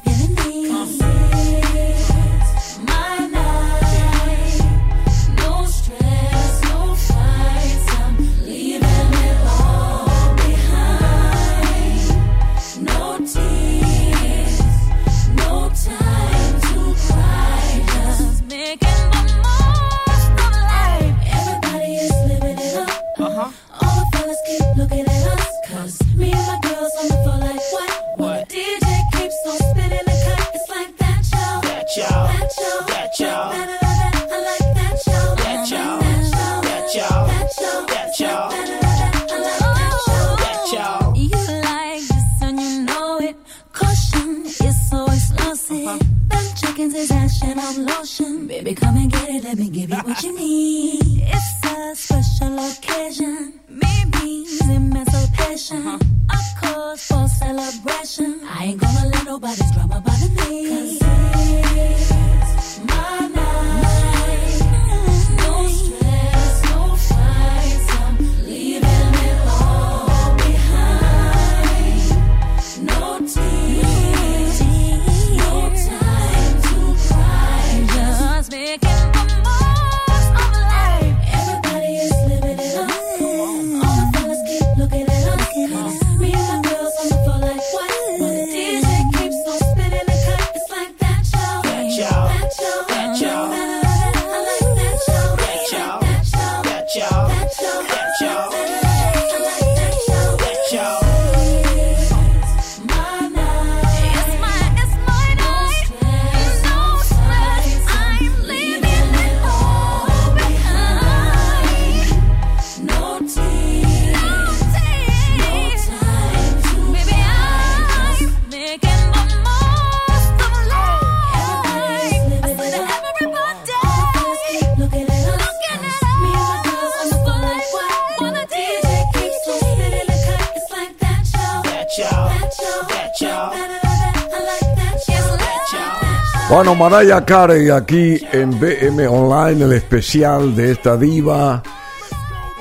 Maraya 136.90 137.24
Carey 137.24 137.70
aquí 137.70 138.20
en 138.32 138.60
BM 138.60 139.08
Online, 139.08 139.64
el 139.66 139.74
especial 139.74 140.56
de 140.56 140.72
esta 140.72 140.98
diva 140.98 141.62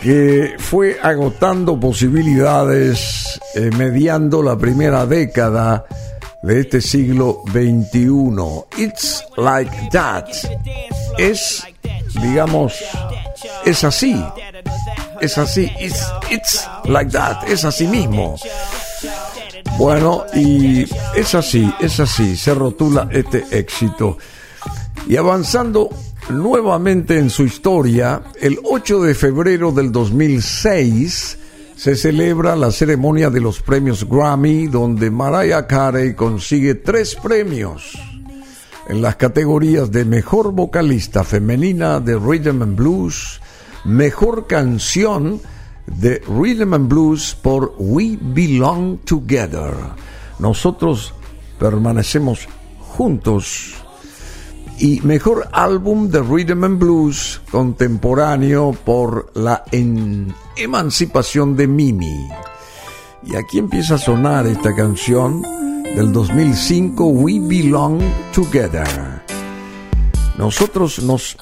que 0.02 0.54
fue 0.58 0.98
agotando 1.02 1.80
posibilidades 1.80 3.40
eh, 3.54 3.70
mediando 3.78 4.42
la 4.42 4.54
primera 4.58 5.06
década 5.06 5.86
de 6.42 6.60
este 6.60 6.82
siglo 6.82 7.42
XXI. 7.46 8.82
It's 8.84 9.24
like 9.38 9.72
that. 9.92 10.26
Es, 11.16 11.64
digamos, 12.20 12.74
es 13.64 13.82
así. 13.82 14.22
Es 15.22 15.38
así. 15.38 15.72
It's, 15.80 16.06
it's 16.30 16.68
like 16.84 17.10
that. 17.12 17.48
Es 17.48 17.64
así 17.64 17.86
mismo. 17.86 18.36
Bueno, 19.78 20.24
y 20.34 20.82
es 21.14 21.36
así, 21.36 21.72
es 21.78 22.00
así, 22.00 22.36
se 22.36 22.52
rotula 22.52 23.08
este 23.12 23.44
éxito. 23.52 24.18
Y 25.06 25.14
avanzando 25.14 25.88
nuevamente 26.30 27.16
en 27.16 27.30
su 27.30 27.44
historia, 27.44 28.22
el 28.40 28.58
8 28.64 29.02
de 29.02 29.14
febrero 29.14 29.70
del 29.70 29.92
2006 29.92 31.38
se 31.76 31.94
celebra 31.94 32.56
la 32.56 32.72
ceremonia 32.72 33.30
de 33.30 33.40
los 33.40 33.62
premios 33.62 34.04
Grammy, 34.08 34.66
donde 34.66 35.12
Mariah 35.12 35.68
Carey 35.68 36.14
consigue 36.14 36.74
tres 36.74 37.14
premios 37.14 37.96
en 38.88 39.00
las 39.00 39.14
categorías 39.14 39.92
de 39.92 40.04
Mejor 40.04 40.50
Vocalista 40.50 41.22
Femenina 41.22 42.00
de 42.00 42.18
Rhythm 42.18 42.62
and 42.62 42.76
Blues, 42.76 43.40
Mejor 43.84 44.48
Canción, 44.48 45.40
de 45.96 46.22
Rhythm 46.28 46.74
and 46.74 46.88
Blues 46.88 47.36
por 47.40 47.74
We 47.78 48.18
Belong 48.20 48.98
Together. 49.04 49.72
Nosotros 50.38 51.14
permanecemos 51.58 52.48
juntos. 52.80 53.74
Y 54.78 55.00
mejor 55.00 55.48
álbum 55.52 56.08
de 56.08 56.20
Rhythm 56.22 56.64
and 56.64 56.78
Blues 56.78 57.40
contemporáneo 57.50 58.72
por 58.84 59.32
la 59.34 59.64
emancipación 60.56 61.56
de 61.56 61.66
Mimi. 61.66 62.28
Y 63.24 63.34
aquí 63.34 63.58
empieza 63.58 63.96
a 63.96 63.98
sonar 63.98 64.46
esta 64.46 64.74
canción 64.74 65.42
del 65.82 66.12
2005, 66.12 67.06
We 67.06 67.40
Belong 67.40 68.00
Together. 68.32 69.22
Nosotros 70.38 71.02
nos 71.02 71.36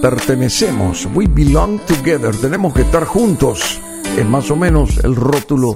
pertenecemos, 0.00 1.08
we 1.14 1.26
belong 1.26 1.78
together, 1.80 2.34
tenemos 2.36 2.72
que 2.74 2.82
estar 2.82 3.04
juntos. 3.04 3.80
Es 4.16 4.26
más 4.26 4.50
o 4.50 4.56
menos 4.56 4.98
el 5.04 5.14
rótulo 5.14 5.74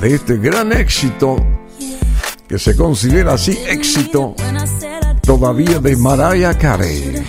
de 0.00 0.14
este 0.14 0.36
gran 0.36 0.72
éxito 0.72 1.36
que 2.48 2.58
se 2.58 2.76
considera 2.76 3.34
así 3.34 3.58
éxito 3.68 4.34
todavía 5.22 5.80
de 5.80 5.96
Mariah 5.96 6.56
Carey. 6.56 7.24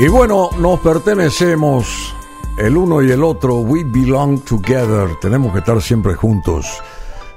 Y 0.00 0.08
bueno, 0.08 0.48
nos 0.58 0.80
pertenecemos 0.80 2.14
el 2.56 2.74
uno 2.74 3.02
y 3.02 3.10
el 3.10 3.22
otro, 3.22 3.56
we 3.56 3.84
belong 3.84 4.42
together, 4.46 5.10
tenemos 5.20 5.52
que 5.52 5.58
estar 5.58 5.82
siempre 5.82 6.14
juntos 6.14 6.82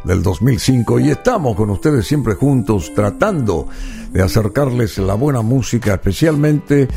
del 0.05 0.23
2005 0.23 1.01
y 1.01 1.09
estamos 1.09 1.57
con 1.57 1.71
ustedes 1.71 2.07
siempre 2.07 2.35
juntos 2.35 2.93
tratando 2.95 3.67
de 4.13 4.23
acercarles 4.23 4.97
la 4.99 5.15
buena 5.15 5.41
música, 5.41 5.95
especialmente 5.95 6.87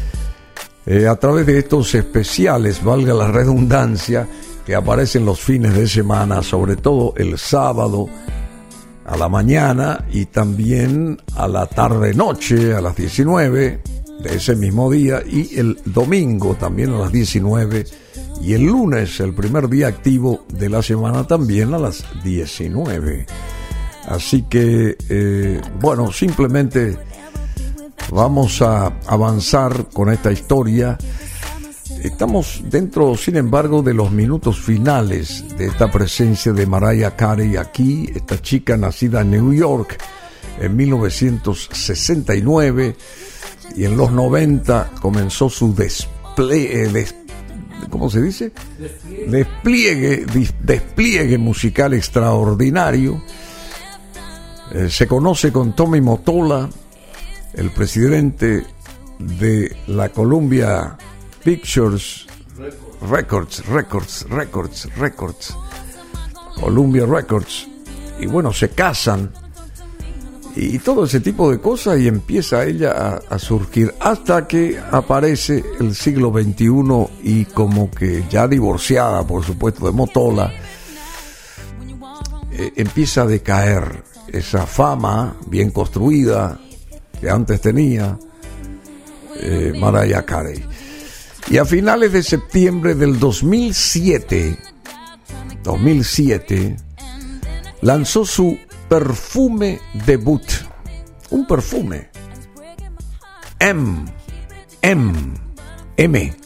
eh, 0.86 1.08
a 1.08 1.16
través 1.16 1.46
de 1.46 1.58
estos 1.58 1.92
especiales, 1.96 2.84
valga 2.84 3.12
la 3.12 3.26
redundancia, 3.26 4.28
que 4.64 4.76
aparecen 4.76 5.26
los 5.26 5.40
fines 5.40 5.74
de 5.74 5.88
semana, 5.88 6.44
sobre 6.44 6.76
todo 6.76 7.12
el 7.16 7.38
sábado 7.38 8.06
a 9.04 9.16
la 9.16 9.28
mañana 9.28 10.04
y 10.12 10.26
también 10.26 11.20
a 11.34 11.48
la 11.48 11.66
tarde-noche, 11.66 12.72
a 12.72 12.80
las 12.80 12.94
19 12.94 13.95
de 14.20 14.36
ese 14.36 14.56
mismo 14.56 14.90
día 14.90 15.22
y 15.26 15.58
el 15.58 15.78
domingo 15.84 16.54
también 16.54 16.92
a 16.92 16.98
las 16.98 17.12
19 17.12 17.84
y 18.42 18.54
el 18.54 18.64
lunes, 18.64 19.20
el 19.20 19.34
primer 19.34 19.68
día 19.68 19.88
activo 19.88 20.44
de 20.52 20.68
la 20.68 20.82
semana 20.82 21.26
también 21.26 21.74
a 21.74 21.78
las 21.78 22.04
19. 22.22 23.26
Así 24.08 24.42
que, 24.42 24.96
eh, 25.08 25.60
bueno, 25.80 26.12
simplemente 26.12 26.96
vamos 28.10 28.62
a 28.62 28.86
avanzar 29.06 29.88
con 29.92 30.12
esta 30.12 30.30
historia 30.30 30.96
Estamos 32.02 32.62
dentro, 32.64 33.16
sin 33.16 33.36
embargo, 33.36 33.80
de 33.82 33.94
los 33.94 34.12
minutos 34.12 34.60
finales 34.60 35.44
de 35.56 35.66
esta 35.66 35.90
presencia 35.90 36.52
de 36.52 36.66
Mariah 36.66 37.16
Carey 37.16 37.56
aquí, 37.56 38.10
esta 38.14 38.38
chica 38.40 38.76
nacida 38.76 39.22
en 39.22 39.30
New 39.30 39.54
York 39.54 39.98
en 40.60 40.76
1969 40.76 42.96
y 43.74 43.84
en 43.84 43.96
los 43.96 44.12
90 44.12 44.92
comenzó 45.00 45.48
su 45.48 45.74
despliegue, 45.74 47.00
eh, 47.00 47.06
¿cómo 47.90 48.08
se 48.10 48.22
dice? 48.22 48.52
Despliegue, 49.28 50.26
despliegue 50.62 51.38
musical 51.38 51.94
extraordinario. 51.94 53.22
Eh, 54.72 54.88
se 54.90 55.06
conoce 55.06 55.52
con 55.52 55.74
Tommy 55.74 56.00
Motola, 56.00 56.68
el 57.54 57.70
presidente 57.70 58.64
de 59.18 59.76
la 59.86 60.08
Columbia 60.10 60.96
Pictures 61.42 62.26
Records, 63.08 63.66
Records, 63.66 64.26
Records, 64.28 64.96
Records, 64.96 65.54
Columbia 66.60 67.06
Records. 67.06 67.68
Y 68.18 68.26
bueno, 68.26 68.52
se 68.52 68.70
casan 68.70 69.30
y 70.56 70.78
todo 70.78 71.04
ese 71.04 71.20
tipo 71.20 71.50
de 71.50 71.60
cosas 71.60 72.00
y 72.00 72.08
empieza 72.08 72.64
ella 72.64 73.20
a, 73.28 73.38
surgir 73.38 73.94
hasta 74.00 74.48
que 74.48 74.80
aparece 74.90 75.62
el 75.78 75.94
siglo 75.94 76.32
XXI 76.32 76.70
y 77.22 77.44
como 77.44 77.90
que 77.90 78.24
ya 78.30 78.48
divorciada, 78.48 79.26
por 79.26 79.44
supuesto, 79.44 79.84
de 79.84 79.92
Motola, 79.92 80.50
eh, 82.52 82.72
empieza 82.76 83.22
a 83.22 83.26
decaer 83.26 84.02
esa 84.28 84.66
fama 84.66 85.36
bien 85.46 85.70
construida 85.70 86.58
que 87.20 87.28
antes 87.28 87.60
tenía 87.60 88.18
eh, 89.36 89.74
Mariah 89.78 90.24
Carey. 90.24 90.64
Y 91.50 91.58
a 91.58 91.66
finales 91.66 92.12
de 92.12 92.22
septiembre 92.22 92.94
del 92.94 93.18
2007, 93.20 94.58
2007, 95.62 96.76
lanzó 97.82 98.24
su 98.24 98.58
perfume 98.88 99.80
debut. 100.06 100.46
Un 101.30 101.46
perfume. 101.46 102.08
M. 103.58 104.04
M. 104.82 105.12
M. 105.96 106.36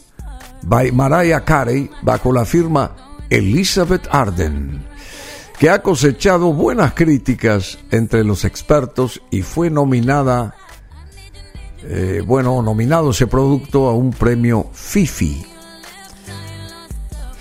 By 0.63 0.91
Mariah 0.91 1.43
Carey 1.43 1.89
bajo 2.01 2.31
la 2.31 2.45
firma 2.45 2.95
Elizabeth 3.29 4.07
Arden, 4.11 4.83
que 5.59 5.69
ha 5.69 5.81
cosechado 5.81 6.53
buenas 6.53 6.93
críticas 6.93 7.79
entre 7.91 8.23
los 8.23 8.45
expertos 8.45 9.21
y 9.31 9.41
fue 9.41 9.69
nominada 9.69 10.55
eh, 11.83 12.21
bueno, 12.25 12.61
nominado 12.61 13.09
ese 13.09 13.25
producto 13.25 13.89
a 13.89 13.93
un 13.93 14.11
premio 14.11 14.69
FIFI. 14.71 15.45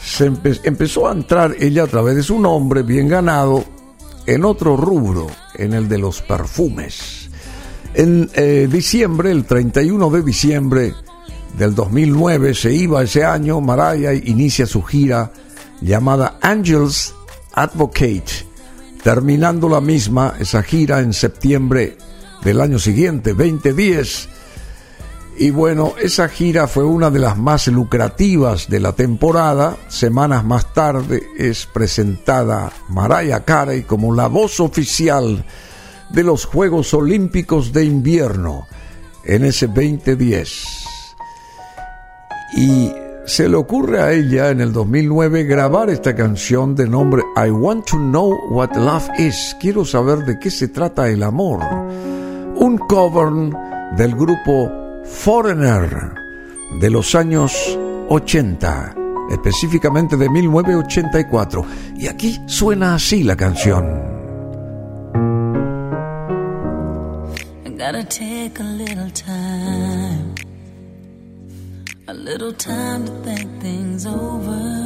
Se 0.03 0.27
empezó 0.65 1.09
a 1.09 1.13
entrar 1.13 1.55
ella 1.59 1.85
a 1.85 1.87
través 1.87 2.17
de 2.17 2.23
su 2.23 2.41
nombre 2.41 2.83
bien 2.83 3.07
ganado 3.07 3.65
en 4.31 4.45
otro 4.45 4.77
rubro, 4.77 5.27
en 5.55 5.75
el 5.75 5.89
de 5.89 5.99
los 5.99 6.23
perfumes. 6.23 7.29
En 7.95 8.31
eh, 8.35 8.69
diciembre, 8.71 9.33
el 9.33 9.45
31 9.45 10.09
de 10.09 10.23
diciembre 10.23 10.95
del 11.59 11.75
2009, 11.75 12.55
se 12.55 12.73
iba 12.73 13.03
ese 13.03 13.25
año, 13.25 13.61
Mariah 13.61 14.15
inicia 14.15 14.67
su 14.67 14.83
gira 14.83 15.33
llamada 15.81 16.39
Angels 16.43 17.13
Advocate, 17.55 18.47
terminando 19.03 19.69
la 19.69 19.81
misma, 19.81 20.37
esa 20.39 20.63
gira 20.63 21.01
en 21.01 21.13
septiembre 21.13 21.99
del 22.45 22.61
año 22.61 22.79
siguiente, 22.79 23.35
2010. 23.35 24.29
Y 25.41 25.53
bueno, 25.53 25.95
esa 25.99 26.29
gira 26.29 26.67
fue 26.67 26.85
una 26.85 27.09
de 27.09 27.19
las 27.19 27.39
más 27.39 27.67
lucrativas 27.69 28.69
de 28.69 28.79
la 28.79 28.93
temporada. 28.93 29.75
Semanas 29.89 30.45
más 30.45 30.75
tarde 30.75 31.23
es 31.39 31.65
presentada 31.65 32.71
Mariah 32.91 33.41
Carey 33.47 33.85
como 33.85 34.15
la 34.15 34.27
voz 34.27 34.61
oficial 34.61 35.43
de 36.11 36.25
los 36.25 36.45
Juegos 36.45 36.93
Olímpicos 36.93 37.73
de 37.73 37.87
Invierno 37.87 38.67
en 39.25 39.47
ese 39.47 39.69
2010. 39.69 40.63
Y 42.59 42.93
se 43.25 43.49
le 43.49 43.57
ocurre 43.57 44.03
a 44.03 44.13
ella 44.13 44.51
en 44.51 44.61
el 44.61 44.75
2009 44.75 45.45
grabar 45.45 45.89
esta 45.89 46.15
canción 46.15 46.75
de 46.75 46.87
nombre 46.87 47.23
I 47.35 47.49
Want 47.49 47.87
to 47.87 47.97
Know 47.97 48.37
What 48.51 48.77
Love 48.77 49.09
Is. 49.19 49.57
Quiero 49.59 49.87
saber 49.87 50.19
de 50.27 50.39
qué 50.39 50.51
se 50.51 50.69
trata 50.69 51.09
el 51.09 51.23
amor 51.23 51.61
un 52.57 52.77
cover 52.77 53.33
del 53.97 54.15
grupo 54.15 54.90
Foreigner 55.05 56.15
de 56.81 56.91
los 56.91 57.15
años 57.15 57.79
80, 58.09 58.95
específicamente 59.31 60.17
de 60.17 60.29
1984. 60.29 61.65
Y 61.97 62.07
aquí 62.09 62.41
suena 62.47 62.95
así 62.95 63.23
la 63.23 63.37
canción. 63.37 64.11
gotta 67.93 68.05
take 68.05 68.61
a 68.61 68.63
little 68.63 69.11
time, 69.11 70.35
a 72.07 72.15
little 72.15 72.53
time 72.53 73.07
to 73.07 73.13
think 73.25 73.61
things 73.61 74.07
over. 74.07 74.85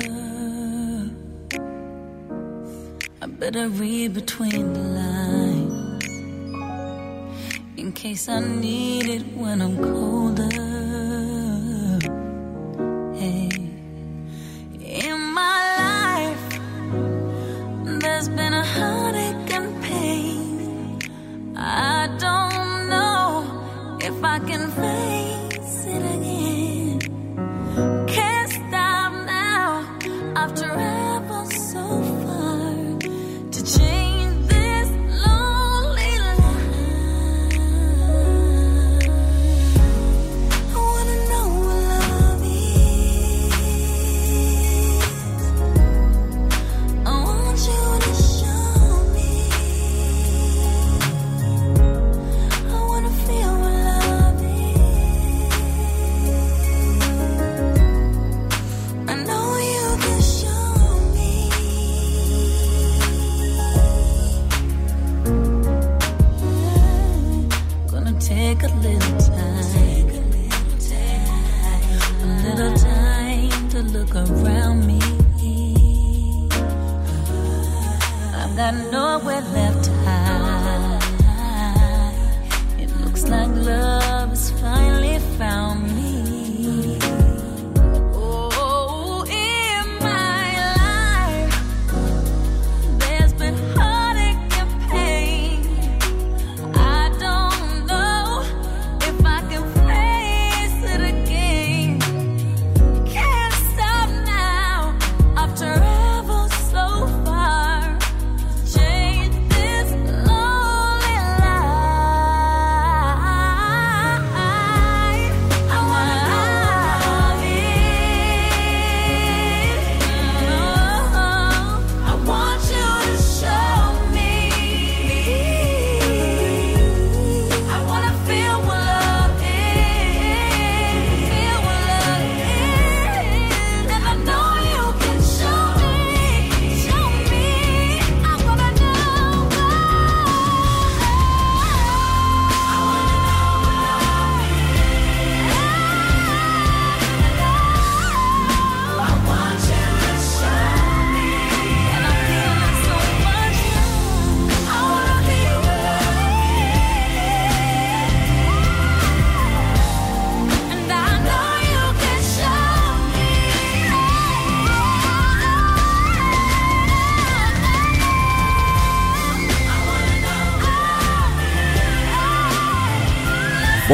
I 3.21 3.27
better 3.27 3.69
read 3.69 4.15
between 4.15 4.73
the 4.73 4.81
lines. 4.81 5.64
In 7.77 7.93
case 7.93 8.29
I 8.29 8.41
need 8.41 9.09
it 9.09 9.23
when 9.37 9.61
I'm 9.61 9.77
colder. 9.83 10.49
Hey, 13.19 13.49
in 14.81 15.21
my 15.21 15.61
life, 15.83 16.47
there's 18.01 18.29
been 18.29 18.55
a 18.55 18.65
heartache 18.65 19.51
and 19.59 19.83
pain. 19.83 20.99
I 21.57 22.07
don't 22.19 22.89
know 22.89 23.99
if 24.01 24.23
I 24.23 24.39
can 24.39 24.71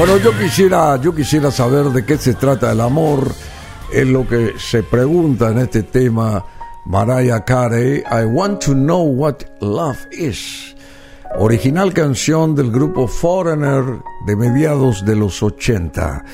Bueno, 0.01 0.17
yo 0.17 0.31
quisiera, 0.33 0.97
yo 0.97 1.15
quisiera 1.15 1.51
saber 1.51 1.85
de 1.91 2.07
qué 2.07 2.17
se 2.17 2.33
trata 2.33 2.73
el 2.73 2.81
amor. 2.81 3.31
Es 3.93 4.09
lo 4.09 4.27
que 4.27 4.55
se 4.57 4.83
pregunta 4.83 5.51
en 5.51 5.59
este 5.59 5.83
tema 5.83 6.43
Mariah 6.87 7.45
Carey. 7.45 8.03
I 8.11 8.25
want 8.25 8.65
to 8.65 8.73
know 8.73 9.03
what 9.03 9.43
love 9.61 9.99
is. 10.11 10.75
Original 11.37 11.93
canción 11.93 12.55
del 12.55 12.71
grupo 12.71 13.07
Foreigner 13.07 14.01
de 14.27 14.37
mediados 14.37 15.05
de 15.05 15.17
los 15.17 15.43
80. 15.43 16.25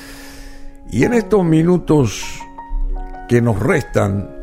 Y 0.89 1.03
en 1.03 1.15
estos 1.15 1.43
minutos 1.43 2.23
que 3.27 3.41
nos 3.41 3.59
restan 3.59 4.33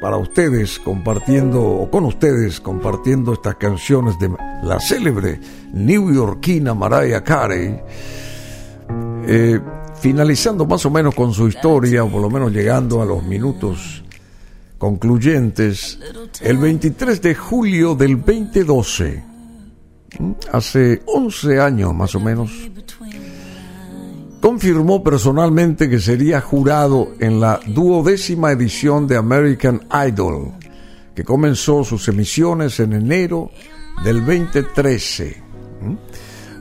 para 0.00 0.16
ustedes 0.16 0.78
compartiendo, 0.78 1.62
o 1.62 1.90
con 1.90 2.04
ustedes 2.04 2.60
compartiendo 2.60 3.32
estas 3.34 3.56
canciones 3.56 4.18
de 4.18 4.30
la 4.62 4.80
célebre 4.80 5.40
newyorkina 5.72 6.74
Mariah 6.74 7.22
Carey, 7.22 7.80
eh, 9.26 9.60
finalizando 10.00 10.66
más 10.66 10.84
o 10.86 10.90
menos 10.90 11.14
con 11.14 11.32
su 11.32 11.46
historia, 11.46 12.04
o 12.04 12.10
por 12.10 12.22
lo 12.22 12.30
menos 12.30 12.52
llegando 12.52 13.02
a 13.02 13.04
los 13.04 13.22
minutos 13.22 14.02
concluyentes, 14.78 15.98
el 16.40 16.56
23 16.56 17.20
de 17.20 17.34
julio 17.34 17.94
del 17.94 18.16
2012, 18.16 19.22
hace 20.52 21.02
11 21.06 21.60
años 21.60 21.94
más 21.94 22.14
o 22.14 22.20
menos, 22.20 22.50
confirmó 24.40 25.02
personalmente 25.04 25.88
que 25.88 26.00
sería 26.00 26.40
jurado 26.40 27.12
en 27.20 27.40
la 27.40 27.60
duodécima 27.66 28.50
edición 28.52 29.06
de 29.06 29.16
American 29.16 29.86
Idol, 30.08 30.52
que 31.14 31.24
comenzó 31.24 31.84
sus 31.84 32.08
emisiones 32.08 32.80
en 32.80 32.94
enero 32.94 33.50
del 34.02 34.24
2013. 34.24 35.42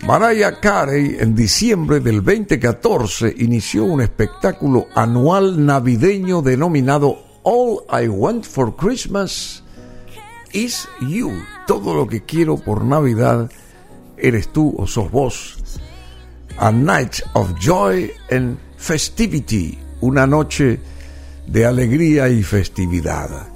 Mariah 0.06 0.60
Carey 0.60 1.18
en 1.20 1.36
diciembre 1.36 2.00
del 2.00 2.24
2014 2.24 3.36
inició 3.38 3.86
un 3.86 4.02
espectáculo 4.02 4.88
anual 4.96 5.66
navideño 5.66 6.42
denominado 6.42 7.18
All 7.44 7.80
I 7.92 8.08
Want 8.08 8.46
for 8.46 8.76
Christmas 8.76 9.64
is 10.54 10.88
You. 11.02 11.32
Todo 11.68 11.94
lo 11.94 12.08
que 12.08 12.24
quiero 12.24 12.58
por 12.58 12.84
Navidad 12.84 13.50
eres 14.18 14.50
tú 14.50 14.74
o 14.78 14.88
sos 14.88 15.12
vos. 15.12 15.59
A 16.58 16.72
Night 16.72 17.22
of 17.34 17.54
Joy 17.60 18.12
and 18.32 18.58
Festivity, 18.78 19.78
una 20.02 20.26
noche 20.28 20.80
de 21.48 21.66
alegría 21.66 22.30
y 22.30 22.44
festividad. 22.44 23.48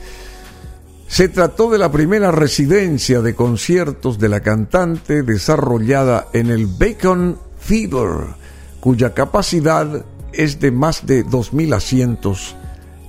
Se 1.07 1.29
trató 1.29 1.69
de 1.69 1.77
la 1.77 1.91
primera 1.91 2.31
residencia 2.31 3.21
de 3.21 3.35
conciertos 3.35 4.17
de 4.17 4.29
la 4.29 4.39
cantante 4.39 5.21
desarrollada 5.21 6.29
en 6.33 6.49
el 6.49 6.65
Bacon 6.65 7.37
Theater, 7.67 8.35
cuya 8.79 9.13
capacidad 9.13 10.03
es 10.31 10.59
de 10.59 10.71
más 10.71 11.05
de 11.05 11.25
2.000 11.25 11.75
asientos 11.75 12.55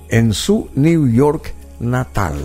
en 0.09 0.33
su 0.33 0.69
New 0.75 1.07
York 1.07 1.53
natal. 1.79 2.35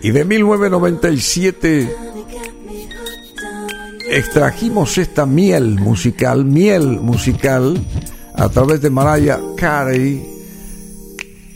Y 0.00 0.10
de 0.12 0.24
1997 0.24 1.94
extrajimos 4.10 4.98
esta 4.98 5.24
miel 5.24 5.78
musical, 5.78 6.44
miel 6.44 7.00
musical, 7.00 7.80
a 8.34 8.48
través 8.48 8.80
de 8.80 8.90
Mariah 8.90 9.38
Carey, 9.56 10.26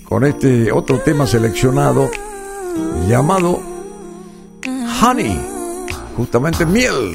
con 0.05 0.25
este 0.25 0.71
otro 0.71 1.01
tema 1.01 1.27
seleccionado 1.27 2.11
llamado 3.09 3.61
Honey, 5.03 5.41
justamente 6.17 6.65
miel. 6.65 7.15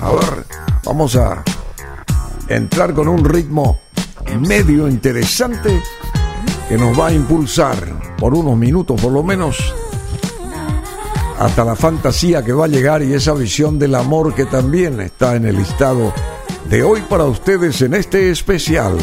A 0.00 0.10
ver, 0.10 0.46
vamos 0.84 1.14
a 1.16 1.42
entrar 2.48 2.92
con 2.92 3.08
un 3.08 3.24
ritmo 3.24 3.78
medio 4.40 4.88
interesante 4.88 5.80
que 6.68 6.76
nos 6.76 6.98
va 6.98 7.08
a 7.08 7.12
impulsar 7.12 7.76
por 8.18 8.34
unos 8.34 8.56
minutos 8.56 9.00
por 9.00 9.12
lo 9.12 9.22
menos 9.22 9.74
hasta 11.38 11.64
la 11.64 11.76
fantasía 11.76 12.44
que 12.44 12.52
va 12.52 12.66
a 12.66 12.68
llegar 12.68 13.02
y 13.02 13.12
esa 13.12 13.34
visión 13.34 13.78
del 13.78 13.94
amor 13.94 14.34
que 14.34 14.46
también 14.46 15.00
está 15.00 15.36
en 15.36 15.46
el 15.46 15.56
listado 15.56 16.12
de 16.68 16.82
hoy 16.82 17.02
para 17.02 17.24
ustedes 17.24 17.82
en 17.82 17.94
este 17.94 18.30
especial. 18.30 18.96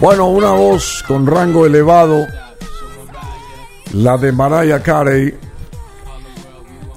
Bueno, 0.00 0.30
una 0.30 0.52
voz 0.52 1.04
con 1.06 1.26
rango 1.26 1.66
elevado 1.66 2.26
la 3.92 4.16
de 4.16 4.32
Mariah 4.32 4.82
Carey. 4.82 5.34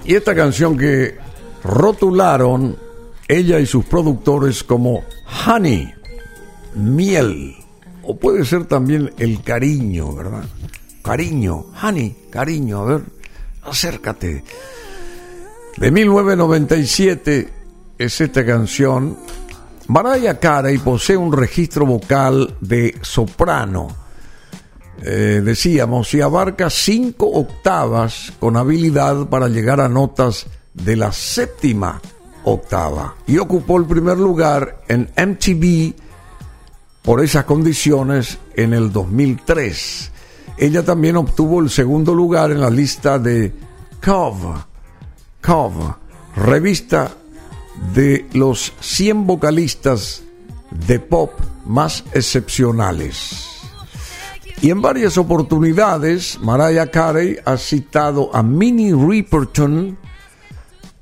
Y 0.06 0.16
esta 0.16 0.34
canción 0.34 0.78
que 0.78 1.18
rotularon 1.66 2.78
ella 3.28 3.60
y 3.60 3.66
sus 3.66 3.84
productores 3.84 4.64
como 4.64 5.04
Honey, 5.46 5.94
miel, 6.76 7.58
o 8.04 8.16
puede 8.16 8.46
ser 8.46 8.68
también 8.68 9.14
el 9.18 9.44
cariño, 9.44 10.16
¿verdad? 10.16 10.46
Cariño, 11.04 11.66
Honey, 11.82 12.16
cariño, 12.30 12.80
a 12.80 12.86
ver, 12.86 13.02
acércate. 13.64 14.46
De 15.76 15.92
1997 15.92 17.50
es 17.98 18.22
esta 18.22 18.46
canción. 18.46 19.18
Mariah 19.88 20.40
Carey 20.40 20.78
posee 20.78 21.18
un 21.18 21.32
registro 21.32 21.86
vocal 21.86 22.56
de 22.62 22.96
soprano 23.02 24.04
eh, 25.02 25.42
decíamos, 25.44 26.14
y 26.14 26.22
abarca 26.22 26.70
cinco 26.70 27.30
octavas 27.30 28.32
con 28.40 28.56
habilidad 28.56 29.28
para 29.28 29.50
llegar 29.50 29.82
a 29.82 29.90
notas 29.90 30.46
de 30.74 30.96
la 30.96 31.12
séptima 31.12 32.02
octava. 32.46 33.16
Y 33.28 33.38
ocupó 33.38 33.78
el 33.78 33.86
primer 33.86 34.18
lugar 34.18 34.82
en 34.88 35.10
MTV 35.18 35.94
por 37.02 37.22
esas 37.22 37.44
condiciones 37.44 38.38
en 38.56 38.74
el 38.74 38.94
2003. 38.94 40.12
Ella 40.58 40.84
también 40.84 41.18
obtuvo 41.18 41.60
el 41.60 41.70
segundo 41.70 42.14
lugar 42.14 42.52
en 42.52 42.62
la 42.62 42.70
lista 42.70 43.20
de 43.20 43.54
Cove, 44.02 44.62
Cove, 45.42 45.96
revista 46.38 47.12
de 47.94 48.26
los 48.34 48.74
100 48.80 49.28
vocalistas 49.28 50.24
de 50.88 51.00
pop 51.00 51.32
más 51.66 52.04
excepcionales. 52.14 53.50
Y 54.62 54.70
en 54.70 54.82
varias 54.82 55.18
oportunidades, 55.18 56.40
Mariah 56.40 56.90
Carey 56.90 57.38
ha 57.44 57.58
citado 57.58 58.34
a 58.34 58.42
Minnie 58.44 58.96
Riperton 58.96 59.98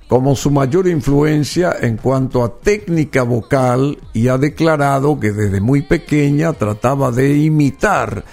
como 0.08 0.36
su 0.36 0.52
mayor 0.52 0.88
influencia 0.88 1.76
en 1.80 1.96
cuanto 1.96 2.44
a 2.44 2.60
técnica 2.60 3.24
vocal 3.24 3.98
y 4.14 4.28
ha 4.28 4.38
declarado 4.38 5.20
que 5.20 5.32
desde 5.32 5.62
muy 5.62 5.84
pequeña 5.84 6.54
trataba 6.54 7.12
de 7.12 7.38
imitar 7.38 8.26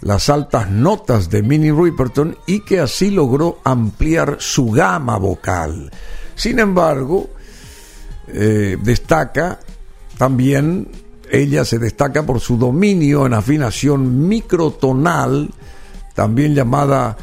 las 0.00 0.30
altas 0.30 0.70
notas 0.70 1.28
de 1.28 1.42
Minnie 1.42 1.72
Riperton 1.72 2.38
y 2.46 2.60
que 2.60 2.80
así 2.80 3.10
logró 3.10 3.58
ampliar 3.64 4.36
su 4.38 4.70
gama 4.70 5.18
vocal. 5.18 5.90
Sin 6.36 6.58
embargo, 6.58 7.28
eh, 8.32 8.78
destaca 8.82 9.58
también 10.20 10.88
ella 11.30 11.64
se 11.64 11.78
destaca 11.78 12.26
por 12.26 12.40
su 12.40 12.58
dominio 12.58 13.24
en 13.24 13.34
afinación 13.34 14.28
microtonal, 14.28 15.50
también 16.14 16.54
llamada 16.54 17.16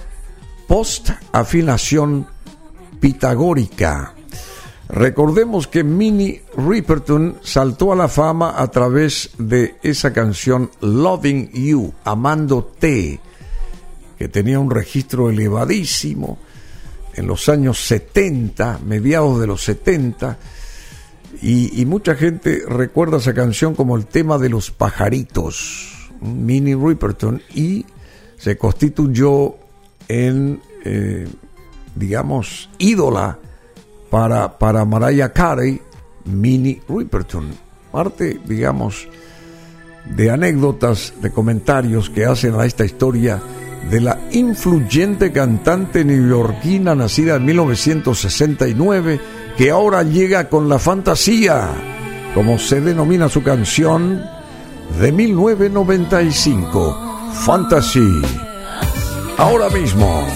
post-afinación 0.68 2.26
pitagórica. 3.00 4.14
Recordemos 4.90 5.68
que 5.68 5.84
Minnie 5.84 6.42
Riperton 6.56 7.38
saltó 7.44 7.92
a 7.92 7.98
la 7.98 8.08
fama 8.08 8.56
a 8.58 8.72
través 8.72 9.32
de 9.38 9.76
esa 9.84 10.14
canción 10.14 10.72
Loving 10.80 11.52
You, 11.52 11.94
Amándote, 12.06 13.20
que 14.18 14.28
tenía 14.30 14.60
un 14.60 14.72
registro 14.72 15.30
elevadísimo 15.30 16.40
en 17.14 17.28
los 17.28 17.50
años 17.50 17.80
70, 17.86 18.80
mediados 18.86 19.40
de 19.42 19.48
los 19.48 19.62
70, 19.64 20.38
y, 21.42 21.86
mucha 21.86 22.16
gente 22.16 22.64
recuerda 22.68 23.18
esa 23.18 23.34
canción 23.34 23.76
como 23.76 23.96
el 23.96 24.06
tema 24.06 24.38
de 24.38 24.50
los 24.50 24.72
pajaritos, 24.72 26.10
Minnie 26.22 26.76
Riperton, 26.76 27.42
y 27.54 27.86
se 28.38 28.58
constituyó 28.58 29.56
en, 30.08 30.62
eh, 30.84 31.28
digamos, 31.96 32.70
ídola 32.80 33.38
para, 34.10 34.58
para 34.58 34.86
Mariah 34.86 35.34
Carey, 35.34 35.82
Minnie 36.26 36.82
Riperton. 36.88 37.50
Parte, 37.92 38.40
digamos, 38.46 39.08
de 40.06 40.32
anécdotas, 40.32 41.14
de 41.22 41.32
comentarios 41.32 42.10
que 42.10 42.26
hacen 42.26 42.56
a 42.56 42.66
esta 42.66 42.86
historia 42.86 43.42
de 43.90 44.02
la 44.02 44.20
influyente 44.32 45.32
cantante 45.32 46.04
neoyorquina 46.04 46.96
nacida 46.96 47.36
en 47.36 47.46
1969 47.46 49.20
que 49.58 49.72
ahora 49.72 50.04
llega 50.04 50.50
con 50.50 50.70
la 50.70 50.78
fantasía, 50.78 51.70
como 52.36 52.60
se 52.60 52.80
denomina 52.80 53.28
su 53.28 53.42
canción 53.42 54.24
de 55.00 55.12
1995, 55.12 57.32
Fantasy. 57.34 58.22
Ahora 59.38 59.70
mismo. 59.70 60.28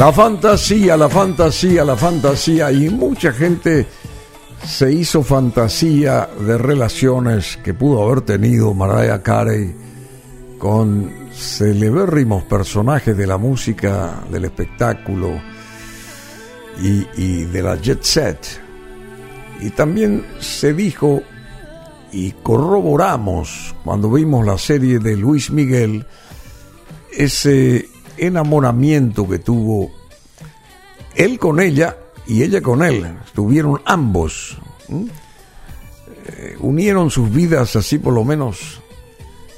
La 0.00 0.14
fantasía, 0.14 0.96
la 0.96 1.10
fantasía, 1.10 1.84
la 1.84 1.94
fantasía. 1.94 2.72
Y 2.72 2.88
mucha 2.88 3.32
gente 3.32 3.86
se 4.66 4.90
hizo 4.90 5.22
fantasía 5.22 6.26
de 6.40 6.56
relaciones 6.56 7.58
que 7.62 7.74
pudo 7.74 8.02
haber 8.02 8.22
tenido 8.22 8.72
Mariah 8.72 9.22
Carey 9.22 9.76
con 10.56 11.28
celebérrimos 11.34 12.44
personajes 12.44 13.14
de 13.14 13.26
la 13.26 13.36
música, 13.36 14.24
del 14.30 14.46
espectáculo 14.46 15.38
y, 16.82 17.06
y 17.18 17.44
de 17.44 17.62
la 17.62 17.76
jet 17.76 18.02
set. 18.02 18.58
Y 19.60 19.68
también 19.68 20.24
se 20.38 20.72
dijo 20.72 21.20
y 22.10 22.30
corroboramos 22.42 23.74
cuando 23.84 24.10
vimos 24.10 24.46
la 24.46 24.56
serie 24.56 24.98
de 24.98 25.14
Luis 25.18 25.50
Miguel 25.50 26.06
ese 27.12 27.86
enamoramiento 28.20 29.28
que 29.28 29.38
tuvo 29.38 29.90
él 31.14 31.38
con 31.38 31.60
ella 31.60 31.96
y 32.26 32.42
ella 32.42 32.60
con 32.60 32.82
él. 32.82 33.06
Estuvieron 33.24 33.80
ambos. 33.84 34.58
Eh, 36.26 36.56
unieron 36.60 37.10
sus 37.10 37.32
vidas 37.32 37.76
así 37.76 37.98
por 37.98 38.14
lo 38.14 38.24
menos 38.24 38.80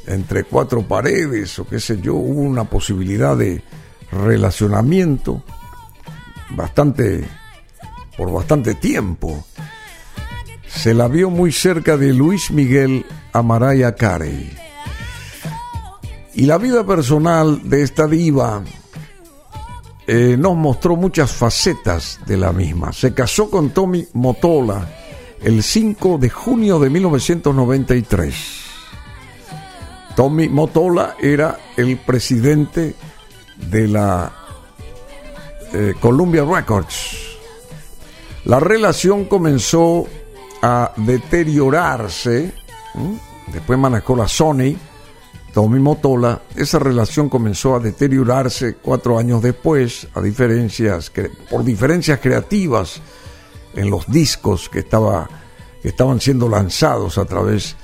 entre 0.07 0.45
cuatro 0.45 0.83
paredes 0.83 1.59
o 1.59 1.67
qué 1.67 1.81
sé 1.81 2.01
yo. 2.01 2.15
Hubo 2.15 2.41
una 2.41 2.65
posibilidad 2.65 3.37
de 3.37 3.63
relacionamiento 4.11 5.43
bastante 6.51 7.25
por 8.17 8.33
bastante 8.33 8.75
tiempo. 8.75 9.45
Se 10.67 10.95
la 10.95 11.09
vio 11.09 11.31
muy 11.31 11.53
cerca 11.53 11.97
de 11.97 12.13
Luis 12.13 12.51
Miguel 12.51 13.05
a 13.33 13.43
Mariah 13.43 13.95
Carey. 13.95 14.62
Y 16.35 16.47
la 16.47 16.59
vida 16.59 16.85
personal 16.85 17.69
de 17.69 17.83
esta 17.83 18.07
diva 18.07 18.63
eh, 20.07 20.37
nos 20.39 20.57
mostró 20.57 20.97
muchas 20.97 21.31
facetas 21.31 22.21
de 22.27 22.37
la 22.37 22.53
misma. 22.53 22.93
Se 22.93 23.15
casó 23.15 23.51
con 23.51 23.71
Tommy 23.71 24.07
Motola 24.15 24.89
el 25.43 25.63
5 25.63 26.19
de 26.19 26.31
junio 26.31 26.79
de 26.79 26.91
1993. 26.91 28.35
Tommy 30.17 30.49
Motola 30.49 31.17
era 31.21 31.59
el 31.77 31.99
presidente 31.99 32.95
de 33.71 33.89
la 33.89 34.33
eh, 35.73 35.95
Columbia 36.01 36.45
Records. 36.45 37.17
La 38.45 38.59
relación 38.59 39.27
comenzó 39.27 40.07
a 40.63 40.93
deteriorarse, 40.97 42.53
después 43.53 43.79
manejó 43.79 44.17
la 44.17 44.29
Sony, 44.29 44.77
Tommy 45.53 45.81
Motola, 45.81 46.43
esa 46.57 46.79
relación 46.79 47.29
comenzó 47.29 47.75
a 47.75 47.81
deteriorarse 47.81 48.77
cuatro 48.77 49.19
años 49.19 49.43
después, 49.43 50.09
a 50.15 50.21
diferencias, 50.21 51.13
por 51.51 51.63
diferencias 51.63 52.21
creativas 52.21 53.01
en 53.75 53.91
los 53.91 54.11
discos 54.11 54.69
que, 54.69 54.79
estaba, 54.81 55.29
que 55.83 55.89
estaban 55.89 56.21
siendo 56.21 56.49
lanzados 56.49 57.19
a 57.19 57.27
través 57.27 57.77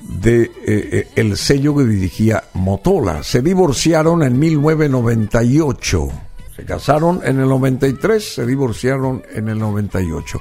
de 0.00 0.42
eh, 0.42 0.52
eh, 0.66 1.08
el 1.16 1.36
sello 1.36 1.74
que 1.76 1.84
dirigía 1.84 2.44
Motola. 2.54 3.22
Se 3.24 3.42
divorciaron 3.42 4.22
en 4.22 4.38
1998. 4.38 6.08
Se 6.54 6.64
casaron 6.64 7.20
en 7.24 7.40
el 7.40 7.48
93, 7.48 8.34
se 8.34 8.46
divorciaron 8.46 9.24
en 9.32 9.48
el 9.48 9.58
98. 9.58 10.40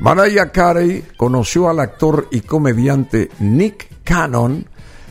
Mariah 0.00 0.52
Carey 0.52 1.04
conoció 1.16 1.70
al 1.70 1.80
actor 1.80 2.28
y 2.30 2.42
comediante 2.42 3.30
Nick 3.38 3.88
Cannon 4.04 4.66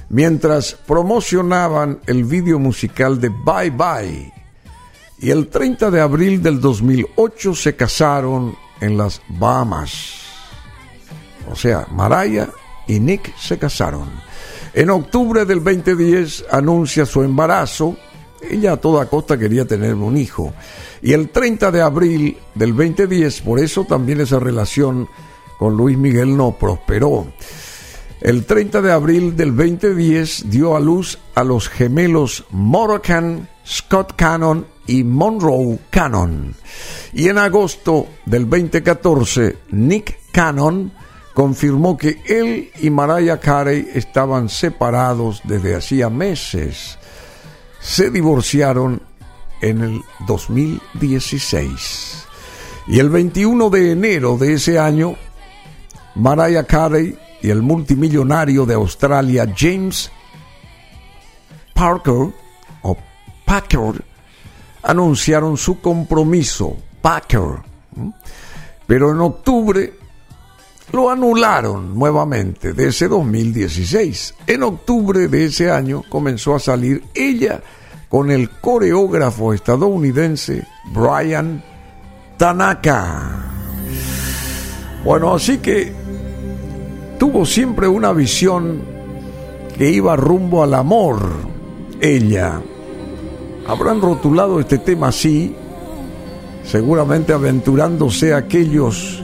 mientras 0.09 0.73
promocionaban 0.73 1.99
el 2.07 2.23
vídeo 2.23 2.59
musical 2.59 3.19
de 3.19 3.29
Bye 3.29 3.71
Bye. 3.71 4.33
Y 5.19 5.31
el 5.31 5.47
30 5.47 5.91
de 5.91 6.01
abril 6.01 6.41
del 6.43 6.59
2008 6.59 7.55
se 7.55 7.75
casaron 7.75 8.55
en 8.81 8.97
las 8.97 9.21
Bahamas. 9.29 10.25
O 11.51 11.55
sea, 11.55 11.87
Mariah 11.91 12.49
y 12.87 12.99
Nick 12.99 13.35
se 13.37 13.57
casaron. 13.57 14.09
En 14.73 14.89
octubre 14.89 15.45
del 15.45 15.63
2010 15.63 16.45
anuncia 16.51 17.05
su 17.05 17.23
embarazo. 17.23 17.95
Ella 18.49 18.73
a 18.73 18.77
toda 18.77 19.05
costa 19.05 19.37
quería 19.37 19.65
tener 19.65 19.95
un 19.95 20.17
hijo. 20.17 20.53
Y 21.01 21.13
el 21.13 21.29
30 21.29 21.71
de 21.71 21.81
abril 21.81 22.37
del 22.53 22.75
2010, 22.75 23.41
por 23.41 23.59
eso 23.59 23.85
también 23.85 24.21
esa 24.21 24.39
relación 24.39 25.07
con 25.57 25.77
Luis 25.77 25.97
Miguel 25.97 26.35
no 26.35 26.51
prosperó. 26.57 27.25
El 28.21 28.45
30 28.45 28.81
de 28.81 28.91
abril 28.91 29.35
del 29.35 29.55
2010 29.55 30.49
dio 30.49 30.75
a 30.75 30.79
luz 30.79 31.19
a 31.35 31.43
los 31.43 31.69
gemelos 31.69 32.45
Moroccan, 32.49 33.47
Scott 33.67 34.13
Cannon 34.15 34.65
y 34.87 35.03
Monroe 35.03 35.79
Cannon. 35.89 36.55
Y 37.13 37.27
en 37.27 37.37
agosto 37.37 38.07
del 38.25 38.49
2014, 38.49 39.57
Nick 39.71 40.17
Cannon 40.31 40.91
confirmó 41.33 41.97
que 41.97 42.21
él 42.25 42.71
y 42.79 42.89
Mariah 42.89 43.39
Carey 43.39 43.89
estaban 43.93 44.47
separados 44.47 45.41
desde 45.43 45.75
hacía 45.75 46.09
meses. 46.09 46.97
Se 47.81 48.09
divorciaron 48.09 49.01
en 49.61 49.81
el 49.81 50.01
2016. 50.25 52.25
Y 52.87 52.99
el 52.99 53.09
21 53.09 53.69
de 53.69 53.91
enero 53.91 54.37
de 54.37 54.53
ese 54.53 54.79
año, 54.79 55.15
Mariah 56.15 56.63
Carey 56.63 57.17
y 57.45 57.51
el 57.51 57.61
multimillonario 57.61 58.65
de 58.65 58.73
Australia 58.73 59.47
James 59.55 60.09
Parker 61.75 62.33
o 62.81 62.97
Packer 63.45 64.03
anunciaron 64.81 65.55
su 65.55 65.79
compromiso. 65.79 66.75
Pero 68.87 69.11
en 69.11 69.19
octubre 69.19 69.93
lo 70.91 71.11
anularon 71.11 71.93
nuevamente 71.93 72.73
de 72.73 72.87
ese 72.87 73.07
2016. 73.07 74.33
En 74.47 74.63
octubre 74.63 75.27
de 75.27 75.45
ese 75.45 75.69
año 75.69 76.01
comenzó 76.09 76.55
a 76.55 76.59
salir 76.59 77.03
ella 77.13 77.61
con 78.09 78.31
el 78.31 78.49
coreógrafo 78.49 79.53
estadounidense 79.53 80.65
Brian 80.95 81.63
Tanaka. 82.37 83.51
Bueno, 85.03 85.35
así 85.35 85.59
que 85.59 86.04
tuvo 87.17 87.45
siempre 87.45 87.87
una 87.87 88.11
visión 88.11 88.81
que 89.77 89.89
iba 89.89 90.15
rumbo 90.15 90.63
al 90.63 90.73
amor. 90.73 91.19
Ella. 92.01 92.61
Habrán 93.67 94.01
rotulado 94.01 94.59
este 94.59 94.77
tema 94.77 95.07
así, 95.07 95.55
seguramente 96.63 97.33
aventurándose 97.33 98.33
aquellos 98.33 99.23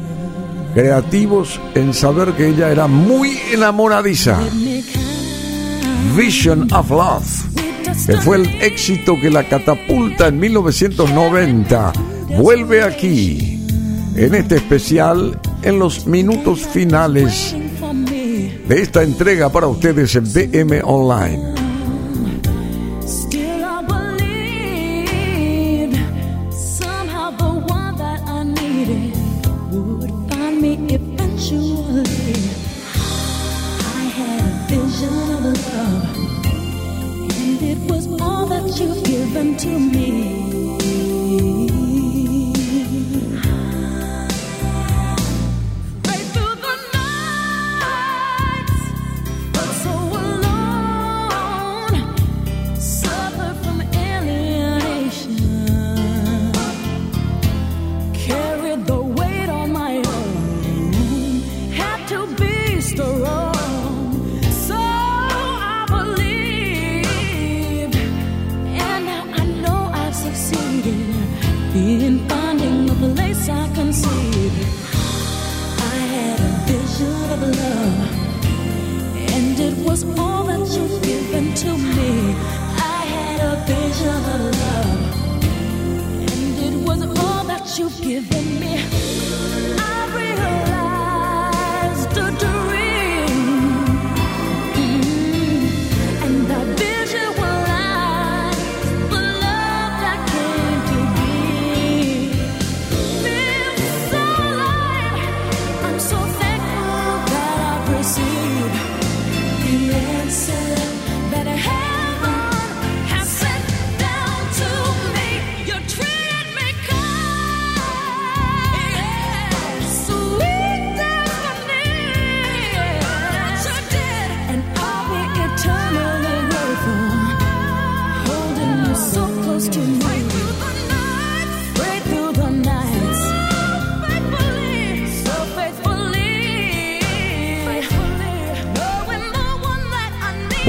creativos 0.73 1.59
en 1.75 1.93
saber 1.93 2.33
que 2.33 2.47
ella 2.47 2.71
era 2.71 2.87
muy 2.87 3.37
enamoradiza. 3.53 4.39
Vision 6.15 6.71
of 6.73 6.89
Love, 6.89 8.05
que 8.07 8.17
fue 8.17 8.37
el 8.37 8.47
éxito 8.61 9.15
que 9.21 9.29
la 9.29 9.47
catapulta 9.47 10.27
en 10.27 10.39
1990, 10.39 11.93
vuelve 12.37 12.83
aquí, 12.83 13.59
en 14.15 14.33
este 14.33 14.55
especial, 14.55 15.39
en 15.61 15.77
los 15.77 16.07
minutos 16.07 16.61
finales 16.61 17.55
de 18.67 18.81
esta 18.81 19.03
entrega 19.03 19.49
para 19.49 19.67
ustedes 19.67 20.15
en 20.15 20.23
BM 20.23 20.81
Online. 20.83 21.50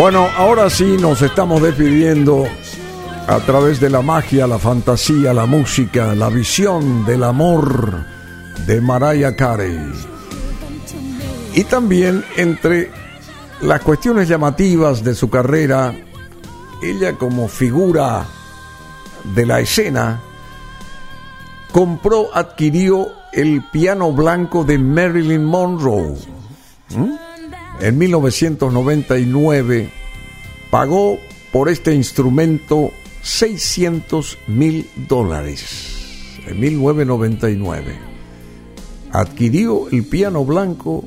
Bueno, 0.02 0.28
ahora 0.36 0.68
sí 0.68 0.96
nos 0.98 1.22
estamos 1.22 1.62
despidiendo 1.62 2.44
a 3.28 3.38
través 3.38 3.78
de 3.78 3.88
la 3.88 4.02
magia, 4.02 4.48
la 4.48 4.58
fantasía, 4.58 5.32
la 5.32 5.46
música, 5.46 6.12
la 6.16 6.28
visión 6.28 7.04
del 7.04 7.22
amor 7.22 8.04
de 8.66 8.80
Mariah 8.80 9.36
Carey. 9.36 9.78
Y 11.54 11.62
también 11.62 12.24
entre 12.36 12.90
las 13.60 13.80
cuestiones 13.82 14.26
llamativas 14.26 15.04
de 15.04 15.14
su 15.14 15.30
carrera, 15.30 15.94
ella 16.82 17.12
como 17.12 17.46
figura 17.46 18.26
de 19.36 19.46
la 19.46 19.60
escena, 19.60 20.20
compró, 21.70 22.28
adquirió 22.34 23.06
el 23.32 23.62
piano 23.70 24.10
blanco 24.10 24.64
de 24.64 24.78
Marilyn 24.78 25.44
Monroe. 25.44 26.16
En 27.82 27.98
1999 27.98 29.88
pagó 30.70 31.18
por 31.50 31.68
este 31.68 31.92
instrumento 31.92 32.92
600 33.22 34.38
mil 34.46 34.88
dólares. 35.08 36.38
En 36.46 36.60
1999 36.60 37.98
adquirió 39.10 39.88
el 39.90 40.04
piano 40.04 40.44
blanco 40.44 41.04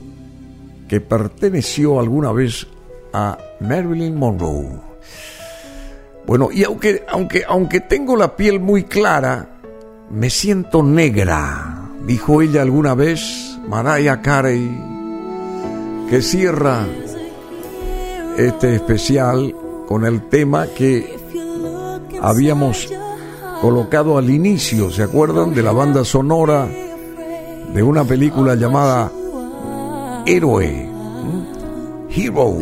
que 0.89 0.99
perteneció 0.99 1.97
alguna 1.97 2.34
vez 2.34 2.68
a 3.14 3.38
Marilyn 3.61 4.18
Monroe. 4.18 4.81
Bueno, 6.27 6.49
y 6.52 6.65
aunque, 6.65 7.06
aunque, 7.07 7.45
aunque 7.47 7.80
tengo 7.80 8.18
la 8.18 8.35
piel 8.35 8.60
muy 8.60 8.84
clara, 8.84 9.61
me 10.11 10.30
siento 10.30 10.84
negra, 10.84 11.89
dijo 12.06 12.41
ella 12.41 12.64
alguna 12.64 12.95
vez, 12.95 13.57
Mariah 13.65 14.22
Carey, 14.22 14.94
que 16.10 16.22
cierra 16.22 16.86
este 18.38 18.76
especial 18.76 19.56
con 19.88 20.06
el 20.06 20.27
tema 20.30 20.68
que 20.68 21.18
habíamos 22.22 22.90
colocado 23.61 24.18
al 24.18 24.30
inicio, 24.30 24.91
¿se 24.91 25.03
acuerdan? 25.03 25.53
De 25.53 25.64
la 25.64 25.72
banda 25.72 26.03
sonora 26.03 26.68
de 27.73 27.84
una 27.84 28.03
película 28.03 28.56
llamada 28.56 29.11
Héroe, 30.26 30.90
Hero. 32.10 32.57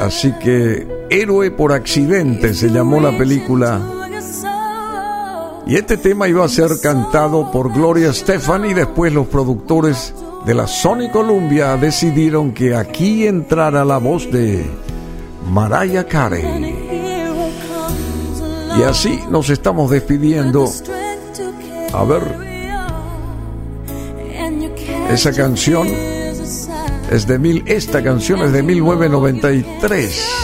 Así 0.00 0.32
que 0.42 1.06
Héroe 1.10 1.50
por 1.50 1.72
accidente 1.72 2.54
se 2.54 2.68
llamó 2.70 3.00
la 3.00 3.16
película 3.16 3.80
y 5.66 5.76
este 5.76 5.96
tema 5.96 6.28
iba 6.28 6.44
a 6.44 6.48
ser 6.48 6.80
cantado 6.82 7.50
por 7.52 7.72
Gloria 7.72 8.12
Stefan 8.12 8.64
y 8.64 8.74
después 8.74 9.12
los 9.12 9.28
productores 9.28 10.12
de 10.46 10.54
la 10.54 10.66
Sony 10.66 11.10
Columbia 11.12 11.76
decidieron 11.76 12.52
que 12.52 12.74
aquí 12.74 13.26
entrara 13.26 13.84
la 13.84 13.98
voz 13.98 14.30
de 14.30 14.64
Mariah 15.50 16.06
Carey. 16.06 16.44
Y 18.78 18.82
así 18.82 19.20
nos 19.30 19.50
estamos 19.50 19.90
despidiendo. 19.90 20.66
A 21.92 22.04
ver, 22.04 22.22
esa 25.10 25.32
canción 25.32 25.88
es 27.10 27.26
de 27.26 27.38
mil, 27.38 27.62
esta 27.66 28.02
canción 28.02 28.40
es 28.40 28.52
de 28.52 28.62
1993. 28.62 30.42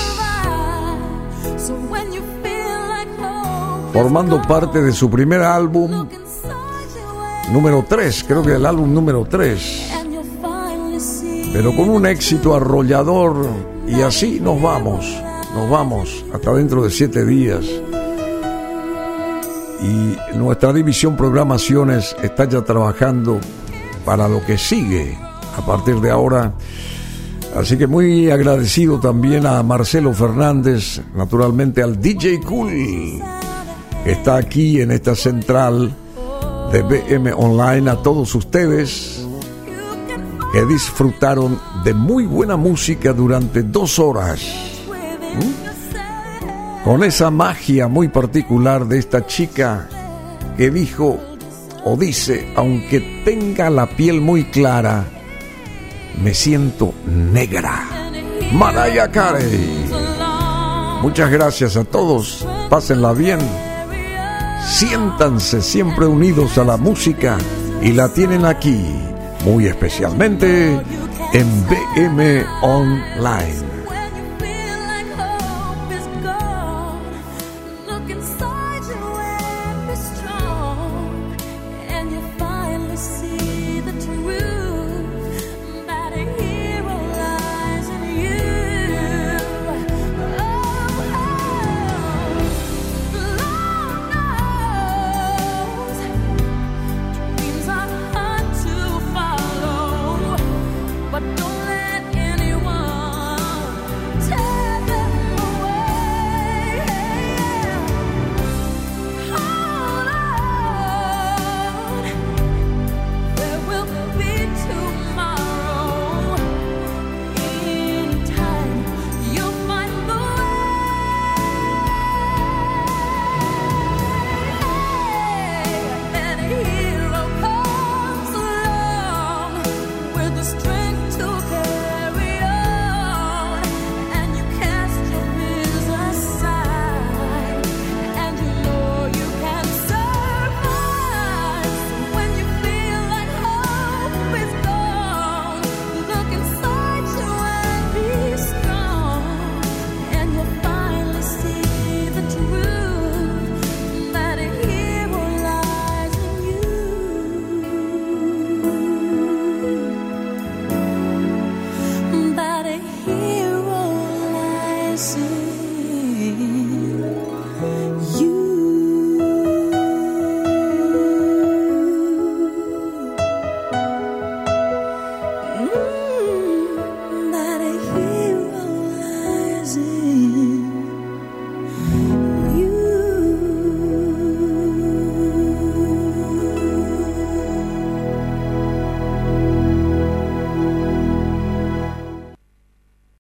formando 3.99 4.41
parte 4.43 4.81
de 4.81 4.93
su 4.93 5.11
primer 5.11 5.43
álbum, 5.43 6.07
número 7.53 7.85
3, 7.89 8.25
creo 8.29 8.45
que 8.45 8.55
el 8.55 8.65
álbum 8.65 8.95
número 8.95 9.27
3, 9.29 9.88
pero 11.53 11.75
con 11.75 11.89
un 11.89 12.07
éxito 12.07 12.55
arrollador 12.55 13.47
y 13.87 14.03
así 14.03 14.41
nos 14.41 14.61
vamos, 14.61 15.07
nos 15.55 15.69
vamos 15.71 16.25
hasta 16.33 16.53
dentro 16.55 16.83
de 16.83 16.91
siete 16.91 17.25
días. 17.25 17.65
Y 19.81 20.37
nuestra 20.37 20.73
división 20.73 21.17
programaciones 21.17 22.17
está 22.23 22.47
ya 22.47 22.63
trabajando 22.63 23.39
para 24.05 24.29
lo 24.29 24.45
que 24.45 24.59
sigue 24.59 25.17
a 25.57 25.65
partir 25.65 26.01
de 26.01 26.11
ahora. 26.11 26.55
Así 27.57 27.79
que 27.79 27.87
muy 27.87 28.31
agradecido 28.31 29.01
también 29.01 29.47
a 29.47 29.63
Marcelo 29.63 30.13
Fernández, 30.13 31.01
naturalmente 31.15 31.83
al 31.83 32.01
DJ 32.01 32.41
Cool 32.41 33.23
está 34.05 34.37
aquí 34.37 34.81
en 34.81 34.91
esta 34.91 35.15
central 35.15 35.95
de 36.73 36.83
BM 36.83 37.33
Online 37.33 37.91
a 37.91 37.97
todos 37.97 38.35
ustedes 38.35 39.18
que 40.53 40.65
disfrutaron 40.65 41.61
de 41.85 41.95
muy 41.95 42.27
buena 42.27 42.57
música 42.57 43.13
durante 43.13 43.63
dos 43.63 43.99
horas. 43.99 44.41
Con 46.85 47.05
esa 47.05 47.31
magia 47.31 47.89
muy 47.89 48.09
particular 48.09 48.87
de 48.87 48.99
esta 48.99 49.27
chica 49.27 49.89
que 50.57 50.71
dijo 50.71 51.19
o 51.85 51.97
dice, 51.97 52.53
aunque 52.57 53.23
tenga 53.25 53.71
la 53.71 53.87
piel 53.87 54.21
muy 54.21 54.45
clara, 54.45 55.05
me 56.23 56.35
siento 56.35 56.95
negra. 57.07 57.87
Mariah 58.53 59.11
Carey. 59.11 59.87
Muchas 61.03 61.31
gracias 61.31 61.77
a 61.77 61.85
todos. 61.85 62.47
Pásenla 62.71 63.13
bien 63.13 63.39
siéntanse 64.69 65.63
siempre 65.63 66.07
unidos 66.07 66.59
a 66.59 66.65
la 66.65 66.77
música 66.77 67.39
y 67.81 67.93
la 67.93 68.13
tienen 68.13 68.45
aquí, 68.45 68.85
muy 69.49 69.67
especialmente 69.67 70.79
en 71.33 71.67
BM 71.67 72.45
Online. 72.61 73.78